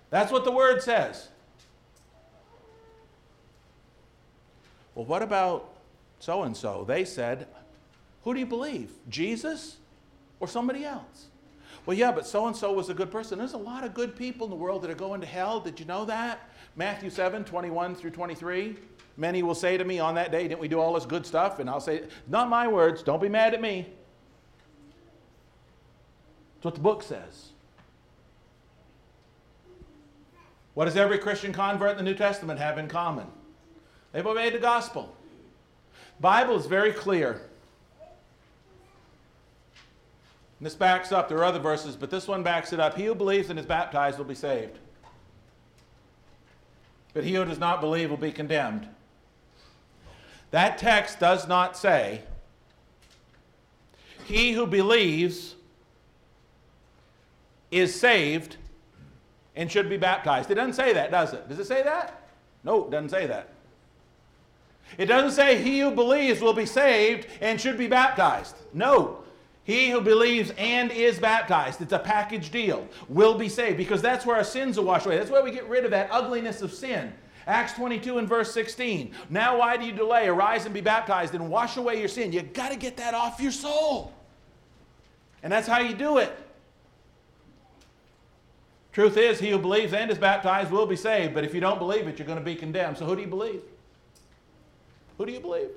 That's 0.09 0.31
what 0.31 0.43
the 0.43 0.51
word 0.51 0.81
says. 0.81 1.29
Well, 4.95 5.05
what 5.05 5.21
about 5.21 5.69
so 6.19 6.43
and 6.43 6.55
so? 6.57 6.83
They 6.87 7.05
said, 7.05 7.47
Who 8.23 8.33
do 8.33 8.39
you 8.39 8.45
believe? 8.45 8.91
Jesus 9.07 9.77
or 10.39 10.47
somebody 10.47 10.83
else? 10.83 11.27
Well, 11.85 11.97
yeah, 11.97 12.11
but 12.11 12.27
so 12.27 12.47
and 12.47 12.55
so 12.55 12.73
was 12.73 12.89
a 12.89 12.93
good 12.93 13.11
person. 13.11 13.39
There's 13.39 13.53
a 13.53 13.57
lot 13.57 13.83
of 13.83 13.93
good 13.93 14.15
people 14.15 14.45
in 14.45 14.51
the 14.51 14.55
world 14.55 14.81
that 14.81 14.91
are 14.91 14.95
going 14.95 15.21
to 15.21 15.27
hell. 15.27 15.59
Did 15.59 15.79
you 15.79 15.85
know 15.85 16.05
that? 16.05 16.49
Matthew 16.75 17.09
7 17.09 17.43
21 17.45 17.95
through 17.95 18.11
23. 18.11 18.75
Many 19.19 19.43
will 19.43 19.53
say 19.53 19.77
to 19.77 19.83
me 19.83 19.99
on 19.99 20.15
that 20.15 20.31
day, 20.31 20.47
Didn't 20.47 20.61
we 20.61 20.69
do 20.69 20.79
all 20.79 20.93
this 20.93 21.05
good 21.05 21.25
stuff? 21.25 21.59
And 21.59 21.69
I'll 21.69 21.81
say, 21.81 22.03
Not 22.29 22.47
my 22.49 22.69
words. 22.69 23.03
Don't 23.03 23.21
be 23.21 23.27
mad 23.27 23.53
at 23.53 23.61
me. 23.61 23.85
That's 26.55 26.65
what 26.65 26.75
the 26.75 26.81
book 26.81 27.03
says. 27.03 27.49
What 30.73 30.85
does 30.85 30.95
every 30.95 31.17
Christian 31.17 31.51
convert 31.51 31.91
in 31.91 31.97
the 31.97 32.03
New 32.03 32.15
Testament 32.15 32.61
have 32.61 32.77
in 32.77 32.87
common? 32.87 33.27
They've 34.13 34.25
obeyed 34.25 34.53
the 34.53 34.59
gospel. 34.59 35.13
Bible 36.21 36.55
is 36.55 36.65
very 36.65 36.93
clear. 36.93 37.41
And 40.59 40.65
this 40.65 40.75
backs 40.75 41.11
up, 41.11 41.27
there 41.27 41.39
are 41.39 41.43
other 41.43 41.59
verses, 41.59 41.97
but 41.97 42.09
this 42.09 42.25
one 42.25 42.41
backs 42.41 42.71
it 42.71 42.79
up. 42.79 42.95
He 42.95 43.05
who 43.05 43.15
believes 43.15 43.49
and 43.49 43.59
is 43.59 43.65
baptized 43.65 44.17
will 44.17 44.25
be 44.25 44.35
saved. 44.35 44.79
But 47.13 47.25
he 47.25 47.33
who 47.33 47.43
does 47.43 47.59
not 47.59 47.81
believe 47.81 48.09
will 48.09 48.17
be 48.17 48.31
condemned. 48.31 48.87
That 50.51 50.77
text 50.77 51.19
does 51.19 51.47
not 51.47 51.77
say, 51.77 52.21
He 54.25 54.51
who 54.53 54.65
believes 54.65 55.55
is 57.71 57.99
saved 57.99 58.57
and 59.55 59.71
should 59.71 59.89
be 59.89 59.97
baptized. 59.97 60.49
It 60.49 60.55
doesn't 60.55 60.73
say 60.73 60.93
that, 60.93 61.11
does 61.11 61.33
it? 61.33 61.47
Does 61.49 61.59
it 61.59 61.67
say 61.67 61.83
that? 61.83 62.29
No, 62.63 62.85
it 62.85 62.91
doesn't 62.91 63.09
say 63.09 63.27
that. 63.27 63.49
It 64.97 65.05
doesn't 65.05 65.31
say 65.31 65.61
he 65.61 65.79
who 65.79 65.91
believes 65.91 66.41
will 66.41 66.53
be 66.53 66.65
saved 66.65 67.27
and 67.41 67.61
should 67.61 67.77
be 67.77 67.87
baptized. 67.87 68.55
No. 68.73 69.19
He 69.63 69.91
who 69.91 70.01
believes 70.01 70.51
and 70.57 70.91
is 70.91 71.19
baptized, 71.19 71.79
it's 71.81 71.93
a 71.93 71.99
package 71.99 72.49
deal, 72.49 72.87
will 73.07 73.35
be 73.35 73.49
saved 73.49 73.77
because 73.77 74.01
that's 74.01 74.25
where 74.25 74.35
our 74.35 74.43
sins 74.43 74.79
are 74.79 74.83
washed 74.83 75.05
away. 75.05 75.17
That's 75.17 75.29
where 75.29 75.43
we 75.43 75.51
get 75.51 75.69
rid 75.69 75.85
of 75.85 75.91
that 75.91 76.09
ugliness 76.11 76.63
of 76.63 76.73
sin. 76.73 77.13
Acts 77.49 77.73
22 77.73 78.19
and 78.19 78.29
verse 78.29 78.53
16. 78.53 79.11
Now, 79.31 79.57
why 79.57 79.75
do 79.75 79.83
you 79.83 79.91
delay? 79.91 80.27
Arise 80.27 80.65
and 80.65 80.73
be 80.73 80.81
baptized 80.81 81.33
and 81.33 81.49
wash 81.49 81.77
away 81.77 81.99
your 81.99 82.07
sin. 82.07 82.31
You 82.31 82.43
got 82.43 82.71
to 82.71 82.77
get 82.77 82.95
that 82.97 83.15
off 83.15 83.41
your 83.41 83.51
soul. 83.51 84.13
And 85.41 85.51
that's 85.51 85.67
how 85.67 85.79
you 85.79 85.95
do 85.95 86.19
it. 86.19 86.31
Truth 88.91 89.17
is, 89.17 89.39
he 89.39 89.49
who 89.49 89.57
believes 89.57 89.93
and 89.93 90.11
is 90.11 90.19
baptized 90.19 90.69
will 90.69 90.85
be 90.85 90.95
saved, 90.95 91.33
but 91.33 91.43
if 91.43 91.55
you 91.55 91.59
don't 91.59 91.79
believe 91.79 92.07
it, 92.07 92.19
you're 92.19 92.27
going 92.27 92.37
to 92.37 92.45
be 92.45 92.53
condemned. 92.53 92.99
So, 92.99 93.05
who 93.05 93.15
do 93.15 93.21
you 93.21 93.27
believe? 93.27 93.61
Who 95.17 95.25
do 95.25 95.31
you 95.31 95.39
believe? 95.39 95.69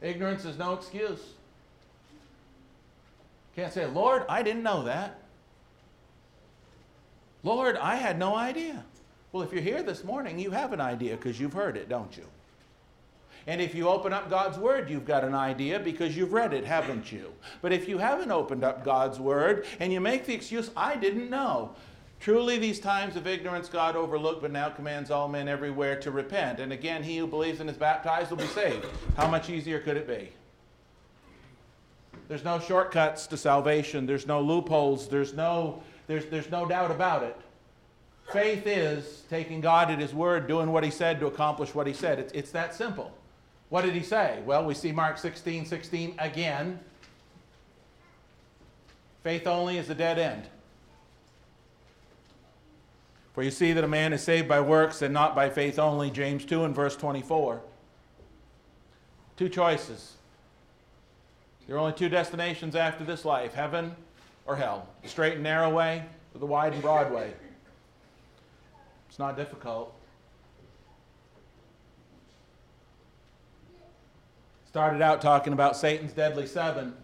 Ignorance 0.00 0.46
is 0.46 0.56
no 0.56 0.72
excuse. 0.72 1.20
Can't 3.54 3.72
say, 3.72 3.86
Lord, 3.86 4.24
I 4.28 4.42
didn't 4.42 4.62
know 4.62 4.84
that. 4.84 5.18
Lord, 7.42 7.76
I 7.76 7.96
had 7.96 8.18
no 8.18 8.34
idea. 8.34 8.84
Well, 9.32 9.42
if 9.42 9.52
you're 9.52 9.62
here 9.62 9.82
this 9.82 10.04
morning, 10.04 10.38
you 10.38 10.50
have 10.50 10.72
an 10.72 10.80
idea 10.80 11.16
because 11.16 11.40
you've 11.40 11.52
heard 11.52 11.76
it, 11.76 11.88
don't 11.88 12.16
you? 12.16 12.24
And 13.46 13.60
if 13.60 13.74
you 13.74 13.88
open 13.88 14.12
up 14.12 14.30
God's 14.30 14.58
Word, 14.58 14.88
you've 14.88 15.04
got 15.04 15.24
an 15.24 15.34
idea 15.34 15.80
because 15.80 16.16
you've 16.16 16.32
read 16.32 16.54
it, 16.54 16.64
haven't 16.64 17.10
you? 17.10 17.32
But 17.60 17.72
if 17.72 17.88
you 17.88 17.98
haven't 17.98 18.30
opened 18.30 18.62
up 18.62 18.84
God's 18.84 19.18
Word 19.18 19.66
and 19.80 19.92
you 19.92 20.00
make 20.00 20.26
the 20.26 20.34
excuse, 20.34 20.70
I 20.76 20.96
didn't 20.96 21.28
know. 21.28 21.74
Truly, 22.20 22.56
these 22.56 22.78
times 22.78 23.16
of 23.16 23.26
ignorance 23.26 23.68
God 23.68 23.96
overlooked, 23.96 24.42
but 24.42 24.52
now 24.52 24.68
commands 24.68 25.10
all 25.10 25.26
men 25.26 25.48
everywhere 25.48 25.98
to 26.00 26.12
repent. 26.12 26.60
And 26.60 26.72
again, 26.72 27.02
he 27.02 27.18
who 27.18 27.26
believes 27.26 27.58
and 27.58 27.68
is 27.68 27.76
baptized 27.76 28.30
will 28.30 28.36
be 28.36 28.46
saved. 28.46 28.86
How 29.16 29.26
much 29.26 29.50
easier 29.50 29.80
could 29.80 29.96
it 29.96 30.06
be? 30.06 30.28
There's 32.32 32.44
no 32.44 32.58
shortcuts 32.58 33.26
to 33.26 33.36
salvation, 33.36 34.06
there's 34.06 34.26
no 34.26 34.40
loopholes, 34.40 35.06
there's 35.06 35.34
no, 35.34 35.82
there's, 36.06 36.24
there's 36.24 36.50
no 36.50 36.64
doubt 36.64 36.90
about 36.90 37.22
it. 37.24 37.36
Faith 38.32 38.66
is 38.66 39.24
taking 39.28 39.60
God 39.60 39.90
at 39.90 39.98
His 39.98 40.14
word, 40.14 40.48
doing 40.48 40.72
what 40.72 40.82
He 40.82 40.90
said 40.90 41.20
to 41.20 41.26
accomplish 41.26 41.74
what 41.74 41.86
He 41.86 41.92
said. 41.92 42.18
It's, 42.18 42.32
it's 42.32 42.50
that 42.52 42.74
simple. 42.74 43.12
What 43.68 43.82
did 43.82 43.92
He 43.92 44.02
say? 44.02 44.40
Well, 44.46 44.64
we 44.64 44.72
see 44.72 44.92
Mark 44.92 45.18
16 45.18 45.66
16 45.66 46.14
again. 46.18 46.80
Faith 49.22 49.46
only 49.46 49.76
is 49.76 49.90
a 49.90 49.94
dead 49.94 50.18
end. 50.18 50.44
For 53.34 53.42
you 53.42 53.50
see 53.50 53.74
that 53.74 53.84
a 53.84 53.88
man 53.88 54.14
is 54.14 54.22
saved 54.22 54.48
by 54.48 54.62
works 54.62 55.02
and 55.02 55.12
not 55.12 55.34
by 55.34 55.50
faith 55.50 55.78
only, 55.78 56.10
James 56.10 56.46
2 56.46 56.64
and 56.64 56.74
verse 56.74 56.96
24. 56.96 57.60
Two 59.36 59.50
choices. 59.50 60.14
There 61.66 61.76
are 61.76 61.78
only 61.78 61.92
two 61.92 62.08
destinations 62.08 62.74
after 62.74 63.04
this 63.04 63.24
life 63.24 63.54
heaven 63.54 63.94
or 64.46 64.56
hell. 64.56 64.88
The 65.02 65.08
straight 65.08 65.34
and 65.34 65.42
narrow 65.42 65.70
way 65.70 66.04
or 66.34 66.40
the 66.40 66.46
wide 66.46 66.72
and 66.72 66.82
broad 66.82 67.12
way. 67.12 67.32
It's 69.08 69.18
not 69.18 69.36
difficult. 69.36 69.94
Started 74.66 75.02
out 75.02 75.20
talking 75.20 75.52
about 75.52 75.76
Satan's 75.76 76.12
deadly 76.12 76.46
seven. 76.46 76.94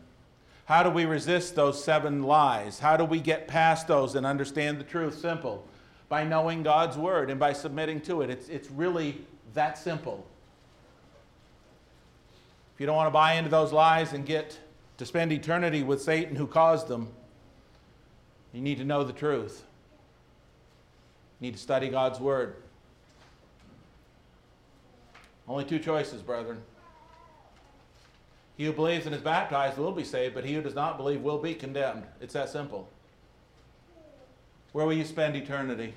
How 0.65 0.83
do 0.83 0.91
we 0.91 1.05
resist 1.05 1.55
those 1.55 1.83
seven 1.83 2.23
lies? 2.23 2.79
How 2.79 2.97
do 2.97 3.05
we 3.05 3.21
get 3.21 3.47
past 3.47 3.89
those 3.89 4.15
and 4.15 4.27
understand 4.27 4.81
the 4.81 4.85
truth? 4.85 5.19
Simple. 5.19 5.67
By 6.09 6.25
knowing 6.25 6.63
God's 6.63 6.97
word 6.97 7.31
and 7.31 7.39
by 7.39 7.53
submitting 7.53 8.01
to 8.03 8.23
it. 8.23 8.31
It's, 8.31 8.49
it's 8.49 8.71
really 8.71 9.21
that 9.55 9.79
simple. 9.79 10.27
If 12.79 12.83
you 12.83 12.87
don't 12.87 12.95
want 12.95 13.09
to 13.09 13.13
buy 13.13 13.33
into 13.33 13.51
those 13.51 13.73
lies 13.73 14.13
and 14.13 14.25
get 14.25 14.57
to 14.99 15.05
spend 15.05 15.33
eternity 15.33 15.83
with 15.83 16.01
Satan 16.01 16.37
who 16.37 16.47
caused 16.47 16.87
them, 16.87 17.09
you 18.53 18.61
need 18.61 18.79
to 18.79 18.85
know 18.85 19.03
the 19.03 19.13
truth. 19.13 19.65
You 21.41 21.49
need 21.49 21.55
to 21.55 21.61
study 21.61 21.89
God's 21.89 22.21
Word. 22.21 22.55
Only 25.49 25.65
two 25.65 25.81
choices, 25.81 26.23
brethren. 26.23 26.63
He 28.57 28.65
who 28.65 28.73
believes 28.73 29.07
and 29.07 29.15
is 29.17 29.23
baptized 29.23 29.77
will 29.77 29.91
be 29.91 30.05
saved, 30.05 30.37
but 30.37 30.45
he 30.45 30.55
who 30.55 30.63
does 30.63 30.77
not 30.77 30.99
believe 30.99 31.21
will 31.21 31.39
be 31.39 31.55
condemned. 31.55 32.05
It's 32.21 32.35
that 32.35 32.49
simple. 32.49 32.89
Where 34.71 34.87
will 34.87 34.93
you 34.93 35.05
spend 35.05 35.35
eternity? 35.35 35.95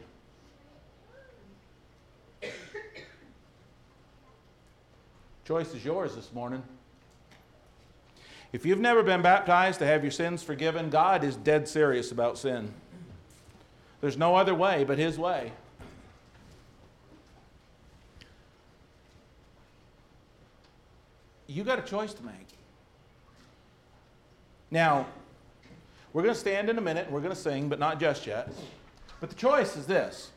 Choice 5.46 5.74
is 5.74 5.84
yours 5.84 6.16
this 6.16 6.32
morning. 6.34 6.64
If 8.54 8.66
you've 8.66 8.80
never 8.80 9.02
been 9.02 9.22
baptized 9.22 9.80
to 9.80 9.86
have 9.86 10.04
your 10.04 10.12
sins 10.12 10.44
forgiven, 10.44 10.90
God 10.90 11.24
is 11.24 11.36
dead 11.36 11.68
serious 11.68 12.12
about 12.12 12.38
sin. 12.38 12.74
There's 14.02 14.18
no 14.18 14.36
other 14.36 14.54
way 14.54 14.84
but 14.84 14.98
His 14.98 15.18
way. 15.18 15.52
You 21.48 21.64
got 21.64 21.80
a 21.80 21.82
choice 21.82 22.14
to 22.14 22.24
make. 22.24 22.48
Now, 24.70 25.06
we're 26.14 26.24
going 26.24 26.34
to 26.34 26.40
stand 26.40 26.70
in 26.70 26.78
a 26.78 26.82
minute 26.82 27.06
and 27.06 27.14
we're 27.14 27.22
going 27.22 27.36
to 27.36 27.42
sing, 27.42 27.68
but 27.68 27.80
not 27.80 28.00
just 28.00 28.26
yet. 28.26 28.50
But 29.20 29.30
the 29.30 29.36
choice 29.36 29.76
is 29.76 29.86
this. 29.86 30.32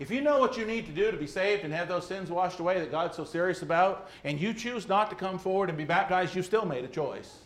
If 0.00 0.10
you 0.10 0.22
know 0.22 0.38
what 0.38 0.56
you 0.56 0.64
need 0.64 0.86
to 0.86 0.92
do 0.92 1.10
to 1.10 1.16
be 1.18 1.26
saved 1.26 1.62
and 1.62 1.74
have 1.74 1.86
those 1.86 2.06
sins 2.06 2.30
washed 2.30 2.58
away 2.58 2.80
that 2.80 2.90
God's 2.90 3.16
so 3.16 3.24
serious 3.24 3.60
about, 3.60 4.08
and 4.24 4.40
you 4.40 4.54
choose 4.54 4.88
not 4.88 5.10
to 5.10 5.16
come 5.16 5.38
forward 5.38 5.68
and 5.68 5.76
be 5.76 5.84
baptized, 5.84 6.34
you 6.34 6.42
still 6.42 6.64
made 6.64 6.86
a 6.86 6.88
choice. 6.88 7.36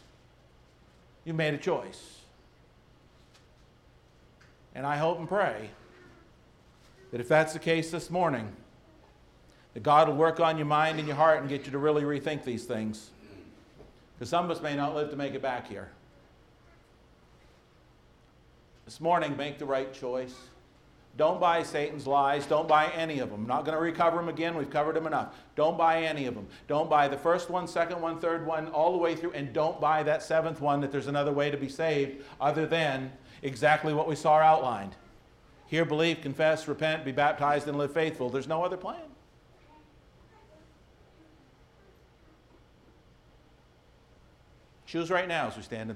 You 1.24 1.34
made 1.34 1.52
a 1.52 1.58
choice. 1.58 2.20
And 4.72 4.86
I 4.86 4.96
hope 4.96 5.18
and 5.18 5.28
pray 5.28 5.70
that 7.10 7.20
if 7.20 7.26
that's 7.26 7.52
the 7.52 7.58
case 7.58 7.90
this 7.90 8.08
morning, 8.08 8.52
that 9.74 9.82
God 9.82 10.08
will 10.08 10.16
work 10.16 10.38
on 10.38 10.56
your 10.56 10.66
mind 10.66 11.00
and 11.00 11.08
your 11.08 11.16
heart 11.16 11.40
and 11.40 11.48
get 11.48 11.66
you 11.66 11.72
to 11.72 11.78
really 11.78 12.02
rethink 12.02 12.44
these 12.44 12.66
things. 12.66 13.10
Because 14.14 14.28
some 14.28 14.44
of 14.44 14.50
us 14.52 14.62
may 14.62 14.76
not 14.76 14.94
live 14.94 15.10
to 15.10 15.16
make 15.16 15.34
it 15.34 15.42
back 15.42 15.68
here. 15.68 15.90
This 18.84 19.00
morning, 19.00 19.36
make 19.36 19.58
the 19.58 19.66
right 19.66 19.92
choice. 19.92 20.36
Don't 21.16 21.38
buy 21.40 21.62
Satan's 21.62 22.06
lies. 22.08 22.44
Don't 22.44 22.66
buy 22.66 22.88
any 22.88 23.20
of 23.20 23.30
them. 23.30 23.42
I'm 23.42 23.46
not 23.46 23.64
going 23.64 23.76
to 23.76 23.80
recover 23.82 24.16
them 24.16 24.28
again. 24.28 24.56
We've 24.56 24.70
covered 24.70 24.96
them 24.96 25.06
enough. 25.06 25.36
Don't 25.54 25.78
buy 25.78 26.02
any 26.02 26.26
of 26.26 26.34
them. 26.34 26.48
Don't 26.66 26.90
buy 26.90 27.06
the 27.06 27.16
first 27.16 27.50
one, 27.50 27.68
second 27.68 28.00
one, 28.00 28.18
third 28.18 28.44
one, 28.44 28.66
all 28.68 28.90
the 28.90 28.98
way 28.98 29.14
through. 29.14 29.32
And 29.32 29.52
don't 29.52 29.80
buy 29.80 30.02
that 30.02 30.24
seventh 30.24 30.60
one 30.60 30.80
that 30.80 30.90
there's 30.90 31.06
another 31.06 31.32
way 31.32 31.50
to 31.50 31.56
be 31.56 31.68
saved 31.68 32.24
other 32.40 32.66
than 32.66 33.12
exactly 33.42 33.94
what 33.94 34.08
we 34.08 34.16
saw 34.16 34.38
outlined. 34.38 34.96
Hear, 35.66 35.84
believe, 35.84 36.20
confess, 36.20 36.66
repent, 36.66 37.04
be 37.04 37.12
baptized, 37.12 37.68
and 37.68 37.78
live 37.78 37.92
faithful. 37.92 38.28
There's 38.28 38.48
no 38.48 38.64
other 38.64 38.76
plan. 38.76 39.00
Choose 44.86 45.10
right 45.10 45.26
now 45.26 45.48
as 45.48 45.56
we 45.56 45.62
stand 45.62 45.90